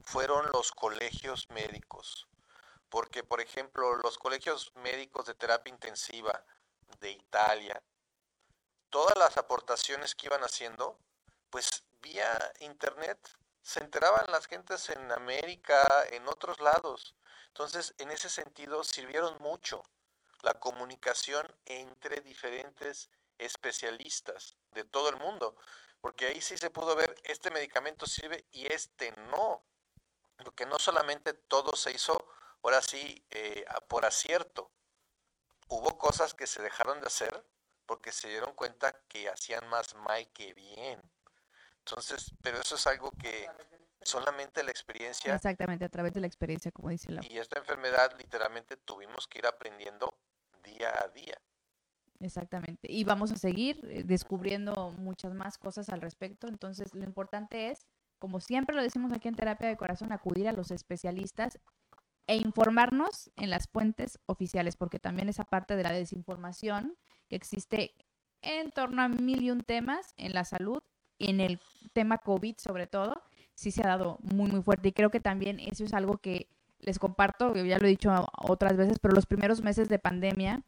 fueron 0.03 0.49
los 0.51 0.71
colegios 0.71 1.49
médicos, 1.49 2.27
porque 2.89 3.23
por 3.23 3.41
ejemplo 3.41 3.95
los 3.95 4.17
colegios 4.17 4.71
médicos 4.75 5.25
de 5.25 5.35
terapia 5.35 5.71
intensiva 5.71 6.45
de 6.99 7.11
Italia, 7.11 7.81
todas 8.89 9.17
las 9.17 9.37
aportaciones 9.37 10.15
que 10.15 10.27
iban 10.27 10.43
haciendo, 10.43 10.97
pues 11.49 11.83
vía 12.01 12.53
internet, 12.59 13.17
se 13.61 13.79
enteraban 13.79 14.25
las 14.29 14.45
gentes 14.47 14.89
en 14.89 15.11
América, 15.11 15.83
en 16.11 16.27
otros 16.27 16.59
lados. 16.59 17.15
Entonces, 17.47 17.95
en 17.97 18.11
ese 18.11 18.29
sentido, 18.29 18.83
sirvieron 18.83 19.37
mucho 19.39 19.83
la 20.41 20.53
comunicación 20.55 21.47
entre 21.65 22.21
diferentes 22.21 23.09
especialistas 23.37 24.57
de 24.71 24.83
todo 24.83 25.09
el 25.09 25.15
mundo, 25.17 25.55
porque 26.03 26.25
ahí 26.25 26.41
sí 26.41 26.57
se 26.57 26.69
pudo 26.69 26.97
ver, 26.97 27.15
este 27.23 27.49
medicamento 27.49 28.05
sirve 28.05 28.45
y 28.51 28.65
este 28.65 29.13
no, 29.31 29.63
porque 30.35 30.65
no 30.65 30.77
solamente 30.77 31.31
todo 31.33 31.77
se 31.77 31.93
hizo, 31.93 32.27
ahora 32.61 32.81
sí, 32.81 33.25
eh, 33.29 33.63
por 33.87 34.05
acierto, 34.05 34.69
hubo 35.69 35.97
cosas 35.97 36.33
que 36.33 36.45
se 36.45 36.61
dejaron 36.61 36.99
de 36.99 37.07
hacer 37.07 37.45
porque 37.85 38.11
se 38.11 38.27
dieron 38.27 38.53
cuenta 38.53 38.91
que 39.07 39.29
hacían 39.29 39.65
más 39.69 39.95
mal 39.95 40.29
que 40.33 40.53
bien. 40.53 41.01
Entonces, 41.79 42.33
pero 42.41 42.59
eso 42.59 42.75
es 42.75 42.85
algo 42.85 43.09
que 43.11 43.49
solamente 44.01 44.61
la 44.61 44.71
experiencia 44.71 45.33
Exactamente, 45.33 45.85
a 45.85 45.89
través 45.89 46.13
de 46.13 46.19
la 46.19 46.27
experiencia, 46.27 46.69
como 46.73 46.89
dice 46.89 47.13
la... 47.13 47.21
y 47.23 47.37
esta 47.37 47.59
enfermedad 47.59 48.13
literalmente 48.17 48.75
tuvimos 48.75 49.25
que 49.29 49.39
ir 49.39 49.47
aprendiendo 49.47 50.17
día 50.63 51.01
a 51.01 51.07
día. 51.07 51.39
Exactamente. 52.23 52.91
Y 52.91 53.03
vamos 53.03 53.31
a 53.31 53.35
seguir 53.35 53.79
eh, 53.83 54.03
descubriendo 54.03 54.91
muchas 54.97 55.33
más 55.33 55.57
cosas 55.57 55.89
al 55.89 56.01
respecto. 56.01 56.47
Entonces, 56.47 56.93
lo 56.95 57.03
importante 57.03 57.69
es, 57.69 57.85
como 58.17 58.39
siempre 58.39 58.75
lo 58.75 58.81
decimos 58.81 59.11
aquí 59.11 59.27
en 59.27 59.35
Terapia 59.35 59.67
de 59.67 59.77
Corazón, 59.77 60.11
acudir 60.11 60.47
a 60.47 60.53
los 60.53 60.71
especialistas 60.71 61.59
e 62.25 62.37
informarnos 62.37 63.29
en 63.35 63.49
las 63.49 63.67
fuentes 63.67 64.19
oficiales, 64.25 64.77
porque 64.77 64.99
también 64.99 65.27
esa 65.27 65.43
parte 65.43 65.75
de 65.75 65.83
la 65.83 65.91
desinformación 65.91 66.95
que 67.27 67.35
existe 67.35 67.93
en 68.41 68.71
torno 68.71 69.01
a 69.01 69.09
mil 69.09 69.43
y 69.43 69.51
un 69.51 69.61
temas 69.61 70.13
en 70.15 70.33
la 70.33 70.45
salud, 70.45 70.81
en 71.19 71.41
el 71.41 71.59
tema 71.91 72.17
COVID 72.19 72.55
sobre 72.57 72.87
todo, 72.87 73.21
sí 73.55 73.71
se 73.71 73.83
ha 73.83 73.87
dado 73.87 74.19
muy, 74.21 74.49
muy 74.49 74.61
fuerte. 74.61 74.89
Y 74.89 74.93
creo 74.93 75.11
que 75.11 75.19
también 75.19 75.59
eso 75.59 75.83
es 75.83 75.93
algo 75.93 76.17
que 76.17 76.47
les 76.79 76.99
comparto, 76.99 77.53
ya 77.55 77.79
lo 77.79 77.85
he 77.85 77.89
dicho 77.89 78.11
otras 78.37 78.77
veces, 78.77 78.99
pero 78.99 79.13
los 79.13 79.25
primeros 79.25 79.61
meses 79.61 79.89
de 79.89 79.99
pandemia, 79.99 80.63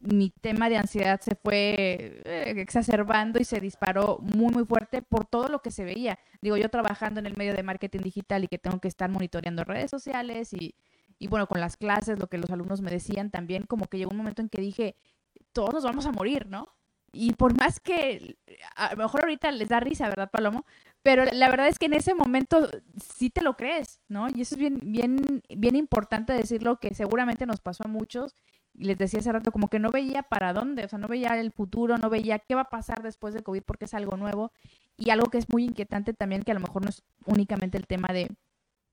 mi 0.00 0.30
tema 0.30 0.68
de 0.68 0.76
ansiedad 0.76 1.20
se 1.20 1.34
fue 1.34 2.22
eh, 2.24 2.54
exacerbando 2.56 3.40
y 3.40 3.44
se 3.44 3.60
disparó 3.60 4.18
muy, 4.20 4.52
muy 4.52 4.64
fuerte 4.64 5.02
por 5.02 5.26
todo 5.26 5.48
lo 5.48 5.60
que 5.60 5.70
se 5.70 5.84
veía. 5.84 6.18
Digo, 6.40 6.56
yo 6.56 6.68
trabajando 6.68 7.20
en 7.20 7.26
el 7.26 7.36
medio 7.36 7.54
de 7.54 7.62
marketing 7.62 8.00
digital 8.00 8.44
y 8.44 8.48
que 8.48 8.58
tengo 8.58 8.80
que 8.80 8.88
estar 8.88 9.10
monitoreando 9.10 9.64
redes 9.64 9.90
sociales 9.90 10.52
y, 10.52 10.74
y 11.18 11.28
bueno, 11.28 11.46
con 11.46 11.60
las 11.60 11.76
clases, 11.76 12.18
lo 12.18 12.28
que 12.28 12.38
los 12.38 12.50
alumnos 12.50 12.80
me 12.80 12.90
decían 12.90 13.30
también, 13.30 13.64
como 13.64 13.86
que 13.86 13.98
llegó 13.98 14.12
un 14.12 14.18
momento 14.18 14.42
en 14.42 14.48
que 14.48 14.60
dije, 14.60 14.96
todos 15.52 15.74
nos 15.74 15.84
vamos 15.84 16.06
a 16.06 16.12
morir, 16.12 16.46
¿no? 16.46 16.68
y 17.12 17.32
por 17.32 17.56
más 17.58 17.80
que 17.80 18.36
a 18.76 18.94
lo 18.94 19.04
mejor 19.04 19.22
ahorita 19.22 19.50
les 19.50 19.68
da 19.68 19.80
risa, 19.80 20.08
¿verdad, 20.08 20.30
Palomo? 20.30 20.64
Pero 21.02 21.24
la 21.24 21.48
verdad 21.48 21.68
es 21.68 21.78
que 21.78 21.86
en 21.86 21.94
ese 21.94 22.14
momento 22.14 22.68
sí 23.14 23.30
te 23.30 23.42
lo 23.42 23.56
crees, 23.56 24.00
¿no? 24.08 24.28
Y 24.28 24.42
eso 24.42 24.56
es 24.56 24.58
bien, 24.58 24.78
bien, 24.82 25.42
bien 25.48 25.76
importante 25.76 26.32
decirlo, 26.32 26.78
que 26.78 26.94
seguramente 26.94 27.46
nos 27.46 27.60
pasó 27.60 27.84
a 27.84 27.88
muchos. 27.88 28.34
Les 28.78 28.96
decía 28.96 29.20
hace 29.20 29.32
rato, 29.32 29.52
como 29.52 29.68
que 29.68 29.78
no 29.78 29.90
veía 29.90 30.22
para 30.22 30.52
dónde, 30.52 30.84
o 30.84 30.88
sea, 30.88 30.98
no 30.98 31.08
veía 31.08 31.38
el 31.40 31.52
futuro, 31.52 31.98
no 31.98 32.10
veía 32.10 32.38
qué 32.38 32.54
va 32.54 32.62
a 32.62 32.70
pasar 32.70 33.02
después 33.02 33.34
del 33.34 33.42
COVID 33.42 33.62
porque 33.62 33.86
es 33.86 33.94
algo 33.94 34.16
nuevo. 34.16 34.52
Y 34.96 35.10
algo 35.10 35.26
que 35.30 35.38
es 35.38 35.48
muy 35.48 35.64
inquietante 35.64 36.12
también, 36.14 36.42
que 36.42 36.50
a 36.52 36.54
lo 36.54 36.60
mejor 36.60 36.82
no 36.82 36.88
es 36.88 37.02
únicamente 37.26 37.78
el 37.78 37.86
tema 37.86 38.08
de, 38.12 38.28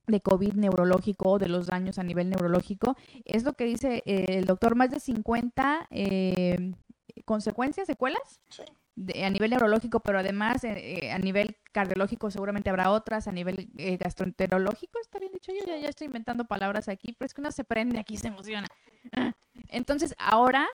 de 0.07 0.21
COVID 0.21 0.53
neurológico 0.53 1.31
o 1.31 1.39
de 1.39 1.49
los 1.49 1.67
daños 1.67 1.99
a 1.99 2.03
nivel 2.03 2.29
neurológico, 2.29 2.95
es 3.25 3.43
lo 3.43 3.53
que 3.53 3.65
dice 3.65 4.03
eh, 4.05 4.25
el 4.37 4.45
doctor, 4.45 4.75
más 4.75 4.91
de 4.91 4.99
50 4.99 5.87
eh, 5.89 6.73
consecuencias, 7.25 7.87
secuelas. 7.87 8.41
A 8.97 9.29
nivel 9.29 9.51
neurológico, 9.51 9.99
pero 9.99 10.19
además 10.19 10.63
eh, 10.63 11.11
a 11.11 11.19
nivel 11.19 11.57
cardiológico 11.71 12.31
seguramente 12.31 12.69
habrá 12.69 12.91
otras, 12.91 13.27
a 13.27 13.31
nivel 13.31 13.69
gastroenterológico, 13.99 14.99
está 14.99 15.19
bien 15.19 15.31
dicho, 15.33 15.51
yo 15.51 15.65
ya, 15.65 15.77
ya, 15.77 15.89
estoy 15.89 16.07
inventando 16.07 16.45
palabras 16.45 16.87
aquí, 16.87 17.13
pero 17.13 17.27
es 17.27 17.33
que 17.33 17.41
uno 17.41 17.51
se 17.51 17.63
prende 17.63 17.99
aquí, 17.99 18.17
se 18.17 18.29
emociona. 18.29 18.67
Entonces, 19.69 20.15
ahora 20.17 20.67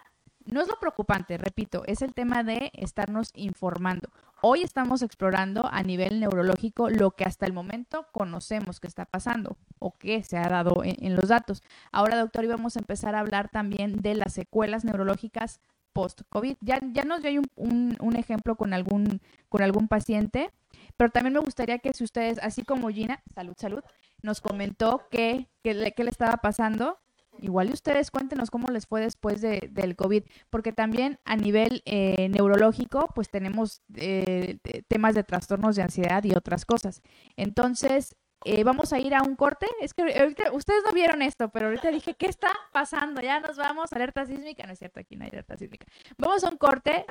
no 0.45 0.61
es 0.61 0.67
lo 0.67 0.79
preocupante, 0.79 1.37
repito, 1.37 1.83
es 1.85 2.01
el 2.01 2.13
tema 2.13 2.43
de 2.43 2.71
estarnos 2.73 3.31
informando. 3.35 4.09
Hoy 4.41 4.63
estamos 4.63 5.01
explorando 5.01 5.67
a 5.71 5.83
nivel 5.83 6.19
neurológico 6.19 6.89
lo 6.89 7.11
que 7.11 7.25
hasta 7.25 7.45
el 7.45 7.53
momento 7.53 8.07
conocemos 8.11 8.79
que 8.79 8.87
está 8.87 9.05
pasando 9.05 9.57
o 9.77 9.97
que 9.97 10.23
se 10.23 10.37
ha 10.37 10.49
dado 10.49 10.81
en, 10.83 11.15
los 11.15 11.29
datos. 11.29 11.61
Ahora, 11.91 12.17
doctor, 12.17 12.43
íbamos 12.43 12.75
a 12.75 12.79
empezar 12.79 13.15
a 13.15 13.19
hablar 13.19 13.49
también 13.49 14.01
de 14.01 14.15
las 14.15 14.33
secuelas 14.33 14.83
neurológicas 14.83 15.59
post-COVID. 15.93 16.57
Ya, 16.61 16.79
ya 16.93 17.03
nos 17.03 17.21
dio 17.21 17.41
un, 17.55 17.97
un, 17.99 18.15
ejemplo 18.15 18.55
con 18.55 18.73
algún, 18.73 19.21
con 19.49 19.61
algún 19.61 19.87
paciente, 19.87 20.51
pero 20.97 21.11
también 21.11 21.33
me 21.33 21.39
gustaría 21.39 21.79
que 21.79 21.93
si 21.93 22.03
ustedes, 22.03 22.39
así 22.39 22.63
como 22.63 22.89
Gina, 22.89 23.21
salud, 23.33 23.53
salud, 23.57 23.83
nos 24.21 24.41
comentó 24.41 25.07
qué 25.09 25.47
que, 25.63 25.73
le 25.73 26.09
estaba 26.09 26.37
pasando, 26.37 26.97
Igual 27.39 27.69
y 27.69 27.73
ustedes 27.73 28.11
cuéntenos 28.11 28.51
cómo 28.51 28.67
les 28.67 28.85
fue 28.85 29.01
después 29.01 29.41
de, 29.41 29.69
del 29.71 29.95
COVID, 29.95 30.23
porque 30.49 30.73
también 30.73 31.17
a 31.23 31.37
nivel 31.37 31.81
eh, 31.85 32.27
neurológico, 32.29 33.07
pues 33.15 33.29
tenemos 33.29 33.81
eh, 33.95 34.57
temas 34.87 35.15
de 35.15 35.23
trastornos 35.23 35.75
de 35.75 35.81
ansiedad 35.81 36.23
y 36.23 36.35
otras 36.35 36.65
cosas. 36.65 37.01
Entonces, 37.37 38.15
eh, 38.43 38.63
vamos 38.63 38.93
a 38.93 38.99
ir 38.99 39.13
a 39.13 39.21
un 39.21 39.35
corte. 39.35 39.67
Es 39.81 39.93
que 39.93 40.03
ustedes 40.53 40.83
no 40.85 40.91
vieron 40.93 41.21
esto, 41.21 41.49
pero 41.49 41.67
ahorita 41.67 41.91
dije, 41.91 42.15
¿qué 42.15 42.27
está 42.27 42.51
pasando? 42.71 43.21
Ya 43.21 43.39
nos 43.39 43.57
vamos, 43.57 43.93
alerta 43.93 44.25
sísmica. 44.25 44.65
No 44.65 44.73
es 44.73 44.79
cierto, 44.79 44.99
aquí 44.99 45.15
no 45.15 45.23
hay 45.23 45.29
alerta 45.29 45.57
sísmica. 45.57 45.85
Vamos 46.17 46.43
a 46.43 46.49
un 46.49 46.57
corte. 46.57 47.05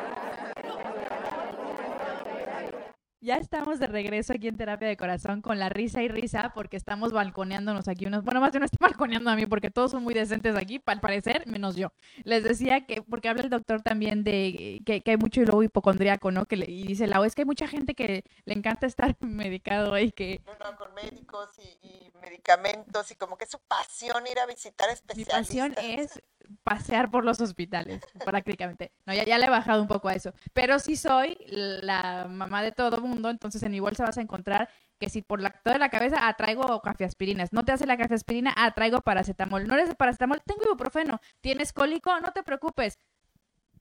Ya 3.23 3.37
estamos 3.37 3.79
de 3.79 3.87
regreso 3.87 4.33
aquí 4.33 4.49
en 4.49 4.57
Terapia 4.57 4.89
de 4.89 4.97
Corazón 4.97 5.43
con 5.43 5.59
la 5.59 5.69
risa 5.69 6.03
y 6.03 6.09
risa 6.09 6.53
porque 6.55 6.79
estamos 6.79 7.13
balconeándonos 7.13 7.87
aquí 7.87 8.07
unos, 8.07 8.25
bueno, 8.25 8.41
más 8.41 8.51
de 8.55 8.61
no 8.61 8.65
estoy 8.65 8.79
balconeando 8.81 9.29
a 9.29 9.37
mí 9.37 9.45
porque 9.45 9.71
todos 9.71 9.91
son 9.91 10.03
muy 10.03 10.15
decentes 10.15 10.57
aquí, 10.57 10.81
al 10.87 11.01
parecer, 11.01 11.47
menos 11.47 11.77
yo. 11.77 11.93
Les 12.25 12.43
decía 12.43 12.87
que, 12.87 13.03
porque 13.03 13.29
habla 13.29 13.43
el 13.43 13.51
doctor 13.51 13.83
también 13.83 14.25
de 14.25 14.81
que, 14.87 15.03
hay 15.05 15.17
mucho 15.19 15.43
lobo 15.43 15.63
hipocondríaco, 15.63 16.31
¿no? 16.31 16.47
Que 16.47 16.57
le, 16.57 16.71
y 16.71 16.85
dice, 16.85 17.07
la 17.07 17.21
es 17.27 17.35
que 17.35 17.43
hay 17.43 17.47
mucha 17.47 17.69
gente 17.69 17.95
que 17.95 18.25
le 18.47 18.55
encanta 18.55 18.87
estar 18.87 19.15
medicado 19.21 19.99
y 19.99 20.13
que... 20.13 20.41
No, 20.47 20.77
con 20.79 20.95
médicos 20.95 21.51
y, 21.59 22.11
medicamentos 22.23 23.11
y 23.11 23.17
como 23.17 23.37
que 23.37 23.45
es 23.45 23.51
su 23.51 23.59
pasión 23.61 24.27
ir 24.27 24.39
a 24.39 24.47
visitar 24.47 24.89
especialistas. 24.91 25.51
Mi 25.51 25.71
pasión 25.71 25.75
es 25.83 26.23
pasear 26.63 27.11
por 27.11 27.25
los 27.25 27.41
hospitales, 27.41 28.01
prácticamente. 28.25 28.93
No, 29.07 29.15
ya, 29.15 29.25
ya 29.25 29.39
le 29.39 29.47
he 29.47 29.51
bajado 29.51 29.83
un 29.83 29.89
poco 29.89 30.09
a 30.09 30.15
eso. 30.15 30.33
Pero 30.53 30.79
sí 30.79 30.97
soy 30.97 31.37
la 31.49 32.27
mamá 32.29 32.63
de 32.63 32.73
todo 32.73 33.01
mundo, 33.01 33.10
entonces 33.31 33.63
en 33.63 33.75
igual 33.75 33.97
se 33.97 34.03
vas 34.03 34.19
a 34.19 34.21
encontrar 34.21 34.69
que 34.99 35.09
si 35.09 35.23
por 35.23 35.41
la, 35.41 35.51
toda 35.51 35.79
la 35.79 35.89
cabeza 35.89 36.29
atraigo 36.29 36.81
cafeaspirinas, 36.83 37.53
no 37.53 37.65
te 37.65 37.73
hace 37.73 37.87
la 37.87 37.97
cafeaspirina, 37.97 38.55
atraigo 38.57 39.01
paracetamol. 39.01 39.67
No 39.67 39.75
eres 39.75 39.89
de 39.89 39.95
paracetamol, 39.95 40.41
tengo 40.45 40.63
ibuprofeno. 40.65 41.21
¿Tienes 41.41 41.73
cólico? 41.73 42.19
No 42.21 42.33
te 42.33 42.43
preocupes. 42.43 42.99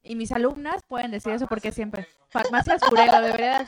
Y 0.02 0.14
mis 0.16 0.32
alumnas 0.32 0.82
pueden 0.88 1.10
decir 1.10 1.32
eso 1.32 1.46
porque 1.46 1.72
siempre. 1.72 2.08
Farmacias 2.28 2.80
Curelo, 2.80 3.20
debería, 3.20 3.66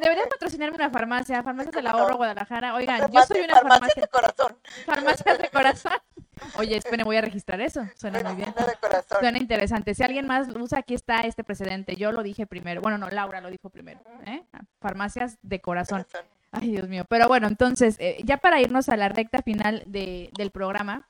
debería 0.00 0.26
patrocinarme 0.28 0.74
una 0.74 0.90
farmacia, 0.90 1.42
Farmacias 1.42 1.74
del 1.74 1.86
Ahorro 1.86 2.16
Guadalajara. 2.16 2.74
Oigan, 2.74 3.10
yo 3.12 3.22
soy 3.22 3.42
una 3.42 3.54
farmacia. 3.54 3.78
Farmacias 3.78 4.02
de 4.02 4.08
corazón. 4.08 4.58
Farmacias 4.86 5.38
de 5.38 5.48
corazón. 5.50 5.92
Oye, 6.58 6.76
esperen, 6.76 7.04
voy 7.04 7.16
a 7.16 7.20
registrar 7.20 7.60
eso. 7.60 7.86
Suena 7.94 8.22
muy 8.22 8.34
bien. 8.34 8.54
Suena 9.20 9.38
interesante. 9.38 9.94
Si 9.94 10.02
alguien 10.02 10.26
más 10.26 10.48
usa, 10.48 10.80
aquí 10.80 10.94
está 10.94 11.20
este 11.20 11.44
precedente. 11.44 11.94
Yo 11.96 12.12
lo 12.12 12.22
dije 12.22 12.46
primero. 12.46 12.80
Bueno, 12.80 12.98
no, 12.98 13.08
Laura 13.08 13.40
lo 13.40 13.50
dijo 13.50 13.70
primero. 13.70 14.00
¿eh? 14.26 14.42
Farmacias 14.80 15.38
de 15.42 15.60
corazón. 15.60 16.04
Ay, 16.50 16.70
Dios 16.70 16.88
mío. 16.88 17.04
Pero 17.08 17.28
bueno, 17.28 17.46
entonces, 17.46 17.96
eh, 18.00 18.18
ya 18.24 18.38
para 18.38 18.60
irnos 18.60 18.88
a 18.88 18.96
la 18.96 19.08
recta 19.08 19.42
final 19.42 19.82
de, 19.86 20.30
del 20.36 20.50
programa, 20.50 21.08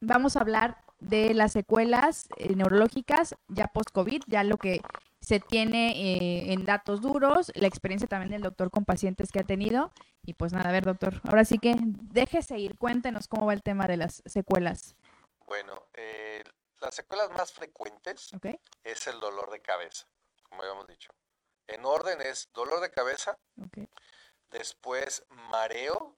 vamos 0.00 0.36
a 0.36 0.40
hablar 0.40 0.76
de 1.00 1.34
las 1.34 1.52
secuelas 1.52 2.28
eh, 2.36 2.54
neurológicas 2.54 3.36
ya 3.48 3.68
post-COVID, 3.68 4.22
ya 4.26 4.44
lo 4.44 4.56
que 4.56 4.80
se 5.20 5.40
tiene 5.40 5.90
eh, 5.90 6.52
en 6.52 6.64
datos 6.64 7.00
duros, 7.00 7.52
la 7.54 7.66
experiencia 7.66 8.08
también 8.08 8.30
del 8.30 8.42
doctor 8.42 8.70
con 8.70 8.84
pacientes 8.84 9.30
que 9.30 9.40
ha 9.40 9.44
tenido. 9.44 9.92
Y 10.22 10.34
pues 10.34 10.52
nada, 10.52 10.68
a 10.68 10.72
ver, 10.72 10.84
doctor, 10.84 11.20
ahora 11.24 11.44
sí 11.44 11.58
que 11.58 11.76
déjese 11.78 12.58
ir, 12.58 12.76
cuéntenos 12.76 13.28
cómo 13.28 13.46
va 13.46 13.52
el 13.52 13.62
tema 13.62 13.86
de 13.86 13.96
las 13.96 14.22
secuelas. 14.26 14.94
Bueno, 15.46 15.86
eh, 15.94 16.44
las 16.80 16.94
secuelas 16.94 17.30
más 17.30 17.52
frecuentes 17.52 18.30
es 18.84 19.06
el 19.06 19.20
dolor 19.20 19.50
de 19.50 19.60
cabeza, 19.60 20.06
como 20.42 20.62
habíamos 20.62 20.86
dicho. 20.86 21.10
En 21.66 21.84
orden 21.84 22.20
es 22.20 22.50
dolor 22.52 22.80
de 22.80 22.90
cabeza, 22.90 23.38
después 24.50 25.24
mareo 25.28 26.16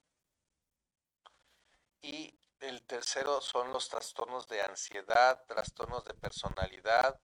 y 2.03 2.40
el 2.61 2.83
tercero 2.83 3.41
son 3.41 3.73
los 3.73 3.89
trastornos 3.89 4.49
de 4.49 4.63
ansiedad, 4.63 5.45
trastornos 5.47 6.05
de 6.05 6.15
personalidad, 6.15 7.21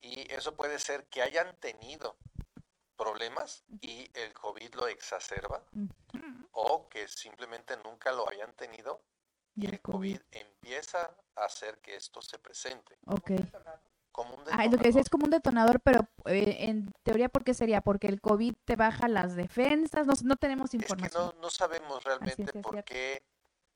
y 0.00 0.32
eso 0.32 0.54
puede 0.54 0.78
ser 0.78 1.06
que 1.08 1.22
hayan 1.22 1.58
tenido 1.58 2.16
problemas 2.96 3.64
y 3.80 4.10
el 4.14 4.32
COVID 4.32 4.74
lo 4.74 4.88
exacerba, 4.88 5.64
o 6.52 6.88
que 6.88 7.08
simplemente 7.08 7.76
nunca 7.78 8.12
lo 8.12 8.28
hayan 8.28 8.52
tenido 8.54 9.02
y 9.54 9.66
el 9.66 9.80
COVID 9.80 10.20
empieza 10.30 11.16
a 11.34 11.44
hacer 11.44 11.78
que 11.78 11.96
esto 11.96 12.22
se 12.22 12.38
presente. 12.38 12.96
Ok. 13.06 13.32
Ah, 14.50 14.66
lo 14.66 14.78
que 14.78 14.88
decía 14.88 15.00
es 15.00 15.10
como 15.10 15.24
un 15.24 15.30
detonador, 15.30 15.80
pero 15.80 16.08
eh, 16.24 16.56
en 16.60 16.92
teoría, 17.02 17.28
¿por 17.28 17.44
qué 17.44 17.54
sería? 17.54 17.80
Porque 17.80 18.08
el 18.08 18.20
COVID 18.20 18.54
te 18.64 18.74
baja 18.74 19.06
las 19.06 19.36
defensas, 19.36 20.06
no, 20.06 20.14
no 20.24 20.36
tenemos 20.36 20.74
información. 20.74 21.28
Es 21.28 21.34
que 21.34 21.40
no, 21.40 21.50
sabemos 21.50 22.02
realmente 22.02 22.60
por 22.60 22.82
qué 22.84 23.22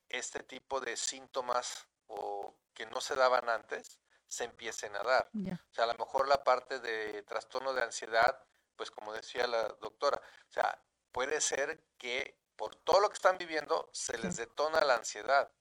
este 0.09 0.43
tipo 0.43 0.79
de 0.79 0.97
síntomas 0.97 1.87
o 2.07 2.55
que 2.73 2.85
no 2.85 3.01
se 3.01 3.15
daban 3.15 3.49
antes 3.49 3.99
se 4.27 4.45
empiecen 4.45 4.95
a 4.95 5.03
dar. 5.03 5.29
O 5.33 5.73
sea, 5.73 5.83
a 5.83 5.87
lo 5.87 5.93
mejor 5.93 6.27
la 6.27 6.43
parte 6.43 6.79
de 6.79 7.21
trastorno 7.23 7.73
de 7.73 7.83
ansiedad, 7.83 8.39
pues 8.75 8.89
como 8.89 9.13
decía 9.13 9.45
la 9.45 9.69
doctora, 9.69 10.19
o 10.49 10.51
sea, 10.51 10.83
puede 11.11 11.39
ser 11.39 11.85
que 11.97 12.39
por 12.55 12.75
todo 12.75 12.99
lo 12.99 13.09
que 13.09 13.15
están 13.15 13.37
viviendo 13.37 13.89
se 13.93 14.17
les 14.17 14.37
detona 14.37 14.81
la 14.81 14.95
ansiedad, 14.95 15.51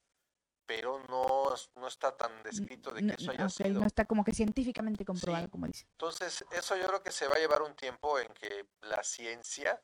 pero 0.64 1.00
no, 1.08 1.54
no 1.74 1.86
está 1.86 2.16
tan 2.16 2.42
descrito 2.42 2.92
de 2.92 3.06
que 3.06 3.14
eso 3.22 3.30
haya 3.30 3.48
sido. 3.48 3.80
No 3.80 3.86
está 3.86 4.06
como 4.06 4.24
que 4.24 4.32
científicamente 4.32 5.04
comprobado, 5.04 5.50
como 5.50 5.66
dice. 5.66 5.86
Entonces, 5.92 6.44
eso 6.52 6.76
yo 6.76 6.86
creo 6.86 7.02
que 7.02 7.12
se 7.12 7.26
va 7.26 7.34
a 7.34 7.38
llevar 7.38 7.62
un 7.62 7.74
tiempo 7.74 8.18
en 8.18 8.32
que 8.34 8.68
la 8.80 9.02
ciencia 9.02 9.82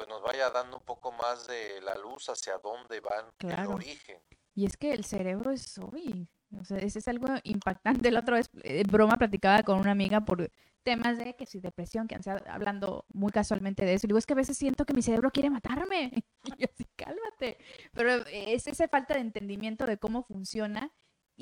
pues 0.00 0.08
nos 0.08 0.22
vaya 0.22 0.48
dando 0.48 0.78
un 0.78 0.82
poco 0.82 1.12
más 1.12 1.46
de 1.46 1.78
la 1.82 1.94
luz 1.96 2.30
hacia 2.30 2.56
dónde 2.56 3.00
van 3.00 3.26
el 3.40 3.66
origen. 3.66 4.16
Y 4.54 4.64
es 4.64 4.78
que 4.78 4.94
el 4.94 5.04
cerebro 5.04 5.50
es, 5.50 5.76
uy, 5.76 6.26
o 6.58 6.64
sea, 6.64 6.78
ese 6.78 7.00
es 7.00 7.08
algo 7.08 7.26
impactante. 7.44 8.10
La 8.10 8.20
otra 8.20 8.36
vez, 8.36 8.48
eh, 8.62 8.82
broma, 8.90 9.18
platicaba 9.18 9.62
con 9.62 9.78
una 9.78 9.90
amiga 9.90 10.22
por 10.22 10.50
temas 10.84 11.18
de 11.18 11.36
que 11.36 11.44
si 11.44 11.60
depresión, 11.60 12.08
que 12.08 12.14
ansiedad, 12.14 12.42
hablando 12.48 13.04
muy 13.12 13.30
casualmente 13.30 13.84
de 13.84 13.92
eso. 13.92 14.06
Y 14.06 14.08
digo, 14.08 14.18
es 14.18 14.24
que 14.24 14.32
a 14.32 14.36
veces 14.36 14.56
siento 14.56 14.86
que 14.86 14.94
mi 14.94 15.02
cerebro 15.02 15.30
quiere 15.30 15.50
matarme. 15.50 16.24
Y 16.44 16.62
yo 16.62 16.66
así, 16.72 16.86
cálmate. 16.96 17.58
Pero 17.92 18.24
es 18.26 18.66
esa 18.66 18.88
falta 18.88 19.12
de 19.12 19.20
entendimiento 19.20 19.84
de 19.84 19.98
cómo 19.98 20.22
funciona 20.22 20.90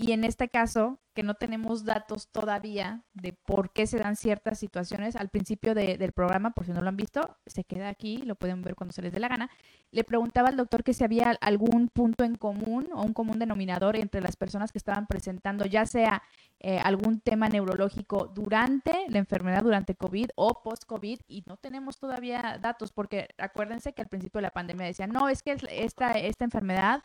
y 0.01 0.13
en 0.13 0.23
este 0.23 0.49
caso, 0.49 1.01
que 1.13 1.25
no 1.25 1.35
tenemos 1.35 1.85
datos 1.85 2.29
todavía 2.29 3.03
de 3.15 3.33
por 3.33 3.73
qué 3.73 3.89
se 3.89 3.99
dan 3.99 4.15
ciertas 4.15 4.57
situaciones, 4.57 5.17
al 5.17 5.29
principio 5.29 5.75
del 5.75 6.13
programa, 6.13 6.53
por 6.53 6.67
si 6.67 6.71
no 6.71 6.81
lo 6.81 6.89
han 6.89 6.97
visto, 6.97 7.37
se 7.47 7.65
queda 7.65 7.89
aquí, 7.89 8.19
lo 8.19 8.37
pueden 8.37 8.63
ver 8.63 8.77
cuando 8.77 8.93
se 8.93 9.03
les 9.03 9.13
dé 9.13 9.19
la 9.19 9.27
gana, 9.27 9.51
le 9.91 10.05
preguntaba 10.05 10.51
al 10.51 10.57
doctor 10.57 10.85
que 10.85 10.95
si 10.95 11.03
había 11.03 11.37
algún 11.41 11.89
punto 11.89 12.23
en 12.23 12.37
común 12.37 12.89
o 12.93 13.03
un 13.03 13.13
común 13.13 13.41
denominador 13.41 13.97
entre 13.97 14.21
las 14.21 14.37
personas 14.37 14.71
que 14.71 14.79
estaban 14.79 15.09
presentando, 15.09 15.67
ya 15.67 15.85
sea 15.85 16.23
eh, 16.61 16.79
algún 16.79 17.21
tema 17.21 17.49
neurológico 17.49 18.29
durante 18.29 18.95
la 19.09 19.19
enfermedad, 19.19 19.65
durante 19.65 19.97
COVID 19.97 20.31
o 20.37 20.63
post-COVID, 20.63 21.19
y 21.27 21.43
no 21.49 21.57
tenemos 21.57 21.99
todavía 21.99 22.61
datos, 22.63 22.93
porque 22.93 23.27
acuérdense 23.37 23.95
que 23.95 24.03
al 24.03 24.09
principio 24.09 24.39
de 24.39 24.43
la 24.43 24.53
pandemia 24.53 24.87
decían, 24.87 25.11
no, 25.11 25.29
es 25.29 25.43
que 25.43 25.57
esta, 25.71 26.13
esta 26.13 26.45
enfermedad 26.45 27.03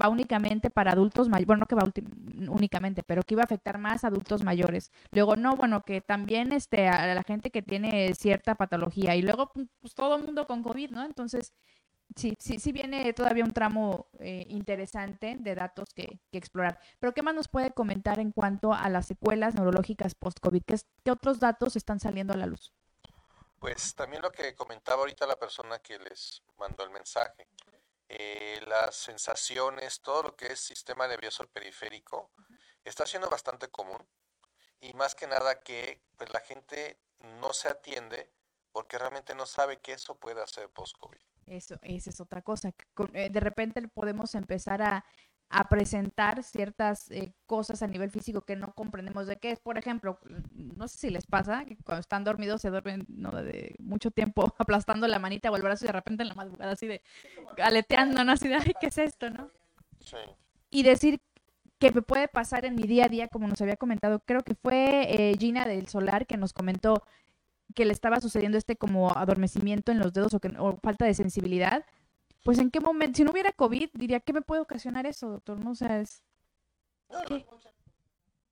va 0.00 0.08
únicamente 0.08 0.70
para 0.70 0.92
adultos 0.92 1.28
mayores, 1.28 1.46
bueno, 1.46 1.60
no 1.60 1.66
que 1.66 1.74
va 1.74 1.90
únicamente, 2.48 3.02
pero 3.02 3.22
que 3.22 3.34
iba 3.34 3.42
a 3.42 3.44
afectar 3.44 3.78
más 3.78 4.04
adultos 4.04 4.44
mayores. 4.44 4.92
Luego, 5.12 5.36
no, 5.36 5.56
bueno, 5.56 5.82
que 5.82 6.00
también 6.00 6.52
este, 6.52 6.88
a 6.88 7.14
la 7.14 7.22
gente 7.22 7.50
que 7.50 7.62
tiene 7.62 8.14
cierta 8.14 8.54
patología 8.54 9.16
y 9.16 9.22
luego 9.22 9.52
pues 9.52 9.94
todo 9.94 10.16
el 10.16 10.24
mundo 10.24 10.46
con 10.46 10.62
COVID, 10.62 10.90
¿no? 10.90 11.04
Entonces, 11.04 11.52
sí, 12.14 12.36
sí, 12.38 12.58
sí 12.58 12.72
viene 12.72 13.12
todavía 13.12 13.44
un 13.44 13.52
tramo 13.52 14.08
eh, 14.20 14.46
interesante 14.48 15.36
de 15.38 15.54
datos 15.54 15.92
que, 15.94 16.20
explorar. 16.32 16.78
Pero, 17.00 17.12
¿qué 17.14 17.22
más 17.22 17.34
nos 17.34 17.48
puede 17.48 17.72
comentar 17.72 18.18
en 18.18 18.30
cuanto 18.32 18.72
a 18.72 18.88
las 18.88 19.06
secuelas 19.06 19.54
neurológicas 19.54 20.14
post-COVID? 20.14 20.62
¿Qué, 20.64 21.10
otros 21.10 21.40
datos 21.40 21.76
están 21.76 21.98
saliendo 21.98 22.34
a 22.34 22.36
la 22.36 22.46
luz? 22.46 22.72
Pues 23.58 23.94
también 23.94 24.22
lo 24.22 24.30
que 24.30 24.54
comentaba 24.54 25.00
ahorita 25.00 25.26
la 25.26 25.36
persona 25.36 25.78
que 25.78 25.98
les 25.98 26.42
mandó 26.58 26.84
el 26.84 26.90
mensaje. 26.90 27.48
Eh, 28.08 28.60
las 28.66 28.96
sensaciones, 28.96 30.00
todo 30.00 30.22
lo 30.22 30.36
que 30.36 30.46
es 30.52 30.60
sistema 30.60 31.08
nervioso 31.08 31.46
periférico, 31.48 32.30
está 32.84 33.04
siendo 33.06 33.28
bastante 33.28 33.68
común. 33.68 34.06
Y 34.80 34.92
más 34.94 35.14
que 35.14 35.26
nada 35.26 35.60
que 35.60 36.02
pues, 36.16 36.32
la 36.32 36.40
gente 36.40 37.00
no 37.18 37.52
se 37.52 37.68
atiende 37.68 38.32
porque 38.72 38.98
realmente 38.98 39.34
no 39.34 39.46
sabe 39.46 39.80
que 39.80 39.92
eso 39.92 40.18
puede 40.18 40.42
hacer 40.42 40.68
post-COVID. 40.70 41.18
Eso, 41.46 41.78
esa 41.82 42.10
es 42.10 42.20
otra 42.20 42.42
cosa. 42.42 42.72
Eh, 43.14 43.30
de 43.30 43.40
repente 43.40 43.80
podemos 43.88 44.34
empezar 44.34 44.82
a, 44.82 45.04
presentar 45.68 46.42
ciertas 46.42 47.10
eh, 47.10 47.32
cosas 47.46 47.82
a 47.82 47.86
nivel 47.86 48.10
físico 48.10 48.42
que 48.42 48.56
no 48.56 48.72
comprendemos 48.74 49.26
de 49.26 49.36
qué 49.36 49.52
es. 49.52 49.60
Por 49.60 49.78
ejemplo, 49.78 50.18
no 50.52 50.88
sé 50.88 50.98
si 50.98 51.10
les 51.10 51.26
pasa 51.26 51.64
que 51.64 51.76
cuando 51.76 52.00
están 52.00 52.24
dormidos 52.24 52.60
se 52.60 52.70
duermen 52.70 53.06
¿no? 53.08 53.30
de 53.30 53.74
mucho 53.78 54.10
tiempo 54.10 54.52
aplastando 54.58 55.06
la 55.06 55.18
manita 55.18 55.50
o 55.50 55.56
el 55.56 55.62
brazo 55.62 55.84
y 55.84 55.88
de 55.88 55.92
repente 55.92 56.22
en 56.22 56.28
la 56.28 56.34
madrugada 56.34 56.72
así 56.72 56.86
de 56.86 57.02
aleteando, 57.62 58.24
¿no? 58.24 58.32
Así 58.32 58.48
de, 58.48 58.56
ay, 58.56 58.72
¿qué 58.80 58.86
es 58.88 58.98
esto, 58.98 59.30
no? 59.30 59.50
Sí. 60.00 60.16
Y 60.70 60.82
decir 60.82 61.20
que 61.78 61.92
me 61.92 62.02
puede 62.02 62.28
pasar 62.28 62.64
en 62.64 62.74
mi 62.74 62.84
día 62.84 63.04
a 63.04 63.08
día, 63.08 63.28
como 63.28 63.46
nos 63.46 63.60
había 63.60 63.76
comentado, 63.76 64.20
creo 64.20 64.42
que 64.42 64.54
fue 64.54 65.06
eh, 65.08 65.36
Gina 65.38 65.66
del 65.66 65.88
Solar 65.88 66.26
que 66.26 66.36
nos 66.36 66.52
comentó 66.52 67.02
que 67.74 67.84
le 67.84 67.92
estaba 67.92 68.20
sucediendo 68.20 68.56
este 68.56 68.76
como 68.76 69.16
adormecimiento 69.16 69.92
en 69.92 69.98
los 69.98 70.12
dedos 70.12 70.34
o, 70.34 70.40
que, 70.40 70.50
falta 70.82 71.04
de 71.04 71.14
sensibilidad, 71.14 71.84
pues 72.46 72.58
en 72.60 72.70
qué 72.70 72.78
momento, 72.78 73.16
si 73.16 73.24
no 73.24 73.32
hubiera 73.32 73.50
COVID, 73.50 73.90
diría, 73.94 74.20
¿qué 74.20 74.32
me 74.32 74.40
puede 74.40 74.62
ocasionar 74.62 75.04
eso, 75.04 75.28
doctor? 75.28 75.58
No, 75.58 75.72
o 75.72 75.74
sea, 75.74 75.98
es... 76.00 76.22
o 77.08 77.60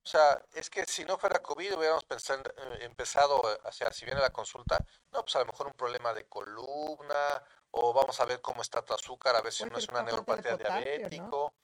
sea, 0.03 0.45
es 0.53 0.69
que 0.69 0.85
si 0.85 1.05
no 1.05 1.17
fuera 1.17 1.41
COVID 1.41 1.77
hubiéramos 1.77 2.05
eh, 2.11 2.79
empezado, 2.81 3.41
o 3.41 3.73
sea, 3.73 3.93
si 3.93 4.05
viene 4.05 4.21
la 4.21 4.31
consulta, 4.31 4.85
no, 5.13 5.23
pues 5.23 5.37
a 5.37 5.39
lo 5.39 5.47
mejor 5.47 5.69
un 5.69 5.75
problema 5.75 6.13
de 6.13 6.27
columna, 6.27 7.43
o 7.71 7.93
vamos 7.93 8.19
a 8.19 8.25
ver 8.25 8.41
cómo 8.41 8.63
está 8.63 8.83
tu 8.83 8.95
azúcar, 8.95 9.37
a 9.37 9.43
ver 9.43 9.53
si 9.53 9.65
no 9.65 9.79
es 9.79 9.89
una 9.89 10.03
neuropatía 10.03 10.57
diabético, 10.57 11.55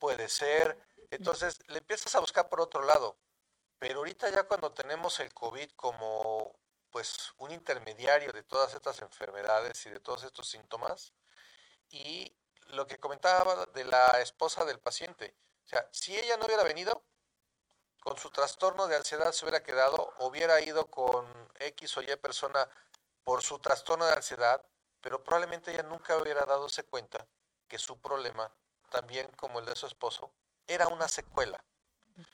puede 0.00 0.28
ser. 0.28 0.76
Entonces, 1.10 1.60
le 1.68 1.78
empiezas 1.78 2.12
a 2.16 2.20
buscar 2.20 2.48
por 2.48 2.60
otro 2.60 2.82
lado. 2.82 3.16
Pero 3.78 4.00
ahorita 4.00 4.28
ya 4.30 4.42
cuando 4.42 4.72
tenemos 4.72 5.20
el 5.20 5.32
COVID 5.32 5.70
como 5.76 6.58
pues 6.90 7.32
un 7.38 7.52
intermediario 7.52 8.32
de 8.32 8.42
todas 8.42 8.74
estas 8.74 9.02
enfermedades 9.02 9.86
y 9.86 9.90
de 9.90 10.00
todos 10.00 10.24
estos 10.24 10.48
síntomas. 10.48 11.12
Y 11.90 12.36
lo 12.68 12.86
que 12.86 12.98
comentaba 12.98 13.66
de 13.66 13.84
la 13.84 14.20
esposa 14.20 14.64
del 14.64 14.80
paciente, 14.80 15.36
o 15.64 15.68
sea, 15.68 15.88
si 15.92 16.16
ella 16.16 16.36
no 16.36 16.46
hubiera 16.46 16.62
venido, 16.62 17.04
con 18.00 18.16
su 18.18 18.30
trastorno 18.30 18.86
de 18.86 18.96
ansiedad 18.96 19.32
se 19.32 19.44
hubiera 19.44 19.64
quedado, 19.64 20.14
hubiera 20.20 20.60
ido 20.60 20.86
con 20.86 21.26
X 21.58 21.96
o 21.96 22.02
Y 22.02 22.16
persona 22.16 22.68
por 23.24 23.42
su 23.42 23.58
trastorno 23.58 24.06
de 24.06 24.12
ansiedad, 24.12 24.64
pero 25.00 25.24
probablemente 25.24 25.72
ella 25.72 25.82
nunca 25.82 26.16
hubiera 26.16 26.44
dadose 26.44 26.84
cuenta 26.84 27.26
que 27.66 27.78
su 27.78 28.00
problema, 28.00 28.52
también 28.90 29.28
como 29.32 29.58
el 29.58 29.66
de 29.66 29.74
su 29.74 29.86
esposo, 29.86 30.32
era 30.68 30.86
una 30.86 31.08
secuela. 31.08 31.64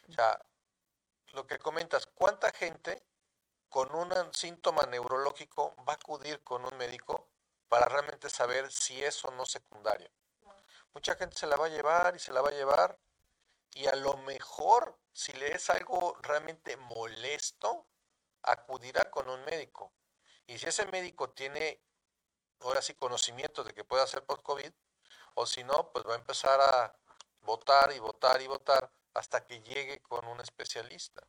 O 0.09 0.13
sea, 0.13 0.45
lo 1.33 1.47
que 1.47 1.59
comentas, 1.59 2.07
¿cuánta 2.07 2.53
gente 2.53 3.03
con 3.71 3.95
un 3.95 4.13
síntoma 4.35 4.83
neurológico 4.85 5.75
va 5.89 5.95
a 5.95 5.97
acudir 5.97 6.45
con 6.45 6.67
un 6.67 6.77
médico 6.77 7.32
para 7.73 7.87
realmente 7.87 8.29
saber 8.29 8.71
si 8.71 9.03
es 9.03 9.25
o 9.25 9.31
no 9.31 9.47
secundario. 9.47 10.11
Mucha 10.93 11.15
gente 11.15 11.39
se 11.39 11.47
la 11.47 11.57
va 11.57 11.65
a 11.65 11.71
llevar 11.71 12.15
y 12.15 12.19
se 12.19 12.31
la 12.31 12.43
va 12.43 12.51
a 12.51 12.53
llevar 12.53 12.99
y 13.71 13.87
a 13.87 13.97
lo 13.97 14.19
mejor 14.19 14.99
si 15.11 15.33
le 15.33 15.55
es 15.55 15.71
algo 15.71 16.19
realmente 16.21 16.77
molesto, 16.77 17.87
acudirá 18.43 19.11
con 19.11 19.27
un 19.31 19.43
médico. 19.47 19.91
Y 20.47 20.59
si 20.59 20.67
ese 20.67 20.85
médico 20.89 21.31
tiene 21.31 21.81
ahora 22.61 22.83
sí 22.83 22.93
conocimiento 22.93 23.65
de 23.65 23.73
que 23.73 23.85
puede 23.85 24.03
hacer 24.03 24.23
por 24.23 24.43
COVID, 24.43 24.71
o 25.37 25.47
si 25.47 25.65
no, 25.65 25.91
pues 25.93 26.07
va 26.07 26.13
a 26.13 26.19
empezar 26.19 26.61
a 26.61 26.95
votar 27.41 27.91
y 27.95 28.01
votar 28.01 28.43
y 28.43 28.49
votar 28.49 28.93
hasta 29.15 29.47
que 29.47 29.63
llegue 29.63 30.03
con 30.03 30.27
un 30.27 30.43
especialista 30.43 31.27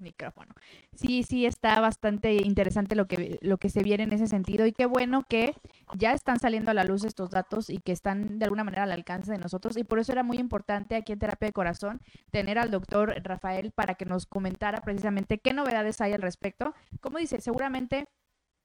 micrófono. 0.00 0.54
Sí, 0.94 1.22
sí, 1.22 1.46
está 1.46 1.80
bastante 1.80 2.34
interesante 2.34 2.94
lo 2.94 3.06
que, 3.06 3.38
lo 3.42 3.58
que 3.58 3.68
se 3.68 3.82
viene 3.82 4.04
en 4.04 4.12
ese 4.12 4.26
sentido 4.26 4.66
y 4.66 4.72
qué 4.72 4.86
bueno 4.86 5.24
que 5.28 5.54
ya 5.96 6.12
están 6.12 6.38
saliendo 6.38 6.70
a 6.70 6.74
la 6.74 6.84
luz 6.84 7.04
estos 7.04 7.30
datos 7.30 7.70
y 7.70 7.78
que 7.78 7.92
están 7.92 8.38
de 8.38 8.44
alguna 8.44 8.64
manera 8.64 8.84
al 8.84 8.92
alcance 8.92 9.32
de 9.32 9.38
nosotros 9.38 9.76
y 9.76 9.84
por 9.84 9.98
eso 9.98 10.12
era 10.12 10.22
muy 10.22 10.38
importante 10.38 10.96
aquí 10.96 11.12
en 11.12 11.18
Terapia 11.18 11.48
de 11.48 11.52
Corazón 11.52 12.00
tener 12.30 12.58
al 12.58 12.70
doctor 12.70 13.14
Rafael 13.22 13.72
para 13.72 13.94
que 13.94 14.04
nos 14.04 14.26
comentara 14.26 14.80
precisamente 14.80 15.38
qué 15.38 15.52
novedades 15.52 16.00
hay 16.00 16.12
al 16.12 16.22
respecto. 16.22 16.74
Como 17.00 17.18
dice, 17.18 17.40
seguramente 17.40 18.06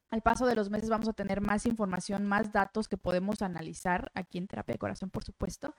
al 0.10 0.22
paso 0.22 0.46
de 0.46 0.56
los 0.56 0.70
meses 0.70 0.90
vamos 0.90 1.08
a 1.08 1.14
tener 1.14 1.42
más 1.42 1.66
información, 1.66 2.26
más 2.26 2.52
datos 2.52 2.88
que 2.88 2.98
podemos 2.98 3.42
analizar 3.42 4.12
aquí 4.14 4.38
en 4.38 4.48
Terapia 4.48 4.74
de 4.74 4.80
Corazón, 4.80 5.10
por 5.10 5.24
supuesto 5.24 5.74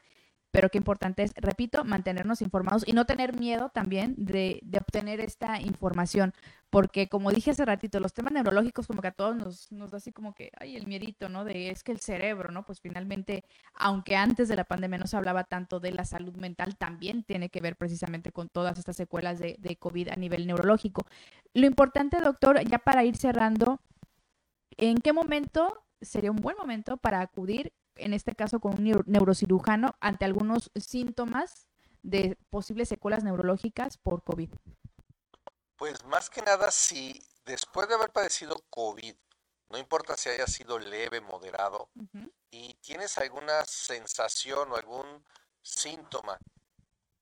pero 0.53 0.69
qué 0.69 0.79
importante 0.79 1.23
es, 1.23 1.33
repito, 1.35 1.83
mantenernos 1.83 2.43
informados 2.43 2.85
y 2.87 2.93
no 2.93 3.07
tener 3.07 3.35
miedo 3.35 3.71
también 3.71 4.15
de, 4.19 4.63
obtener 4.79 5.19
esta 5.21 5.59
información, 5.61 6.35
porque 6.69 7.09
como 7.09 7.33
dije 7.33 7.51
hace 7.53 7.65
ratito, 7.65 8.01
los 8.01 8.13
temas 8.13 8.35
neurológicos 8.35 8.87
como 8.87 9.01
que 9.01 9.09
a 9.09 9.13
todos 9.13 9.35
nos, 9.35 9.73
nos 9.73 9.91
da 9.91 9.97
así 9.97 10.13
como 10.13 10.35
que, 10.35 10.53
ay, 10.61 10.77
el 10.77 10.87
miedito, 10.87 11.31
¿no? 11.31 11.45
De 11.45 11.71
es 11.71 11.83
que 11.83 11.93
el 11.93 12.01
cerebro, 12.01 12.51
¿no? 12.53 12.65
Pues 12.67 12.81
finalmente, 12.81 13.45
aunque 13.75 14.15
antes 14.15 14.49
de 14.49 14.57
la 14.57 14.65
pandemia 14.65 14.99
no 14.99 15.07
se 15.07 15.17
hablaba 15.17 15.45
tanto 15.45 15.81
de 15.81 15.93
la 15.93 16.05
salud 16.05 16.37
mental, 16.37 16.77
también 16.77 17.25
tiene 17.25 17.49
que 17.49 17.61
ver 17.61 17.77
precisamente 17.77 18.31
con 18.31 18.51
todas 18.51 18.79
estas 18.79 18.97
secuelas 18.97 19.39
de, 19.39 19.57
de 19.59 19.77
COVID 19.77 20.11
a 20.11 20.17
nivel 20.17 20.47
neurológico. 20.47 21.07
Lo 21.55 21.67
importante, 21.67 22.21
doctor, 22.21 22.63
ya 22.69 22.79
para 22.79 23.05
ir 23.05 23.17
cerrando, 23.17 23.81
¿en 24.77 24.99
qué 24.99 25.15
momento 25.15 25.83
sería 26.03 26.31
un 26.31 26.37
buen 26.37 26.57
momento 26.59 26.99
para 26.99 27.21
acudir 27.21 27.73
en 28.03 28.15
este 28.15 28.35
caso 28.35 28.61
con 28.61 28.75
un 28.75 29.05
neurocirujano, 29.07 29.95
ante 30.01 30.25
algunos 30.25 30.71
síntomas 30.75 31.67
de 32.03 32.37
posibles 32.51 32.89
secuelas 32.89 33.25
neurológicas 33.25 33.99
por 33.99 34.25
COVID? 34.25 34.51
Pues 35.77 36.05
más 36.05 36.31
que 36.31 36.43
nada, 36.43 36.71
si 36.71 37.21
después 37.45 37.89
de 37.89 37.95
haber 37.95 38.11
padecido 38.11 38.57
COVID, 38.71 39.15
no 39.71 39.79
importa 39.79 40.17
si 40.17 40.29
haya 40.29 40.47
sido 40.47 40.79
leve, 40.79 41.21
moderado, 41.21 41.89
y 42.51 42.75
tienes 42.75 43.17
alguna 43.19 43.65
sensación 43.65 44.71
o 44.71 44.77
algún 44.77 45.25
síntoma 45.63 46.39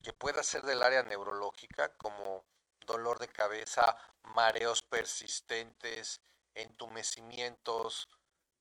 que 0.02 0.12
pueda 0.12 0.42
ser 0.42 0.62
del 0.62 0.82
área 0.82 1.02
neurológica, 1.02 1.94
como 1.96 2.44
dolor 2.86 3.18
de 3.18 3.28
cabeza, 3.28 3.96
mareos 4.22 4.82
persistentes, 4.82 6.20
entumecimientos, 6.54 8.08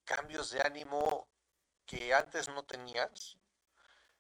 cambios 0.04 0.52
de 0.52 0.62
ánimo 0.62 1.29
que 1.90 2.14
antes 2.14 2.48
no 2.50 2.64
tenías. 2.64 3.36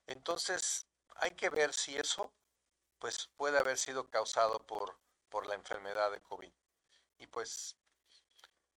Entonces, 0.07 0.87
hay 1.17 1.31
que 1.31 1.51
ver 1.51 1.71
si 1.71 1.95
eso 1.95 2.33
pues 2.97 3.29
puede 3.37 3.59
haber 3.59 3.77
sido 3.77 4.09
causado 4.09 4.65
por, 4.65 4.97
por 5.29 5.45
la 5.45 5.53
enfermedad 5.53 6.11
de 6.11 6.19
COVID. 6.19 6.51
Y 7.19 7.27
pues 7.27 7.77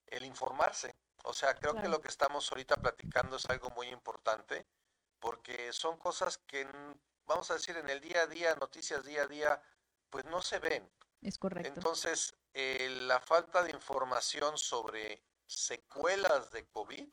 el 0.08 0.26
informarse, 0.26 0.94
o 1.24 1.34
sea, 1.34 1.56
creo 1.56 1.74
que 1.82 1.88
lo 1.88 2.02
que 2.02 2.10
estamos 2.10 2.52
ahorita 2.52 2.76
platicando 2.76 3.38
es 3.38 3.50
algo 3.50 3.70
muy 3.70 3.88
importante 3.88 4.68
porque 5.20 5.72
son 5.72 5.98
cosas 5.98 6.38
que, 6.40 6.68
vamos 7.26 7.50
a 7.50 7.54
decir, 7.54 7.78
en 7.78 7.90
el 7.90 8.02
día 8.02 8.24
a 8.24 8.28
día, 8.28 8.56
noticias 8.56 9.06
día 9.06 9.24
a 9.24 9.28
día, 9.28 9.64
pues 10.10 10.26
no 10.26 10.42
se 10.42 10.60
ven. 10.60 10.92
Es 11.22 11.38
correcto. 11.38 11.70
Entonces, 11.70 12.36
eh, 12.54 12.90
la 13.04 13.22
falta 13.22 13.64
de 13.64 13.72
información 13.72 14.58
sobre 14.58 15.24
secuelas 15.46 16.52
de 16.52 16.68
COVID, 16.68 17.08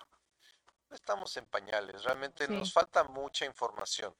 estamos 0.90 1.36
en 1.36 1.46
pañales, 1.46 2.04
realmente 2.04 2.48
nos 2.48 2.72
falta 2.72 3.04
mucha 3.04 3.44
información. 3.44 4.14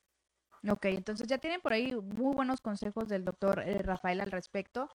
Ok, 0.69 0.87
entonces 0.87 1.27
ya 1.29 1.39
tienen 1.39 1.61
por 1.61 1.73
ahí 1.73 1.95
muy 1.95 2.35
buenos 2.35 2.61
consejos 2.61 3.09
del 3.09 3.25
doctor 3.25 3.61
eh, 3.61 3.79
Rafael 3.79 4.21
al 4.21 4.31
respecto, 4.31 4.89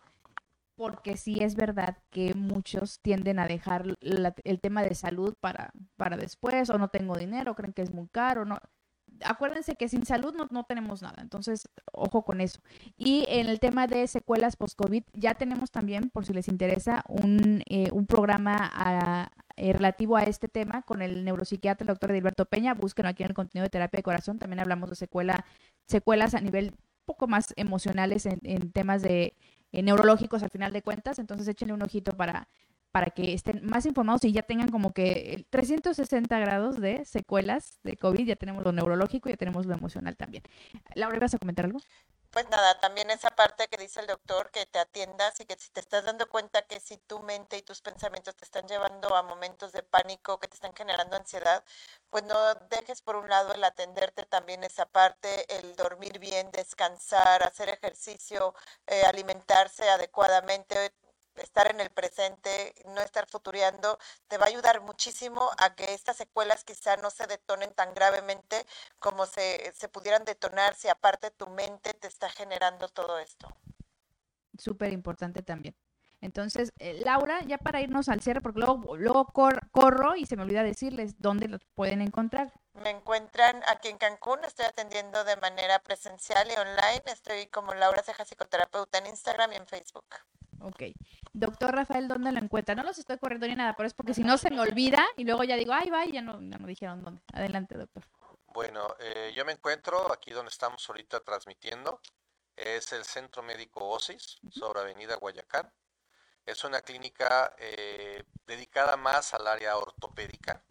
porque 0.76 1.18
sí 1.18 1.38
es 1.42 1.56
verdad 1.56 1.98
que 2.10 2.34
muchos 2.34 3.00
tienden 3.00 3.40
a 3.40 3.48
dejar 3.48 3.86
el 4.02 4.60
tema 4.60 4.84
de 4.84 4.96
salud 4.96 5.36
para, 5.40 5.72
para 5.96 6.18
después, 6.18 6.70
o 6.70 6.78
no 6.78 6.90
tengo 6.90 7.16
dinero, 7.16 7.56
creen 7.56 7.74
que 7.74 7.84
es 7.84 7.94
muy 7.94 8.08
caro, 8.08 8.46
no. 8.46 8.58
Acuérdense 9.24 9.76
que 9.76 9.88
sin 9.88 10.06
salud 10.06 10.34
no, 10.34 10.48
no 10.50 10.64
tenemos 10.64 11.04
nada, 11.04 11.22
entonces 11.22 11.70
ojo 11.92 12.24
con 12.26 12.42
eso. 12.42 12.60
Y 12.98 13.26
en 13.30 13.48
el 13.48 13.60
tema 13.60 13.86
de 13.86 14.08
secuelas 14.08 14.56
post-COVID, 14.56 15.04
ya 15.14 15.36
tenemos 15.36 15.70
también, 15.72 16.10
por 16.10 16.26
si 16.26 16.34
les 16.34 16.48
interesa, 16.48 17.04
un, 17.08 17.64
eh, 17.70 17.90
un 17.92 18.08
programa 18.08 18.58
a, 18.74 19.32
eh, 19.56 19.72
relativo 19.74 20.18
a 20.18 20.24
este 20.24 20.48
tema 20.48 20.82
con 20.82 21.02
el 21.02 21.24
neuropsiquiatra 21.24 21.84
el 21.84 21.88
doctor 21.88 22.12
Edilberto 22.12 22.46
Peña. 22.46 22.74
Búsquenlo 22.74 23.10
aquí 23.10 23.24
en 23.24 23.30
el 23.30 23.36
contenido 23.36 23.64
de 23.64 23.70
terapia 23.70 23.98
de 23.98 24.04
corazón. 24.04 24.40
También 24.40 24.60
hablamos 24.60 24.90
de 24.90 24.96
secuela, 24.96 25.46
secuelas 25.86 26.34
a 26.34 26.42
nivel 26.42 26.74
poco 27.06 27.28
más 27.28 27.54
emocionales 27.56 28.26
en, 28.26 28.72
temas 28.72 29.02
de 29.02 29.36
eh, 29.72 29.82
neurológicos 29.84 30.42
al 30.42 30.50
final 30.50 30.74
de 30.74 30.82
cuentas. 30.82 31.20
Entonces 31.20 31.48
échenle 31.48 31.74
un 31.74 31.84
ojito 31.84 32.12
para, 32.14 32.48
para 32.92 33.08
que 33.12 33.34
estén 33.34 33.64
más 33.64 33.86
informados 33.86 34.24
y 34.26 34.32
ya 34.32 34.42
tengan 34.42 34.70
como 34.70 34.92
que 34.92 35.46
360 35.52 36.40
grados 36.40 36.80
de 36.80 37.06
secuelas 37.06 37.80
de 37.84 37.98
COVID. 37.98 38.26
Ya 38.26 38.36
tenemos 38.36 38.64
lo 38.64 38.72
neurológico 38.72 39.30
y 39.30 39.34
ya 39.34 39.38
tenemos 39.38 39.66
lo 39.68 39.76
emocional 39.76 40.16
también. 40.18 40.44
Laura, 40.96 41.20
¿vas 41.20 41.36
a 41.36 41.38
comentar 41.38 41.66
algo? 41.66 41.80
Pues 42.34 42.50
nada, 42.50 42.80
también 42.80 43.12
esa 43.12 43.30
parte 43.30 43.68
que 43.68 43.78
dice 43.78 44.00
el 44.00 44.08
doctor, 44.08 44.50
que 44.50 44.66
te 44.66 44.80
atiendas 44.80 45.40
y 45.40 45.46
que 45.46 45.56
si 45.56 45.70
te 45.70 45.80
estás 45.80 46.04
dando 46.04 46.28
cuenta 46.28 46.64
que 46.64 46.80
si 46.80 46.98
tu 46.98 47.20
mente 47.20 47.58
y 47.58 47.62
tus 47.62 47.82
pensamientos 47.82 48.36
te 48.36 48.44
están 48.44 48.68
llevando 48.68 49.16
a 49.16 49.22
momentos 49.22 49.72
de 49.72 49.84
pánico, 49.84 50.40
que 50.40 50.48
te 50.48 50.56
están 50.56 50.74
generando 50.74 51.16
ansiedad, 51.16 51.64
pues 52.10 52.24
no 52.24 52.56
dejes 52.72 53.04
por 53.04 53.18
un 53.18 53.30
lado 53.30 53.54
el 53.54 53.64
atenderte 53.64 54.26
también 54.26 54.64
esa 54.64 54.88
parte, 54.88 55.46
el 55.60 55.76
dormir 55.76 56.18
bien, 56.18 56.50
descansar, 56.52 57.44
hacer 57.44 57.70
ejercicio, 57.70 58.56
eh, 58.88 59.04
alimentarse 59.06 59.88
adecuadamente, 59.92 60.92
estar 61.36 61.70
en 61.70 61.80
el 61.80 61.90
presente, 61.90 62.74
no 62.86 63.02
estar 63.02 63.28
futureando, 63.28 63.98
te 64.28 64.38
va 64.38 64.46
a 64.46 64.50
ayudar 64.50 64.82
muchísimo 64.82 65.50
a 65.58 65.76
que 65.76 65.94
estas 65.94 66.18
secuelas 66.18 66.64
quizá 66.64 66.98
no 66.98 67.10
se 67.10 67.28
detonen 67.28 67.74
tan 67.74 67.94
gravemente 67.94 68.66
como 69.00 69.26
se, 69.26 69.74
se 69.76 69.90
pudieran 69.90 70.26
detonar 70.26 70.76
si 70.76 70.90
aparte 70.90 71.32
tu 71.32 71.48
mente 71.48 71.94
te 71.94 72.08
está 72.08 72.30
generando 72.30 72.88
todo 72.90 73.20
esto. 73.20 73.48
Súper 74.58 74.94
importante 74.94 75.42
también. 75.42 75.76
Entonces, 76.24 76.72
eh, 76.80 77.02
Laura, 77.04 77.42
ya 77.42 77.58
para 77.58 77.82
irnos 77.82 78.08
al 78.08 78.22
cierre, 78.22 78.40
porque 78.40 78.60
luego, 78.60 78.96
luego 78.96 79.26
corro 79.26 80.16
y 80.16 80.26
se 80.26 80.38
me 80.38 80.44
olvida 80.44 80.64
decirles 80.64 81.20
dónde 81.20 81.50
los 81.50 81.66
pueden 81.76 82.00
encontrar. 82.00 82.54
Me 82.76 82.92
encuentran 82.92 83.62
aquí 83.68 83.90
en 83.90 83.98
Cancún, 83.98 84.40
estoy 84.46 84.66
atendiendo 84.66 85.26
de 85.26 85.36
manera 85.36 85.80
presencial 85.80 86.48
y 86.50 86.54
online. 86.58 87.04
Estoy 87.08 87.48
como 87.48 87.74
Laura 87.74 88.02
Ceja 88.04 88.24
Psicoterapeuta 88.24 89.00
en 89.00 89.08
Instagram 89.08 89.52
y 89.52 89.56
en 89.58 89.68
Facebook. 89.68 90.06
Ok. 90.64 90.84
Doctor 91.34 91.76
Rafael, 91.76 92.08
¿dónde 92.08 92.32
lo 92.32 92.40
encuentra? 92.40 92.74
No 92.74 92.84
los 92.84 92.98
estoy 92.98 93.18
corriendo 93.18 93.48
ni 93.48 93.56
nada, 93.56 93.76
pero 93.76 93.88
es 93.88 93.94
porque 93.94 94.14
si 94.14 94.24
no 94.24 94.38
se 94.38 94.50
me 94.50 94.62
olvida 94.62 95.06
y 95.18 95.26
luego 95.26 95.44
ya 95.44 95.58
digo, 95.58 95.74
ay, 95.74 95.90
va, 95.90 96.06
y 96.06 96.14
ya 96.14 96.22
no, 96.22 96.40
ya 96.42 96.58
no 96.58 96.68
dijeron 96.68 97.04
dónde. 97.04 97.22
Adelante, 97.34 97.78
doctor. 97.78 98.04
Bueno, 98.48 98.96
eh, 99.00 99.34
yo 99.36 99.44
me 99.46 99.52
encuentro 99.52 100.12
aquí 100.14 100.32
donde 100.32 100.50
estamos 100.50 100.88
ahorita 100.88 101.20
transmitiendo. 101.20 102.00
Es 102.56 102.94
el 102.94 103.04
Centro 103.04 103.44
Médico 103.44 103.90
OSIS, 103.90 104.40
sobre 104.52 104.80
Avenida 104.80 105.16
Guayacán. 105.16 105.72
Es 106.46 106.64
una 106.64 106.82
clínica 106.82 107.56
eh, 107.58 108.24
dedicada 108.46 108.96
más 108.96 109.34
al 109.34 109.48
área 109.48 109.76
ortopédica. 109.78 110.64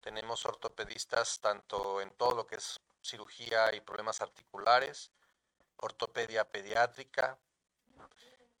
Tenemos 0.00 0.44
ortopedistas 0.44 1.40
tanto 1.40 2.00
en 2.00 2.10
todo 2.10 2.34
lo 2.34 2.46
que 2.46 2.56
es 2.56 2.80
cirugía 3.02 3.74
y 3.74 3.80
problemas 3.80 4.20
articulares, 4.20 5.12
ortopedia 5.76 6.44
pediátrica, 6.50 7.38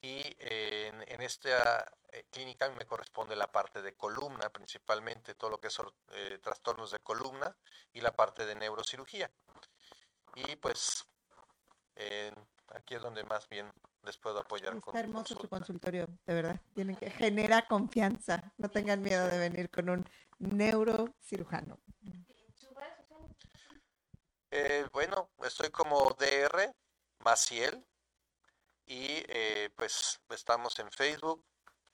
y 0.06 0.36
en, 0.38 1.20
esta 1.22 1.92
eh, 2.12 2.26
clínica 2.30 2.70
me 2.70 2.86
corresponde 2.86 3.34
la 3.34 3.50
parte 3.50 3.82
de 3.82 3.96
columna, 3.96 4.50
principalmente 4.50 5.34
todo 5.34 5.50
lo 5.50 5.58
que 5.58 5.66
es 5.68 5.78
eh, 6.12 6.38
trastornos 6.40 6.92
de 6.92 7.00
columna 7.00 7.56
y 7.92 8.00
la 8.00 8.14
parte 8.14 8.46
de 8.46 8.54
neurocirugía. 8.54 9.30
Y 10.36 10.56
pues 10.56 11.04
aquí 12.68 12.94
es 12.94 13.02
donde 13.02 13.24
más 13.24 13.48
bien 13.48 13.72
les 14.04 14.16
puedo 14.18 14.38
apoyar. 14.38 14.76
Está 14.76 15.00
hermoso 15.00 15.34
tu 15.34 15.48
consultorio, 15.48 16.06
de 16.24 16.34
verdad. 16.34 16.60
Tienen 16.74 16.94
que 16.94 17.10
genera 17.10 17.66
confianza. 17.66 18.52
No 18.58 18.68
tengan 18.70 19.02
miedo 19.02 19.26
de 19.26 19.38
venir 19.38 19.70
con 19.70 19.88
un 19.88 20.04
neurocirujano. 20.38 21.80
Eh, 24.52 24.86
bueno, 24.92 25.30
estoy 25.42 25.70
como 25.70 26.14
DR 26.18 26.72
Maciel 27.24 27.84
y 28.86 29.24
eh, 29.28 29.70
pues 29.76 30.20
estamos 30.30 30.78
en 30.78 30.90
Facebook, 30.90 31.44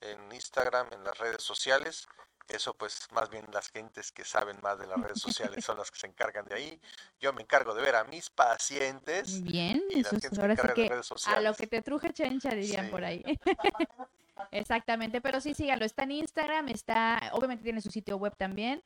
en 0.01 0.31
Instagram, 0.31 0.87
en 0.91 1.03
las 1.03 1.17
redes 1.17 1.43
sociales. 1.43 2.07
Eso 2.47 2.73
pues 2.73 3.07
más 3.11 3.29
bien 3.29 3.45
las 3.53 3.69
gentes 3.69 4.11
que 4.11 4.25
saben 4.25 4.57
más 4.61 4.77
de 4.77 4.85
las 4.85 4.99
redes 4.99 5.21
sociales 5.21 5.63
son 5.63 5.77
las 5.77 5.89
que 5.89 5.99
se 5.99 6.07
encargan 6.07 6.45
de 6.45 6.55
ahí. 6.55 6.81
Yo 7.19 7.31
me 7.31 7.41
encargo 7.41 7.73
de 7.73 7.81
ver 7.81 7.95
a 7.95 8.03
mis 8.03 8.29
pacientes. 8.29 9.41
Bien, 9.41 9.81
y 9.89 10.03
ahora 10.05 10.55
sí 10.57 10.73
que 10.73 10.91
a 11.25 11.39
lo 11.39 11.53
que 11.53 11.67
te 11.67 11.81
truje 11.81 12.11
chencha 12.11 12.49
dirían 12.49 12.89
por 12.89 13.03
ahí. 13.03 13.23
Exactamente, 14.51 15.21
pero 15.21 15.39
sí 15.41 15.53
síganlo, 15.53 15.85
está 15.85 16.03
en 16.03 16.11
Instagram, 16.11 16.69
está, 16.69 17.31
obviamente 17.33 17.63
tiene 17.63 17.81
su 17.81 17.91
sitio 17.91 18.17
web 18.17 18.35
también. 18.35 18.81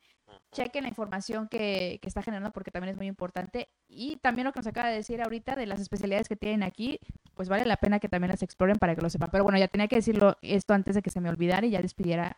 Chequen 0.52 0.84
la 0.84 0.90
información 0.90 1.48
que, 1.48 2.00
que 2.02 2.08
está 2.08 2.22
generando 2.22 2.52
porque 2.52 2.72
también 2.72 2.92
es 2.92 2.98
muy 2.98 3.08
importante. 3.08 3.70
Y 3.88 4.18
también 4.18 4.46
lo 4.46 4.52
que 4.52 4.60
nos 4.60 4.68
acaba 4.68 4.90
de 4.90 4.96
decir 4.96 5.22
ahorita 5.22 5.56
de 5.56 5.66
las 5.66 5.80
especialidades 5.80 6.28
que 6.28 6.36
tienen 6.36 6.64
aquí, 6.64 7.00
pues 7.34 7.48
vale 7.48 7.66
la 7.66 7.78
pena 7.78 8.00
que 8.00 8.10
también 8.10 8.32
las 8.32 8.44
exploren 8.44 8.78
para 8.78 8.96
que 8.96 9.02
lo 9.02 9.10
sepan. 9.10 9.30
Pero 9.32 9.44
bueno, 9.44 9.58
ya 9.58 9.68
tenía 9.68 9.88
que 9.88 9.96
decirlo 9.96 10.38
esto 10.42 10.74
antes 10.74 10.96
de 10.96 11.02
que 11.02 11.10
se 11.10 11.22
me 11.22 11.30
olvidara 11.30 11.66
y 11.66 11.72
ya 11.72 11.82
despidiera, 11.82 12.38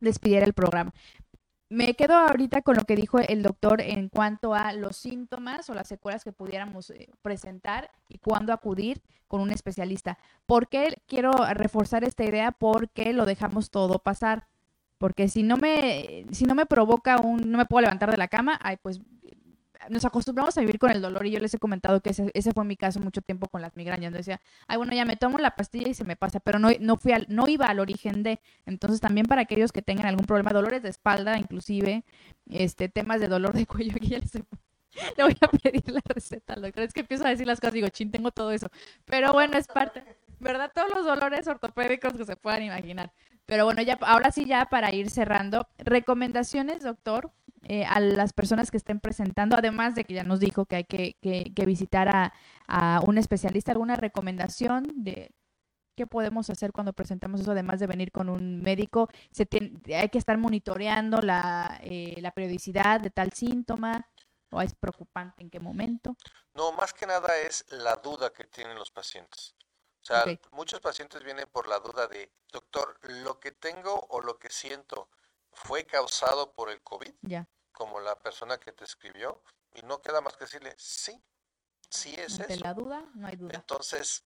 despidiera 0.00 0.46
el 0.46 0.54
programa. 0.54 0.92
Me 1.70 1.94
quedo 1.94 2.14
ahorita 2.14 2.62
con 2.62 2.76
lo 2.76 2.84
que 2.84 2.96
dijo 2.96 3.18
el 3.18 3.42
doctor 3.42 3.82
en 3.82 4.08
cuanto 4.08 4.54
a 4.54 4.72
los 4.72 4.96
síntomas 4.96 5.68
o 5.68 5.74
las 5.74 5.86
secuelas 5.86 6.24
que 6.24 6.32
pudiéramos 6.32 6.88
eh, 6.90 7.10
presentar 7.20 7.90
y 8.08 8.18
cuándo 8.18 8.54
acudir 8.54 9.02
con 9.26 9.42
un 9.42 9.50
especialista. 9.50 10.18
¿Por 10.46 10.68
qué 10.68 11.02
quiero 11.06 11.32
reforzar 11.52 12.04
esta 12.04 12.24
idea? 12.24 12.52
Porque 12.52 13.12
lo 13.12 13.26
dejamos 13.26 13.70
todo 13.70 13.98
pasar. 13.98 14.46
Porque 14.96 15.28
si 15.28 15.42
no 15.42 15.58
me, 15.58 16.24
si 16.32 16.46
no 16.46 16.54
me 16.54 16.64
provoca 16.64 17.20
un, 17.20 17.50
no 17.50 17.58
me 17.58 17.66
puedo 17.66 17.82
levantar 17.82 18.10
de 18.10 18.16
la 18.16 18.28
cama, 18.28 18.58
ay, 18.62 18.78
pues 18.80 19.00
nos 19.88 20.04
acostumbramos 20.04 20.56
a 20.58 20.60
vivir 20.60 20.78
con 20.78 20.90
el 20.90 21.00
dolor 21.00 21.26
y 21.26 21.30
yo 21.30 21.40
les 21.40 21.54
he 21.54 21.58
comentado 21.58 22.00
que 22.00 22.10
ese, 22.10 22.30
ese 22.34 22.52
fue 22.52 22.64
mi 22.64 22.76
caso 22.76 23.00
mucho 23.00 23.22
tiempo 23.22 23.48
con 23.48 23.62
las 23.62 23.76
migrañas. 23.76 24.12
Decía, 24.12 24.40
ay, 24.66 24.76
bueno, 24.76 24.94
ya 24.94 25.04
me 25.04 25.16
tomo 25.16 25.38
la 25.38 25.52
pastilla 25.52 25.88
y 25.88 25.94
se 25.94 26.04
me 26.04 26.16
pasa, 26.16 26.40
pero 26.40 26.58
no, 26.58 26.68
no, 26.80 26.96
fui 26.96 27.12
al, 27.12 27.26
no 27.28 27.48
iba 27.48 27.66
al 27.66 27.80
origen 27.80 28.22
de. 28.22 28.40
Entonces, 28.66 29.00
también 29.00 29.26
para 29.26 29.42
aquellos 29.42 29.72
que 29.72 29.82
tengan 29.82 30.06
algún 30.06 30.26
problema, 30.26 30.50
dolores 30.50 30.82
de 30.82 30.90
espalda, 30.90 31.38
inclusive, 31.38 32.04
este, 32.50 32.88
temas 32.88 33.20
de 33.20 33.28
dolor 33.28 33.54
de 33.54 33.66
cuello, 33.66 33.92
aquí 33.96 34.08
ya 34.08 34.18
les 34.18 34.34
le 35.16 35.24
voy 35.24 35.36
a 35.40 35.48
pedir 35.48 35.90
la 35.90 36.00
receta 36.04 36.54
al 36.54 36.62
doctor. 36.62 36.84
Es 36.84 36.92
que 36.92 37.00
empiezo 37.00 37.26
a 37.26 37.30
decir 37.30 37.46
las 37.46 37.60
cosas 37.60 37.74
digo, 37.74 37.88
chin, 37.88 38.10
tengo 38.10 38.30
todo 38.30 38.52
eso. 38.52 38.70
Pero 39.04 39.32
bueno, 39.32 39.58
es 39.58 39.66
parte, 39.66 40.04
¿verdad? 40.38 40.72
Todos 40.74 40.90
los 40.94 41.04
dolores 41.04 41.46
ortopédicos 41.46 42.14
que 42.14 42.24
se 42.24 42.36
puedan 42.36 42.62
imaginar. 42.62 43.12
Pero 43.48 43.64
bueno, 43.64 43.80
ya, 43.80 43.98
ahora 44.02 44.30
sí, 44.30 44.44
ya 44.44 44.66
para 44.66 44.94
ir 44.94 45.08
cerrando, 45.08 45.66
recomendaciones, 45.78 46.82
doctor, 46.82 47.32
eh, 47.62 47.86
a 47.86 47.98
las 47.98 48.34
personas 48.34 48.70
que 48.70 48.76
estén 48.76 49.00
presentando, 49.00 49.56
además 49.56 49.94
de 49.94 50.04
que 50.04 50.12
ya 50.12 50.22
nos 50.22 50.38
dijo 50.38 50.66
que 50.66 50.76
hay 50.76 50.84
que, 50.84 51.16
que, 51.22 51.64
visitar 51.64 52.14
a, 52.14 52.34
a, 52.66 53.00
un 53.06 53.16
especialista, 53.16 53.72
alguna 53.72 53.96
recomendación 53.96 54.92
de 54.96 55.32
qué 55.96 56.06
podemos 56.06 56.50
hacer 56.50 56.72
cuando 56.72 56.92
presentamos 56.92 57.40
eso, 57.40 57.52
además 57.52 57.80
de 57.80 57.86
venir 57.86 58.12
con 58.12 58.28
un 58.28 58.60
médico, 58.60 59.08
se 59.30 59.46
tiene, 59.46 59.80
hay 59.96 60.10
que 60.10 60.18
estar 60.18 60.36
monitoreando 60.36 61.22
la, 61.22 61.80
eh, 61.82 62.16
la 62.20 62.32
periodicidad 62.32 63.00
de 63.00 63.08
tal 63.08 63.32
síntoma. 63.32 64.06
¿O 64.50 64.62
es 64.62 64.74
preocupante 64.74 65.42
en 65.42 65.50
qué 65.50 65.60
momento? 65.60 66.16
No, 66.54 66.72
más 66.72 66.94
que 66.94 67.06
nada 67.06 67.36
es 67.36 67.66
la 67.70 67.96
duda 67.96 68.32
que 68.32 68.44
tienen 68.44 68.78
los 68.78 68.90
pacientes. 68.90 69.54
O 70.02 70.04
sea, 70.04 70.24
muchos 70.52 70.80
pacientes 70.80 71.22
vienen 71.22 71.46
por 71.52 71.68
la 71.68 71.78
duda 71.80 72.06
de, 72.06 72.32
doctor, 72.50 72.98
lo 73.02 73.38
que 73.40 73.52
tengo 73.52 74.06
o 74.10 74.20
lo 74.20 74.38
que 74.38 74.48
siento 74.50 75.08
fue 75.52 75.84
causado 75.84 76.52
por 76.52 76.70
el 76.70 76.82
COVID, 76.82 77.12
como 77.72 78.00
la 78.00 78.18
persona 78.18 78.58
que 78.58 78.72
te 78.72 78.84
escribió, 78.84 79.42
y 79.74 79.82
no 79.82 80.00
queda 80.00 80.20
más 80.20 80.36
que 80.36 80.44
decirle, 80.44 80.74
sí, 80.78 81.22
sí 81.90 82.14
es 82.16 82.40
Ante 82.40 82.56
la 82.56 82.74
duda, 82.74 83.04
no 83.14 83.26
hay 83.26 83.36
duda. 83.36 83.56
Entonces, 83.56 84.24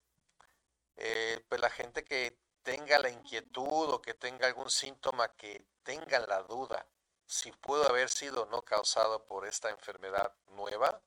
eh, 0.96 1.44
pues 1.48 1.60
la 1.60 1.70
gente 1.70 2.04
que 2.04 2.38
tenga 2.62 2.98
la 2.98 3.10
inquietud 3.10 3.90
o 3.90 4.00
que 4.00 4.14
tenga 4.14 4.46
algún 4.46 4.70
síntoma 4.70 5.28
que 5.34 5.66
tenga 5.82 6.20
la 6.20 6.42
duda 6.42 6.86
si 7.32 7.50
pudo 7.50 7.88
haber 7.88 8.10
sido 8.10 8.46
no 8.46 8.62
causado 8.62 9.24
por 9.24 9.46
esta 9.46 9.70
enfermedad 9.70 10.34
nueva, 10.54 11.00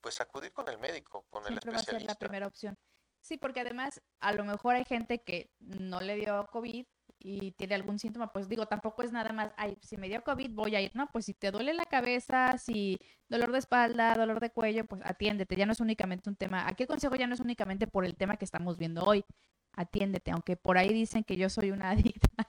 pues 0.00 0.20
acudir 0.20 0.52
con 0.52 0.68
el 0.68 0.78
médico, 0.78 1.26
con 1.28 1.44
el 1.46 1.54
especialista. 1.54 1.92
Va 1.92 1.96
a 1.96 2.00
ser 2.00 2.08
la 2.08 2.14
primera 2.14 2.46
opción. 2.46 2.78
Sí, 3.26 3.38
porque 3.38 3.58
además 3.58 4.00
a 4.20 4.32
lo 4.32 4.44
mejor 4.44 4.76
hay 4.76 4.84
gente 4.84 5.20
que 5.20 5.50
no 5.58 6.00
le 6.00 6.14
dio 6.14 6.46
COVID 6.52 6.86
y 7.18 7.50
tiene 7.52 7.74
algún 7.74 7.98
síntoma, 7.98 8.32
pues 8.32 8.48
digo, 8.48 8.66
tampoco 8.66 9.02
es 9.02 9.10
nada 9.10 9.32
más, 9.32 9.52
ay, 9.56 9.76
si 9.82 9.96
me 9.96 10.08
dio 10.08 10.22
COVID 10.22 10.52
voy 10.52 10.76
a 10.76 10.80
ir, 10.80 10.92
no, 10.94 11.08
pues 11.10 11.24
si 11.24 11.34
te 11.34 11.50
duele 11.50 11.74
la 11.74 11.86
cabeza, 11.86 12.56
si 12.56 13.00
dolor 13.28 13.50
de 13.50 13.58
espalda, 13.58 14.14
dolor 14.14 14.38
de 14.38 14.50
cuello, 14.50 14.84
pues 14.84 15.02
atiéndete, 15.04 15.56
ya 15.56 15.66
no 15.66 15.72
es 15.72 15.80
únicamente 15.80 16.30
un 16.30 16.36
tema, 16.36 16.68
aquí 16.68 16.84
el 16.84 16.88
consejo 16.88 17.16
ya 17.16 17.26
no 17.26 17.34
es 17.34 17.40
únicamente 17.40 17.88
por 17.88 18.04
el 18.04 18.14
tema 18.14 18.36
que 18.36 18.44
estamos 18.44 18.76
viendo 18.78 19.02
hoy, 19.02 19.24
atiéndete, 19.72 20.30
aunque 20.30 20.56
por 20.56 20.78
ahí 20.78 20.92
dicen 20.92 21.24
que 21.24 21.36
yo 21.36 21.50
soy 21.50 21.72
una 21.72 21.90
adicta 21.98 22.48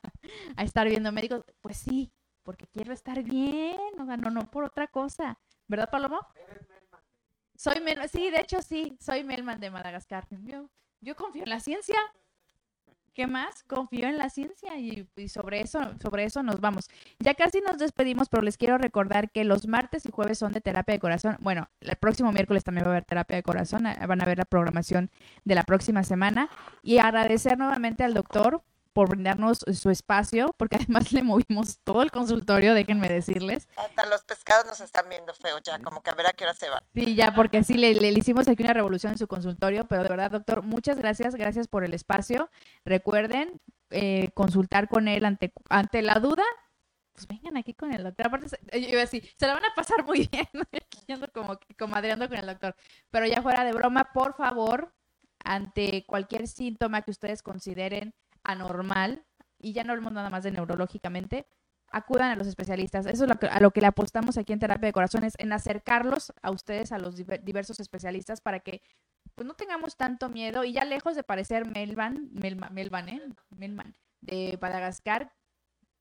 a 0.56 0.64
estar 0.64 0.88
viendo 0.88 1.12
médicos, 1.12 1.44
pues 1.60 1.78
sí, 1.78 2.14
porque 2.44 2.68
quiero 2.68 2.94
estar 2.94 3.24
bien, 3.24 3.80
o 4.00 4.06
sea, 4.06 4.18
no, 4.18 4.30
no 4.30 4.52
por 4.52 4.64
otra 4.64 4.88
cosa, 4.90 5.40
¿verdad, 5.68 5.90
Palomo? 5.90 6.20
Soy 7.58 7.82
Melman, 7.82 8.08
sí, 8.08 8.30
de 8.30 8.40
hecho 8.40 8.62
sí, 8.62 8.96
soy 9.00 9.24
Melman 9.24 9.60
de 9.60 9.72
Madagascar. 9.72 10.28
Yo, 10.44 10.70
yo 11.02 11.16
confío 11.16 11.44
en 11.44 11.50
la 11.50 11.60
ciencia. 11.60 11.98
¿Qué 13.16 13.26
más? 13.26 13.64
Confío 13.64 14.08
en 14.08 14.20
la 14.20 14.30
ciencia 14.30 14.78
y, 14.78 15.08
sobre 15.28 15.62
eso, 15.62 15.80
sobre 16.00 16.26
eso 16.26 16.44
nos 16.44 16.62
vamos. 16.62 16.88
Ya 17.18 17.34
casi 17.34 17.62
nos 17.62 17.80
despedimos, 17.80 18.30
pero 18.30 18.44
les 18.44 18.58
quiero 18.58 18.78
recordar 18.78 19.32
que 19.32 19.44
los 19.44 19.68
martes 19.68 20.06
y 20.06 20.12
jueves 20.12 20.38
son 20.38 20.52
de 20.52 20.62
terapia 20.62 20.94
de 20.94 21.00
corazón. 21.00 21.36
Bueno, 21.40 21.68
el 21.82 21.96
próximo 21.96 22.32
miércoles 22.32 22.64
también 22.64 22.86
va 22.86 22.90
a 22.90 22.92
haber 22.92 23.06
terapia 23.06 23.38
de 23.38 23.42
corazón. 23.42 23.88
Ah, 23.88 24.06
van 24.06 24.22
a 24.22 24.26
ver 24.26 24.38
la 24.38 24.46
programación 24.46 25.10
de 25.46 25.56
la 25.56 25.64
próxima 25.64 26.04
semana. 26.04 26.52
Y 26.84 27.00
agradecer 27.00 27.58
nuevamente 27.58 28.04
al 28.04 28.14
doctor 28.14 28.62
por 28.98 29.10
brindarnos 29.10 29.60
su 29.80 29.92
espacio, 29.92 30.56
porque 30.58 30.78
además 30.78 31.12
le 31.14 31.22
movimos 31.22 31.78
todo 31.84 32.02
el 32.02 32.10
consultorio, 32.10 32.74
déjenme 32.74 33.08
decirles. 33.08 33.68
Hasta 33.76 34.08
los 34.08 34.24
pescados 34.24 34.66
nos 34.66 34.80
están 34.80 35.08
viendo 35.08 35.36
feo 35.36 35.60
ya, 35.64 35.78
como 35.78 36.02
que 36.02 36.10
a 36.10 36.16
ver 36.16 36.26
a 36.26 36.34
qué 36.34 36.46
hora 36.46 36.56
se 36.56 36.68
va. 36.68 36.82
Sí, 36.96 37.14
ya, 37.14 37.36
porque 37.36 37.64
sí, 37.64 37.76
le, 37.76 37.94
le 37.94 38.10
hicimos 38.10 38.48
aquí 38.48 38.64
una 38.64 38.74
revolución 38.74 39.12
en 39.12 39.20
su 39.20 39.28
consultorio, 39.28 39.86
pero 39.88 40.02
de 40.02 40.10
verdad, 40.10 40.32
doctor, 40.32 40.64
muchas 40.64 40.98
gracias, 40.98 41.36
gracias 41.36 41.68
por 41.68 41.84
el 41.84 41.94
espacio. 41.94 42.50
Recuerden 42.86 43.62
eh, 43.92 44.32
consultar 44.34 44.90
con 44.90 45.08
él 45.08 45.26
ante, 45.26 45.54
ante 45.70 46.02
la 46.02 46.16
duda, 46.16 46.44
pues 47.14 47.28
vengan 47.28 47.56
aquí 47.56 47.76
con 47.76 47.94
el 47.94 48.04
doctor. 48.04 48.26
Aparte, 48.26 48.48
yo 48.74 48.80
iba 48.80 48.98
a 48.98 49.02
decir, 49.02 49.30
se 49.38 49.46
la 49.46 49.54
van 49.54 49.66
a 49.66 49.76
pasar 49.76 50.04
muy 50.08 50.28
bien, 50.32 50.48
yendo 51.06 51.32
como 51.32 51.60
comadreando 51.78 52.28
con 52.28 52.40
el 52.40 52.48
doctor. 52.48 52.76
Pero 53.12 53.28
ya 53.28 53.44
fuera 53.44 53.64
de 53.64 53.74
broma, 53.74 54.10
por 54.12 54.36
favor, 54.36 54.92
ante 55.44 56.04
cualquier 56.08 56.48
síntoma 56.48 57.04
que 57.04 57.12
ustedes 57.12 57.44
consideren 57.44 58.16
anormal, 58.48 59.26
y 59.60 59.74
ya 59.74 59.84
no 59.84 59.92
hablamos 59.94 60.14
nada 60.14 60.30
más 60.30 60.44
de 60.44 60.52
neurológicamente, 60.52 61.48
acudan 61.92 62.32
a 62.32 62.36
los 62.36 62.48
especialistas. 62.48 63.06
Eso 63.06 63.24
es 63.24 63.30
lo 63.30 63.36
que, 63.36 63.48
a 63.48 63.60
lo 63.60 63.72
que 63.72 63.82
le 63.82 63.88
apostamos 63.88 64.38
aquí 64.38 64.54
en 64.54 64.60
Terapia 64.60 64.88
de 64.88 64.94
Corazones, 64.94 65.34
en 65.38 65.54
acercarlos 65.54 66.34
a 66.42 66.52
ustedes, 66.52 66.92
a 66.92 67.00
los 67.00 67.16
diversos 67.16 67.80
especialistas, 67.80 68.42
para 68.42 68.60
que 68.60 68.82
pues, 69.36 69.48
no 69.48 69.54
tengamos 69.54 69.96
tanto 69.96 70.30
miedo 70.30 70.64
y 70.64 70.74
ya 70.74 70.86
lejos 70.86 71.16
de 71.16 71.24
parecer 71.24 71.66
Melvan, 71.66 72.30
Melvan, 72.32 73.10
¿eh? 73.10 73.22
Melman, 73.50 73.96
de 74.22 74.58
Madagascar, 74.62 75.34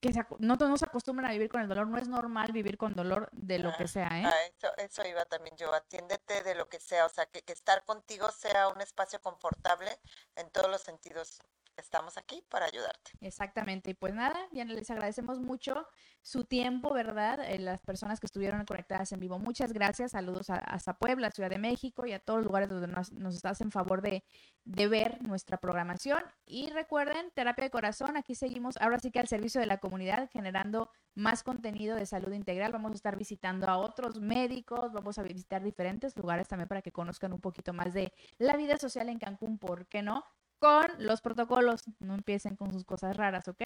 que 0.01 0.13
no 0.39 0.57
nos 0.57 0.83
acostumbran 0.83 1.31
a 1.31 1.33
vivir 1.33 1.49
con 1.49 1.63
el 1.63 1.69
dolor, 1.69 1.87
no 1.89 1.99
es 1.99 2.09
normal 2.09 2.53
vivir 2.53 2.77
con 2.77 2.95
dolor 2.95 3.31
de 3.33 3.59
lo 3.59 3.75
que 3.77 3.89
sea, 3.89 4.09
¿eh? 4.21 4.25
Ah, 4.27 4.73
eso, 4.79 5.03
iba 5.07 5.25
también 5.25 5.57
yo, 5.57 5.73
atiéndete 5.73 6.43
de 6.43 6.55
lo 6.55 6.69
que 6.69 6.81
sea, 6.81 7.07
o 7.07 7.09
sea, 7.09 7.27
que, 7.27 7.43
que 7.43 7.53
estar 7.53 7.85
contigo 7.85 8.31
sea 8.31 8.69
un 8.69 8.81
espacio 8.81 9.21
confortable 9.21 9.91
en 10.35 10.51
todos 10.51 10.71
los 10.71 10.83
sentidos 10.83 11.41
estamos 11.81 12.16
aquí 12.16 12.43
para 12.49 12.66
ayudarte. 12.66 13.12
Exactamente. 13.20 13.91
Y 13.91 13.95
pues 13.95 14.14
nada, 14.14 14.39
bien, 14.53 14.68
les 14.68 14.91
agradecemos 14.91 15.41
mucho 15.41 15.87
su 16.22 16.45
tiempo, 16.45 16.93
¿verdad? 16.93 17.39
Eh, 17.49 17.59
las 17.59 17.83
personas 17.83 18.18
que 18.20 18.27
estuvieron 18.27 18.64
conectadas 18.64 19.12
en 19.12 19.20
vivo. 19.20 19.39
Muchas 19.39 19.72
gracias. 19.72 20.12
Saludos 20.12 20.51
a, 20.51 20.57
hasta 20.57 20.97
Ciudad 21.33 21.51
de 21.51 21.59
México 21.59 22.07
y 22.07 22.12
a 22.12 22.18
todos 22.18 22.39
los 22.39 22.47
lugares 22.47 22.68
donde 22.68 22.89
nos, 22.89 23.12
nos 23.12 23.45
hacen 23.45 23.70
favor 23.70 24.03
de, 24.03 24.24
de 24.64 24.89
ver 24.89 25.22
nuestra 25.22 25.59
programación. 25.59 26.22
Y 26.45 26.70
recuerden, 26.70 27.31
Terapia 27.35 27.64
de 27.64 27.70
Corazón, 27.70 28.16
aquí 28.16 28.35
seguimos 28.35 28.77
ahora 28.79 28.99
sí 28.99 29.11
que 29.11 29.20
al 29.20 29.29
servicio 29.29 29.61
de 29.61 29.66
la 29.66 29.79
comunidad, 29.79 30.29
generando 30.33 30.91
más 31.14 31.43
contenido 31.43 31.97
de 31.97 32.07
salud 32.07 32.33
integral. 32.33 32.72
Vamos 32.72 32.93
a 32.93 32.95
estar 32.95 33.16
visitando 33.16 33.68
a 33.68 33.79
otros 33.79 34.20
médicos, 34.20 34.93
vamos 34.93 35.18
a 35.18 35.22
visitar 35.22 35.62
diferentes 35.62 36.16
lugares 36.16 36.49
también 36.49 36.68
para 36.68 36.83
que 36.83 36.93
conozcan 36.93 37.33
un 37.33 37.41
poquito 37.41 37.72
más 37.72 37.95
de 37.95 38.12
la 38.39 38.57
vida 38.57 38.79
social 38.79 39.09
en 39.09 39.18
Cancún, 39.18 39.59
¿por 39.59 39.87
qué 39.87 40.03
no? 40.03 40.24
con 40.59 40.87
los 40.99 41.21
protocolos. 41.21 41.83
No 41.99 42.15
empiecen 42.15 42.57
con 42.57 42.73
sus 42.73 42.85
cosas 42.85 43.17
raras, 43.17 43.49
¿ok? 43.49 43.63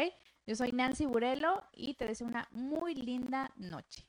Yo 0.46 0.56
soy 0.56 0.72
Nancy 0.72 1.06
Burelo 1.06 1.62
y 1.72 1.94
te 1.94 2.06
deseo 2.06 2.26
una 2.26 2.48
muy 2.50 2.94
linda 2.94 3.50
noche. 3.56 4.06